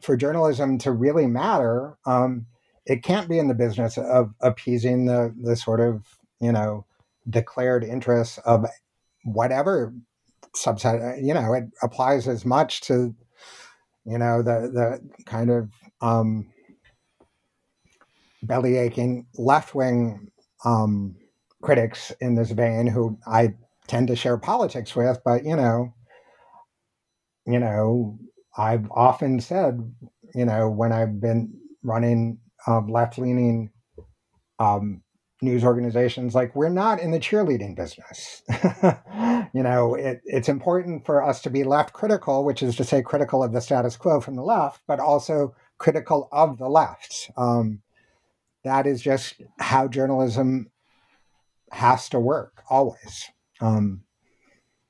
for 0.00 0.16
journalism 0.16 0.78
to 0.78 0.92
really 0.92 1.26
matter, 1.26 1.98
um, 2.06 2.46
it 2.86 3.02
can't 3.02 3.28
be 3.28 3.38
in 3.38 3.48
the 3.48 3.54
business 3.54 3.98
of 3.98 4.34
appeasing 4.40 5.04
the, 5.04 5.34
the 5.42 5.56
sort 5.56 5.80
of, 5.80 6.04
you 6.40 6.50
know, 6.50 6.86
declared 7.28 7.84
interests 7.84 8.38
of 8.38 8.64
whatever 9.24 9.92
subset. 10.56 11.22
You 11.22 11.34
know, 11.34 11.52
it 11.52 11.64
applies 11.82 12.26
as 12.26 12.44
much 12.44 12.80
to 12.82 13.14
you 14.06 14.18
know 14.18 14.42
the 14.42 14.70
the 14.72 15.24
kind 15.24 15.50
of 15.50 15.70
um, 16.00 16.48
belly 18.42 18.76
aching 18.76 19.26
left 19.34 19.74
wing 19.74 20.30
um, 20.64 21.16
critics 21.62 22.12
in 22.20 22.34
this 22.34 22.50
vein 22.50 22.86
who 22.86 23.18
I 23.26 23.54
tend 23.86 24.08
to 24.08 24.16
share 24.16 24.38
politics 24.38 24.94
with, 24.94 25.18
but 25.24 25.44
you 25.44 25.56
know, 25.56 25.94
you 27.46 27.58
know, 27.58 28.18
I've 28.56 28.90
often 28.90 29.40
said, 29.40 29.92
you 30.34 30.44
know, 30.44 30.70
when 30.70 30.92
I've 30.92 31.20
been 31.20 31.52
running 31.82 32.38
um, 32.66 32.88
left 32.88 33.18
leaning 33.18 33.70
um, 34.58 35.02
news 35.42 35.64
organizations 35.64 36.34
like 36.34 36.54
we're 36.54 36.68
not 36.68 37.00
in 37.00 37.10
the 37.10 37.20
cheerleading 37.20 37.76
business. 37.76 38.42
You 39.52 39.64
know 39.64 39.96
it, 39.96 40.20
it's 40.24 40.48
important 40.48 41.04
for 41.04 41.24
us 41.24 41.42
to 41.42 41.50
be 41.50 41.64
left 41.64 41.92
critical 41.92 42.44
which 42.44 42.62
is 42.62 42.76
to 42.76 42.84
say 42.84 43.02
critical 43.02 43.42
of 43.42 43.52
the 43.52 43.60
status 43.60 43.96
quo 43.96 44.20
from 44.20 44.36
the 44.36 44.44
left 44.44 44.80
but 44.86 45.00
also 45.00 45.56
critical 45.78 46.28
of 46.30 46.58
the 46.58 46.68
left. 46.68 47.32
Um, 47.36 47.82
that 48.64 48.86
is 48.86 49.00
just 49.00 49.40
how 49.58 49.88
journalism 49.88 50.70
has 51.72 52.08
to 52.08 52.18
work 52.18 52.62
always 52.68 53.30
um, 53.60 54.02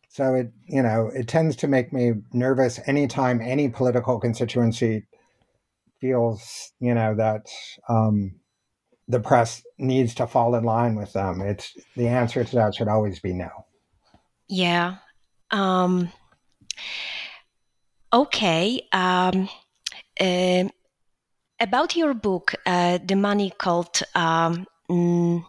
so 0.09 0.35
it 0.35 0.53
you 0.67 0.83
know 0.83 1.11
it 1.15 1.29
tends 1.29 1.57
to 1.57 1.69
make 1.69 1.93
me 1.93 2.13
nervous 2.33 2.81
anytime 2.87 3.41
any 3.41 3.69
political 3.69 4.19
constituency 4.19 5.07
feels 6.01 6.73
you 6.81 6.95
know 6.95 7.15
that 7.15 7.47
um, 7.89 8.41
the 9.11 9.21
press 9.21 9.63
needs 9.77 10.15
to 10.15 10.27
fall 10.27 10.55
in 10.55 10.63
line 10.63 10.95
with 10.95 11.13
them. 11.13 11.41
It's 11.41 11.77
the 11.97 12.07
answer 12.07 12.45
to 12.45 12.55
that 12.57 12.77
should 12.77 12.87
always 12.89 13.19
be 13.19 13.33
no. 13.33 13.51
Yeah. 14.49 14.97
Um, 15.51 16.13
okay. 18.13 18.87
Um, 18.93 19.49
uh, 20.21 20.69
about 21.61 21.95
your 21.95 22.15
book, 22.15 22.55
uh, 22.67 22.99
The 23.05 23.17
Money 23.17 23.53
Cult, 23.59 24.03
um, 24.15 24.67
mm, 24.91 25.45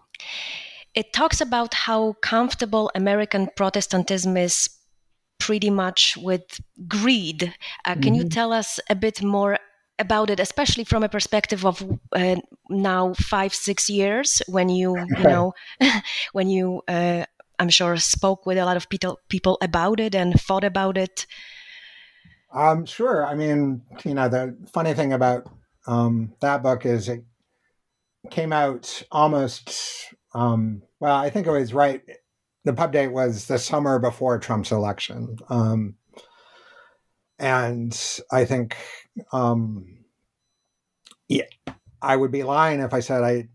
it 0.94 1.14
talks 1.14 1.42
about 1.42 1.74
how 1.74 2.14
comfortable 2.22 2.92
American 2.94 3.50
Protestantism 3.56 4.36
is 4.36 4.70
pretty 5.40 5.70
much 5.70 6.18
with 6.18 6.60
greed. 6.88 7.54
Uh, 7.86 7.94
can 7.94 8.02
mm-hmm. 8.02 8.16
you 8.16 8.24
tell 8.30 8.52
us 8.54 8.80
a 8.90 8.96
bit 8.96 9.24
more 9.24 9.58
about 9.98 10.30
it, 10.30 10.40
especially 10.40 10.84
from 10.84 11.04
a 11.04 11.10
perspective 11.10 11.66
of 11.66 11.84
uh, 12.12 12.36
now 12.70 13.14
five, 13.14 13.54
six 13.54 13.90
years 13.90 14.42
when 14.48 14.68
you, 14.70 14.98
you 14.98 15.24
know, 15.24 15.54
when 16.34 16.50
you, 16.50 16.82
uh, 16.88 17.24
I'm 17.58 17.70
sure, 17.70 17.96
spoke 17.98 18.46
with 18.46 18.58
a 18.58 18.66
lot 18.66 18.78
of 18.78 18.90
people, 18.90 19.20
people 19.30 19.58
about 19.62 20.00
it 20.00 20.14
and 20.14 20.40
thought 20.40 20.64
about 20.64 20.98
it? 20.98 21.26
Um, 22.54 22.86
sure. 22.86 23.26
I 23.26 23.34
mean, 23.36 23.82
you 24.04 24.14
know, 24.14 24.28
the 24.28 24.58
funny 24.74 24.94
thing 24.94 25.14
about 25.14 25.48
um, 25.88 26.34
that 26.42 26.64
book 26.64 26.86
is 26.86 27.10
it 27.10 27.24
came 28.30 28.54
out 28.54 29.04
almost, 29.12 29.74
um, 30.34 30.84
well, 31.00 31.16
I 31.16 31.30
think 31.30 31.48
it 31.48 31.52
was 31.52 31.74
right. 31.74 32.02
The 32.64 32.74
pub 32.74 32.92
date 32.92 33.08
was 33.08 33.48
the 33.48 33.58
summer 33.58 33.98
before 33.98 34.38
Trump's 34.38 34.72
election. 34.72 35.38
Um, 35.50 35.96
and 37.40 38.00
I 38.32 38.46
think 38.46 38.78
um, 39.34 40.02
yeah, 41.28 41.46
I 42.02 42.16
would 42.16 42.32
be 42.32 42.44
lying 42.44 42.82
if 42.82 42.94
I 42.94 43.00
said 43.00 43.24
I, 43.24 43.48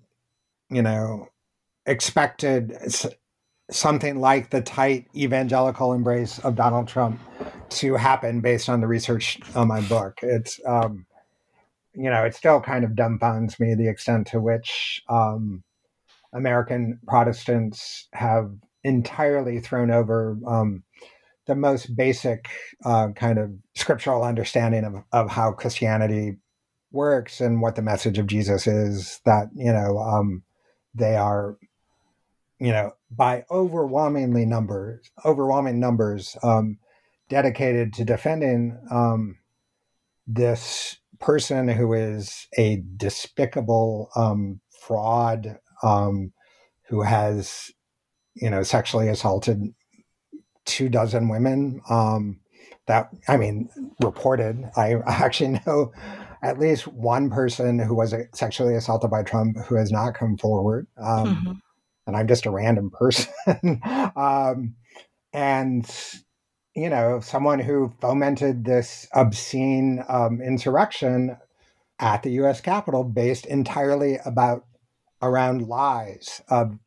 you 0.70 0.82
know, 0.82 1.28
expected 1.84 2.76
something 3.70 4.18
like 4.18 4.50
the 4.50 4.60
tight 4.60 5.06
evangelical 5.14 5.92
embrace 5.92 6.38
of 6.40 6.56
Donald 6.56 6.88
Trump 6.88 7.20
to 7.68 7.94
happen 7.94 8.40
based 8.40 8.68
on 8.68 8.80
the 8.80 8.86
research 8.86 9.38
on 9.54 9.68
my 9.68 9.80
book. 9.82 10.18
It's 10.22 10.60
um, 10.66 11.06
you 11.96 12.10
know, 12.10 12.24
it 12.24 12.34
still 12.34 12.60
kind 12.60 12.84
of 12.84 12.92
dumbfounds 12.92 13.58
me 13.58 13.74
the 13.74 13.88
extent 13.88 14.26
to 14.28 14.40
which 14.40 15.02
um, 15.08 15.64
American 16.32 17.00
Protestants 17.06 18.08
have 18.12 18.50
entirely 18.84 19.60
thrown 19.60 19.90
over 19.90 20.38
um, 20.46 20.84
the 21.46 21.54
most 21.54 21.96
basic 21.96 22.48
uh, 22.84 23.08
kind 23.16 23.38
of 23.38 23.50
scriptural 23.74 24.22
understanding 24.22 24.84
of, 24.84 24.94
of 25.12 25.30
how 25.30 25.52
Christianity 25.52 26.36
works 26.92 27.40
and 27.40 27.62
what 27.62 27.76
the 27.76 27.82
message 27.82 28.18
of 28.18 28.26
Jesus 28.26 28.66
is. 28.66 29.20
That 29.24 29.48
you 29.54 29.72
know 29.72 29.98
um, 29.98 30.42
they 30.94 31.16
are, 31.16 31.56
you 32.58 32.72
know, 32.72 32.92
by 33.10 33.44
overwhelmingly 33.50 34.44
numbers, 34.44 35.10
overwhelming 35.24 35.80
numbers, 35.80 36.36
um, 36.42 36.78
dedicated 37.28 37.94
to 37.94 38.04
defending 38.04 38.78
um, 38.90 39.38
this 40.26 40.96
person 41.20 41.68
who 41.68 41.92
is 41.92 42.46
a 42.56 42.82
despicable 42.96 44.10
um, 44.16 44.60
fraud 44.80 45.58
um, 45.82 46.32
who 46.88 47.02
has, 47.02 47.70
you 48.34 48.50
know, 48.50 48.62
sexually 48.62 49.08
assaulted 49.08 49.74
two 50.64 50.88
dozen 50.88 51.28
women. 51.28 51.80
Um, 51.88 52.40
that 52.86 53.10
I 53.28 53.36
mean, 53.36 53.68
reported. 54.00 54.64
I 54.76 54.96
actually 55.06 55.60
know 55.66 55.92
at 56.42 56.58
least 56.58 56.86
one 56.86 57.30
person 57.30 57.78
who 57.78 57.94
was 57.94 58.14
sexually 58.34 58.74
assaulted 58.74 59.10
by 59.10 59.22
Trump 59.22 59.56
who 59.66 59.76
has 59.76 59.90
not 59.90 60.14
come 60.14 60.36
forward. 60.36 60.86
Um, 60.96 61.26
mm-hmm. 61.26 61.52
And 62.06 62.16
I'm 62.16 62.28
just 62.28 62.46
a 62.46 62.50
random 62.50 62.90
person. 62.98 63.82
um, 64.14 64.74
and 65.32 65.90
you 66.76 66.90
know, 66.90 67.20
someone 67.20 67.58
who 67.58 67.94
fomented 68.00 68.64
this 68.64 69.08
obscene 69.14 70.04
um, 70.08 70.42
insurrection 70.42 71.38
at 71.98 72.22
the 72.22 72.32
U.S. 72.32 72.60
Capitol 72.60 73.02
based 73.02 73.46
entirely 73.46 74.18
about 74.26 74.64
around 75.22 75.66
lies 75.66 76.42
of, 76.50 76.78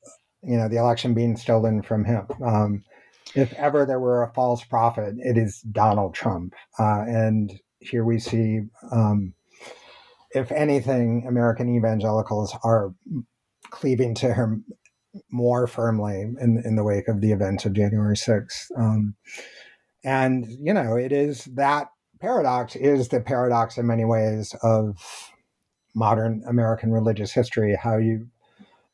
you 0.43 0.55
know, 0.55 0.69
the 0.69 0.77
election 0.77 1.15
being 1.15 1.35
stolen 1.35 1.81
from 1.81 2.05
him. 2.05 2.27
Um, 2.45 2.83
if 3.33 3.51
ever 3.53 3.83
there 3.85 3.99
were 3.99 4.21
a 4.21 4.31
false 4.33 4.63
prophet, 4.63 5.15
it 5.17 5.37
is 5.37 5.61
Donald 5.61 6.13
Trump. 6.13 6.53
Uh, 6.77 7.01
and 7.07 7.51
here 7.79 8.05
we 8.05 8.19
see, 8.19 8.61
um, 8.91 9.33
if 10.31 10.51
anything, 10.51 11.25
American 11.27 11.75
evangelicals 11.75 12.55
are 12.63 12.93
cleaving 13.71 14.13
to 14.15 14.35
him 14.35 14.65
more 15.31 15.65
firmly 15.65 16.21
in, 16.21 16.61
in 16.63 16.75
the 16.75 16.83
wake 16.83 17.07
of 17.07 17.21
the 17.21 17.31
events 17.31 17.65
of 17.65 17.73
January 17.73 18.15
6th. 18.15 18.67
Um, 18.77 19.15
and, 20.03 20.45
you 20.59 20.73
know, 20.73 20.95
it 20.95 21.11
is 21.11 21.45
that 21.55 21.87
paradox 22.19 22.75
is 22.75 23.09
the 23.09 23.21
paradox 23.21 23.77
in 23.77 23.87
many 23.87 24.05
ways 24.05 24.55
of 24.63 25.31
modern 25.95 26.43
American 26.47 26.91
religious 26.91 27.31
history, 27.31 27.77
how 27.81 27.97
you 27.97 28.27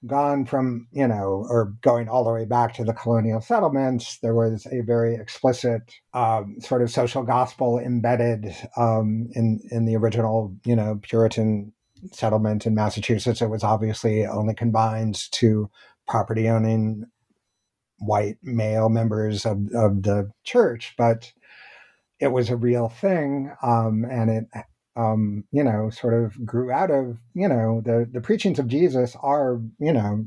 gone 0.05 0.45
from, 0.45 0.87
you 0.91 1.07
know, 1.07 1.45
or 1.49 1.73
going 1.81 2.07
all 2.07 2.23
the 2.23 2.31
way 2.31 2.45
back 2.45 2.73
to 2.75 2.83
the 2.83 2.93
colonial 2.93 3.41
settlements, 3.41 4.19
there 4.19 4.35
was 4.35 4.67
a 4.71 4.81
very 4.81 5.15
explicit 5.15 5.81
um, 6.13 6.57
sort 6.59 6.81
of 6.81 6.91
social 6.91 7.23
gospel 7.23 7.79
embedded 7.79 8.55
um, 8.77 9.27
in 9.33 9.59
in 9.71 9.85
the 9.85 9.95
original, 9.95 10.55
you 10.63 10.75
know, 10.75 10.99
Puritan 11.01 11.73
settlement 12.11 12.65
in 12.65 12.75
Massachusetts. 12.75 13.41
It 13.41 13.49
was 13.49 13.63
obviously 13.63 14.25
only 14.25 14.53
confined 14.53 15.31
to 15.31 15.69
property 16.07 16.47
owning 16.47 17.05
white 17.99 18.37
male 18.41 18.89
members 18.89 19.45
of, 19.45 19.57
of 19.73 20.03
the 20.03 20.31
church, 20.43 20.93
but 20.97 21.31
it 22.19 22.27
was 22.27 22.49
a 22.49 22.55
real 22.55 22.89
thing. 22.89 23.53
Um, 23.61 24.05
and 24.09 24.29
it, 24.29 24.45
um, 24.95 25.43
you 25.51 25.63
know, 25.63 25.89
sort 25.89 26.13
of 26.13 26.45
grew 26.45 26.71
out 26.71 26.91
of, 26.91 27.17
you 27.33 27.47
know, 27.47 27.81
the, 27.83 28.07
the 28.09 28.21
preachings 28.21 28.59
of 28.59 28.67
Jesus 28.67 29.15
are, 29.21 29.59
you 29.79 29.91
know, 29.91 30.25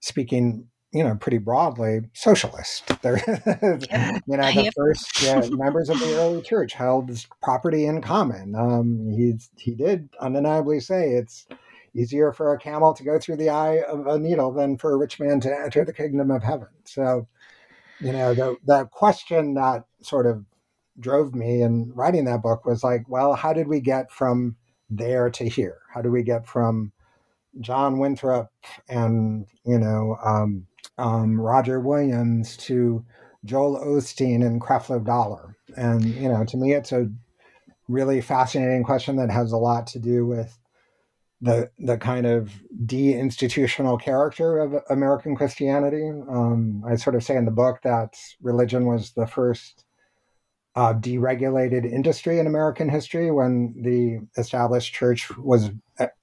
speaking, 0.00 0.68
you 0.92 1.02
know, 1.02 1.16
pretty 1.16 1.38
broadly 1.38 2.00
socialist. 2.14 2.86
They're, 3.02 3.22
you 3.26 4.36
know, 4.36 4.52
the 4.52 4.72
first 4.76 5.24
uh, 5.24 5.48
members 5.50 5.90
of 5.90 5.98
the 5.98 6.16
early 6.16 6.42
church 6.42 6.74
held 6.74 7.10
property 7.42 7.86
in 7.86 8.00
common. 8.00 8.54
Um, 8.54 9.10
he, 9.10 9.34
he 9.56 9.74
did 9.74 10.08
undeniably 10.20 10.80
say 10.80 11.10
it's, 11.10 11.46
easier 11.94 12.32
for 12.32 12.52
a 12.52 12.58
camel 12.58 12.94
to 12.94 13.04
go 13.04 13.18
through 13.18 13.36
the 13.36 13.50
eye 13.50 13.82
of 13.88 14.06
a 14.06 14.18
needle 14.18 14.52
than 14.52 14.76
for 14.76 14.92
a 14.92 14.96
rich 14.96 15.18
man 15.20 15.40
to 15.40 15.54
enter 15.54 15.84
the 15.84 15.92
kingdom 15.92 16.30
of 16.30 16.42
heaven. 16.42 16.68
So, 16.84 17.26
you 18.00 18.12
know, 18.12 18.34
the 18.34 18.56
the 18.64 18.84
question 18.86 19.54
that 19.54 19.84
sort 20.02 20.26
of 20.26 20.44
drove 21.00 21.34
me 21.34 21.62
in 21.62 21.92
writing 21.94 22.24
that 22.24 22.42
book 22.42 22.64
was 22.64 22.82
like, 22.82 23.08
well, 23.08 23.34
how 23.34 23.52
did 23.52 23.68
we 23.68 23.80
get 23.80 24.10
from 24.10 24.56
there 24.90 25.30
to 25.30 25.48
here? 25.48 25.78
How 25.92 26.02
do 26.02 26.10
we 26.10 26.22
get 26.22 26.46
from 26.46 26.92
John 27.60 27.98
Winthrop 27.98 28.50
and 28.88 29.46
you 29.64 29.78
know 29.78 30.16
um, 30.24 30.66
um, 30.98 31.40
Roger 31.40 31.80
Williams 31.80 32.56
to 32.58 33.04
Joel 33.44 33.76
Osteen 33.84 34.44
and 34.44 34.60
Creflo 34.60 35.04
Dollar? 35.04 35.56
And 35.76 36.04
you 36.04 36.28
know, 36.28 36.44
to 36.44 36.56
me, 36.56 36.72
it's 36.72 36.92
a 36.92 37.10
really 37.88 38.20
fascinating 38.20 38.84
question 38.84 39.16
that 39.16 39.30
has 39.30 39.52
a 39.52 39.56
lot 39.56 39.86
to 39.88 39.98
do 39.98 40.26
with 40.26 40.58
the 41.40 41.70
the 41.78 41.96
kind 41.96 42.26
of 42.26 42.52
deinstitutional 42.84 44.00
character 44.00 44.58
of 44.58 44.82
American 44.90 45.36
Christianity. 45.36 46.10
Um, 46.28 46.82
I 46.86 46.96
sort 46.96 47.16
of 47.16 47.22
say 47.22 47.36
in 47.36 47.44
the 47.44 47.50
book 47.50 47.80
that 47.82 48.14
religion 48.40 48.86
was 48.86 49.12
the 49.12 49.26
first 49.26 49.84
uh, 50.78 50.94
deregulated 50.94 51.84
industry 51.84 52.38
in 52.38 52.46
American 52.46 52.88
history 52.88 53.32
when 53.32 53.74
the 53.82 54.20
established 54.40 54.94
church 54.94 55.28
was 55.36 55.70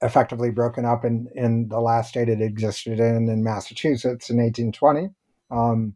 effectively 0.00 0.50
broken 0.50 0.86
up 0.86 1.04
in, 1.04 1.28
in 1.34 1.68
the 1.68 1.78
last 1.78 2.08
state 2.08 2.30
it 2.30 2.40
existed 2.40 2.98
in, 2.98 3.28
in 3.28 3.44
Massachusetts 3.44 4.30
in 4.30 4.38
1820. 4.38 5.10
Um, 5.50 5.94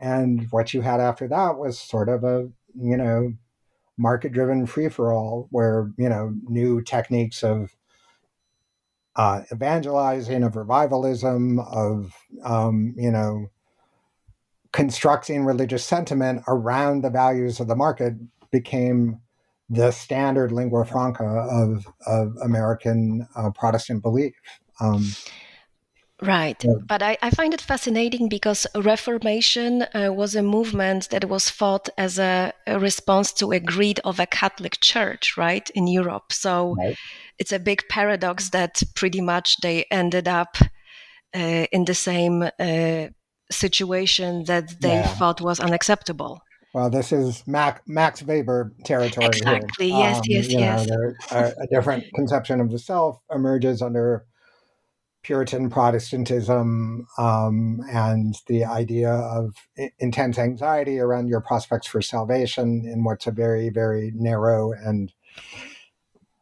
and 0.00 0.46
what 0.50 0.72
you 0.72 0.80
had 0.80 1.00
after 1.00 1.28
that 1.28 1.58
was 1.58 1.78
sort 1.78 2.08
of 2.08 2.24
a, 2.24 2.48
you 2.74 2.96
know, 2.96 3.34
market 3.98 4.32
driven 4.32 4.64
free 4.66 4.88
for 4.88 5.12
all 5.12 5.48
where, 5.50 5.92
you 5.98 6.08
know, 6.08 6.32
new 6.48 6.80
techniques 6.82 7.44
of 7.44 7.76
uh, 9.16 9.42
evangelizing, 9.52 10.42
of 10.42 10.56
revivalism, 10.56 11.58
of 11.60 12.12
um, 12.42 12.94
you 12.96 13.10
know 13.10 13.46
constructing 14.72 15.44
religious 15.44 15.84
sentiment 15.84 16.42
around 16.48 17.02
the 17.02 17.10
values 17.10 17.60
of 17.60 17.68
the 17.68 17.76
market 17.76 18.14
became 18.50 19.20
the 19.70 19.92
standard 19.92 20.50
lingua 20.50 20.84
franca 20.84 21.24
of 21.24 21.86
of 22.06 22.36
American 22.42 23.26
uh, 23.36 23.50
Protestant 23.50 24.02
belief. 24.02 24.34
Um, 24.80 25.06
Right. 26.22 26.64
Yeah. 26.64 26.74
But 26.86 27.02
I, 27.02 27.18
I, 27.20 27.30
find 27.30 27.52
it 27.52 27.60
fascinating 27.60 28.28
because 28.28 28.68
Reformation 28.76 29.82
uh, 29.82 30.10
was 30.12 30.36
a 30.36 30.42
movement 30.42 31.10
that 31.10 31.28
was 31.28 31.50
fought 31.50 31.88
as 31.98 32.18
a, 32.18 32.52
a, 32.68 32.78
response 32.78 33.32
to 33.34 33.50
a 33.50 33.58
greed 33.58 34.00
of 34.04 34.20
a 34.20 34.26
Catholic 34.26 34.78
Church, 34.80 35.36
right, 35.36 35.68
in 35.70 35.86
Europe. 35.88 36.32
So 36.32 36.76
right 36.76 36.96
it's 37.38 37.52
a 37.52 37.58
big 37.58 37.82
paradox 37.88 38.50
that 38.50 38.82
pretty 38.94 39.20
much 39.20 39.56
they 39.62 39.84
ended 39.90 40.28
up 40.28 40.56
uh, 41.34 41.66
in 41.72 41.84
the 41.84 41.94
same 41.94 42.48
uh, 42.58 43.06
situation 43.50 44.44
that 44.44 44.80
they 44.80 44.94
yeah. 44.94 45.06
thought 45.16 45.40
was 45.40 45.60
unacceptable. 45.60 46.40
Well, 46.72 46.90
this 46.90 47.12
is 47.12 47.44
Max, 47.46 47.80
Max 47.86 48.22
Weber 48.22 48.72
territory. 48.84 49.26
Exactly. 49.26 49.90
Here. 49.90 49.98
Yes, 49.98 50.16
um, 50.16 50.22
yes, 50.26 50.48
yes. 50.48 50.86
Know, 50.88 51.14
a, 51.30 51.44
a 51.62 51.66
different 51.70 52.04
conception 52.14 52.60
of 52.60 52.70
the 52.70 52.80
self 52.80 53.18
emerges 53.32 53.80
under 53.80 54.24
Puritan 55.22 55.70
Protestantism 55.70 57.06
um, 57.16 57.80
and 57.90 58.36
the 58.46 58.64
idea 58.64 59.10
of 59.10 59.54
intense 59.98 60.38
anxiety 60.38 60.98
around 60.98 61.28
your 61.28 61.40
prospects 61.40 61.86
for 61.86 62.02
salvation 62.02 62.84
in 62.84 63.04
what's 63.04 63.26
a 63.26 63.30
very, 63.30 63.70
very 63.70 64.12
narrow 64.14 64.72
and 64.72 65.12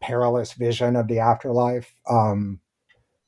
perilous 0.03 0.53
vision 0.53 0.97
of 0.97 1.09
the 1.09 1.21
afterlife. 1.21 1.95
Um, 2.11 2.61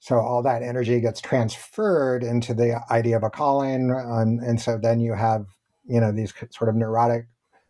so 0.01 0.19
all 0.19 0.43
that 0.43 0.63
energy 0.63 1.01
gets 1.01 1.21
transferred 1.21 2.23
into 2.23 2.53
the 2.53 2.81
idea 2.91 3.17
of 3.17 3.23
a 3.23 3.31
calling, 3.31 3.91
um, 3.91 4.39
and 4.45 4.61
so 4.61 4.77
then 4.77 5.01
you 5.01 5.15
have 5.15 5.47
you 5.87 6.01
know 6.01 6.13
these 6.13 6.35
sort 6.51 6.69
of 6.69 6.77
neurotic 6.77 7.27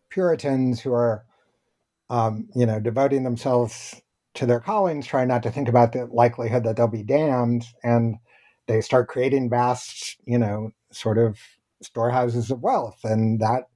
Puritans 0.08 0.80
who 0.80 0.92
are 0.92 1.24
um, 2.10 2.48
you 2.56 2.66
know 2.66 2.80
devoting 2.80 3.22
themselves 3.22 4.02
to 4.34 4.46
their 4.46 4.58
callings, 4.58 5.06
trying 5.06 5.28
not 5.28 5.44
to 5.44 5.50
think 5.50 5.68
about 5.68 5.92
the 5.92 6.06
likelihood 6.06 6.64
that 6.64 6.76
they'll 6.76 6.88
be 6.88 7.04
damned, 7.04 7.66
and 7.84 8.16
they 8.66 8.80
start 8.80 9.06
creating 9.06 9.48
vast 9.48 10.16
you 10.26 10.38
know 10.38 10.72
sort 10.90 11.18
of 11.18 11.38
storehouses 11.82 12.50
of 12.50 12.62
wealth, 12.62 12.98
and 13.04 13.38
that 13.40 13.68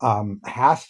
um, 0.00 0.40
has 0.44 0.86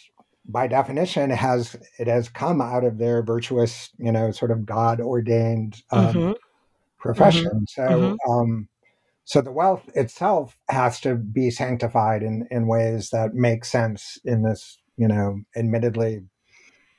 by 0.49 0.67
definition 0.67 1.31
has 1.31 1.77
it 1.99 2.07
has 2.07 2.29
come 2.29 2.61
out 2.61 2.85
of 2.85 2.99
their 2.99 3.23
virtuous 3.23 3.91
you 3.99 4.13
know 4.13 4.31
sort 4.31 4.51
of 4.51 4.65
god 4.65 5.01
ordained 5.01 5.83
um, 5.91 6.15
mm-hmm. 6.15 6.33
profession 6.99 7.47
mm-hmm. 7.47 7.65
so 7.69 7.83
mm-hmm. 7.83 8.31
Um, 8.31 8.69
so 9.25 9.41
the 9.41 9.51
wealth 9.51 9.91
itself 9.97 10.57
has 10.69 11.01
to 11.01 11.17
be 11.17 11.51
sanctified 11.51 12.23
in 12.23 12.47
in 12.51 12.69
ways 12.69 13.11
that 13.11 13.35
make 13.35 13.65
sense 13.65 14.19
in 14.25 14.43
this 14.43 14.79
you 14.97 15.09
know, 15.09 15.41
admittedly, 15.55 16.23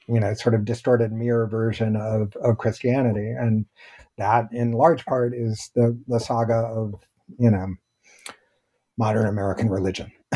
you 0.08 0.20
know, 0.20 0.34
sort 0.34 0.56
of 0.56 0.66
distorted 0.66 1.12
mirror 1.12 1.48
version 1.48 1.96
of, 1.96 2.36
of 2.38 2.58
Christianity. 2.58 3.32
And 3.32 3.66
that 4.18 4.48
in 4.52 4.72
large 4.72 5.06
part 5.06 5.34
is 5.34 5.72
the, 5.76 6.00
the 6.08 6.20
saga 6.20 6.54
of, 6.54 6.96
you 7.40 7.52
know, 7.52 7.76
modern 8.98 9.28
American 9.28 9.70
religion. 9.70 10.12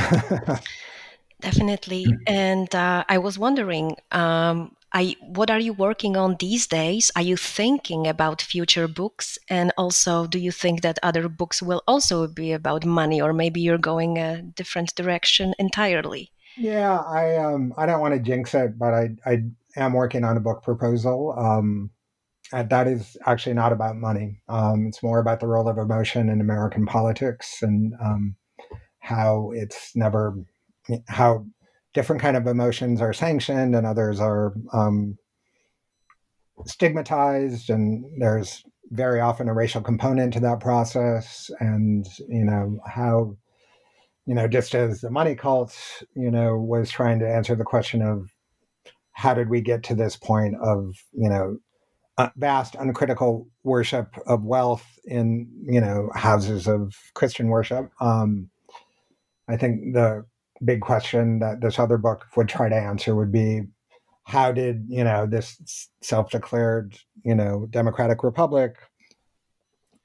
Definitely. 1.42 2.06
And 2.28 2.74
uh, 2.74 3.04
I 3.10 3.18
was 3.18 3.38
wondering, 3.38 3.98
um, 4.12 4.76
I, 4.94 5.16
what 5.22 5.50
are 5.50 5.60
you 5.60 5.74
working 5.74 6.18
on 6.18 6.36
these 6.40 6.68
days? 6.68 7.12
Are 7.16 7.22
you 7.22 7.38
thinking 7.38 8.08
about 8.08 8.42
future 8.42 8.88
books? 8.88 9.38
And 9.50 9.72
also, 9.78 10.28
do 10.28 10.38
you 10.38 10.52
think 10.52 10.82
that 10.82 11.00
other 11.02 11.28
books 11.30 11.62
will 11.62 11.82
also 11.88 12.28
be 12.28 12.52
about 12.52 12.86
money, 12.86 13.22
or 13.22 13.34
maybe 13.34 13.62
you're 13.62 13.78
going 13.78 14.18
a 14.18 14.42
different 14.42 14.94
direction 14.96 15.54
entirely? 15.58 16.32
Yeah, 16.58 17.00
I 17.00 17.38
um, 17.38 17.74
I 17.78 17.86
don't 17.86 18.02
want 18.02 18.14
to 18.14 18.20
jinx 18.20 18.54
it, 18.54 18.78
but 18.78 18.94
I 18.94 19.16
I 19.26 19.44
am 19.78 19.94
working 19.94 20.26
on 20.26 20.36
a 20.36 20.42
book 20.42 20.64
proposal. 20.64 21.34
Um, 21.38 21.92
that 22.52 22.88
is 22.88 23.16
actually 23.26 23.54
not 23.54 23.72
about 23.72 23.96
money. 23.96 24.42
Um, 24.50 24.88
it's 24.88 25.02
more 25.02 25.20
about 25.20 25.40
the 25.40 25.48
role 25.48 25.70
of 25.70 25.78
emotion 25.78 26.30
in 26.30 26.42
American 26.42 26.86
politics 26.86 27.62
and 27.62 27.94
um, 28.04 28.36
how 29.00 29.52
it's 29.56 29.96
never 29.96 30.36
how 31.08 31.46
different 31.94 32.22
kind 32.22 32.38
of 32.38 32.48
emotions 32.48 33.02
are 33.02 33.14
sanctioned 33.14 33.76
and 33.76 33.86
others 33.86 34.20
are 34.20 34.54
um, 34.74 35.18
stigmatized. 36.66 37.70
And 37.70 38.06
there's 38.18 38.64
very 38.92 39.20
often 39.20 39.50
a 39.50 39.54
racial 39.54 39.82
component 39.82 40.34
to 40.34 40.40
that 40.42 40.60
process. 40.60 41.50
And 41.60 42.06
you 42.28 42.46
know 42.46 42.80
how 42.86 43.36
you 44.26 44.36
know 44.36 44.48
just 44.48 44.76
as 44.76 45.02
the 45.02 45.10
money 45.10 45.36
cult 45.36 45.76
you 46.16 46.32
know 46.32 46.58
was 46.58 46.90
trying 46.90 47.20
to 47.20 47.30
answer 47.30 47.56
the 47.56 47.64
question 47.64 48.02
of 48.02 48.30
how 49.14 49.34
did 49.34 49.50
we 49.50 49.62
get 49.62 49.84
to 49.84 49.96
this 49.96 50.16
point 50.16 50.56
of 50.62 50.96
you 51.14 51.30
know 51.30 51.58
vast 52.36 52.76
uncritical 52.76 53.48
worship 53.64 54.16
of 54.28 54.44
wealth 54.44 54.86
in 55.06 55.50
you 55.64 55.82
know 55.82 56.10
houses 56.14 56.68
of 56.68 56.96
christian 57.14 57.48
worship 57.48 57.90
um 58.00 58.50
i 59.48 59.58
think 59.58 59.94
the 59.94 60.24
big 60.64 60.82
question 60.82 61.40
that 61.40 61.62
this 61.62 61.80
other 61.80 61.98
book 61.98 62.26
would 62.36 62.48
try 62.48 62.70
to 62.70 62.76
answer 62.76 63.16
would 63.16 63.32
be 63.32 63.62
how 64.24 64.52
did 64.52 64.86
you 64.88 65.04
know 65.04 65.26
this 65.26 65.90
self-declared 66.02 66.98
you 67.24 67.36
know 67.36 67.68
democratic 67.70 68.24
republic 68.24 68.76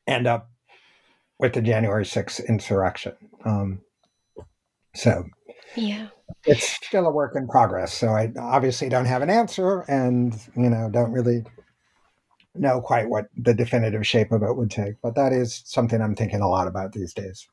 end 0.06 0.26
up 0.26 0.50
with 1.38 1.52
the 1.52 1.62
january 1.62 2.04
6th 2.04 2.46
insurrection? 2.48 3.12
Um, 3.44 3.80
so 4.94 5.24
yeah. 5.76 6.08
it's 6.44 6.66
still 6.66 7.06
a 7.06 7.12
work 7.12 7.36
in 7.36 7.46
progress 7.46 7.92
so 7.92 8.08
i 8.08 8.32
obviously 8.38 8.88
don't 8.88 9.04
have 9.04 9.22
an 9.22 9.30
answer 9.30 9.80
and 9.88 10.34
you 10.56 10.70
know 10.70 10.88
don't 10.90 11.12
really 11.12 11.44
know 12.54 12.80
quite 12.80 13.10
what 13.10 13.26
the 13.36 13.52
definitive 13.52 14.06
shape 14.06 14.32
of 14.32 14.42
it 14.42 14.56
would 14.56 14.70
take 14.70 14.94
but 15.02 15.14
that 15.14 15.32
is 15.32 15.62
something 15.66 16.00
i'm 16.00 16.14
thinking 16.14 16.40
a 16.40 16.48
lot 16.48 16.66
about 16.66 16.92
these 16.92 17.12
days 17.12 17.46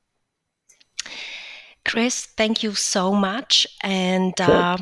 Chris, 1.85 2.25
thank 2.25 2.63
you 2.63 2.73
so 2.75 3.13
much. 3.13 3.67
And 3.81 4.33
sure. 4.37 4.55
uh, 4.55 4.77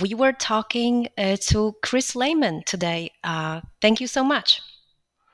we 0.00 0.14
were 0.14 0.32
talking 0.32 1.08
uh, 1.16 1.36
to 1.40 1.74
Chris 1.82 2.14
Lehmann 2.14 2.62
today. 2.64 3.10
Uh, 3.24 3.60
thank 3.80 4.00
you 4.00 4.06
so 4.06 4.22
much. 4.22 4.60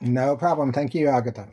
No 0.01 0.37
problem. 0.37 0.73
Thank 0.73 0.95
you, 0.95 1.09
Agata. 1.09 1.47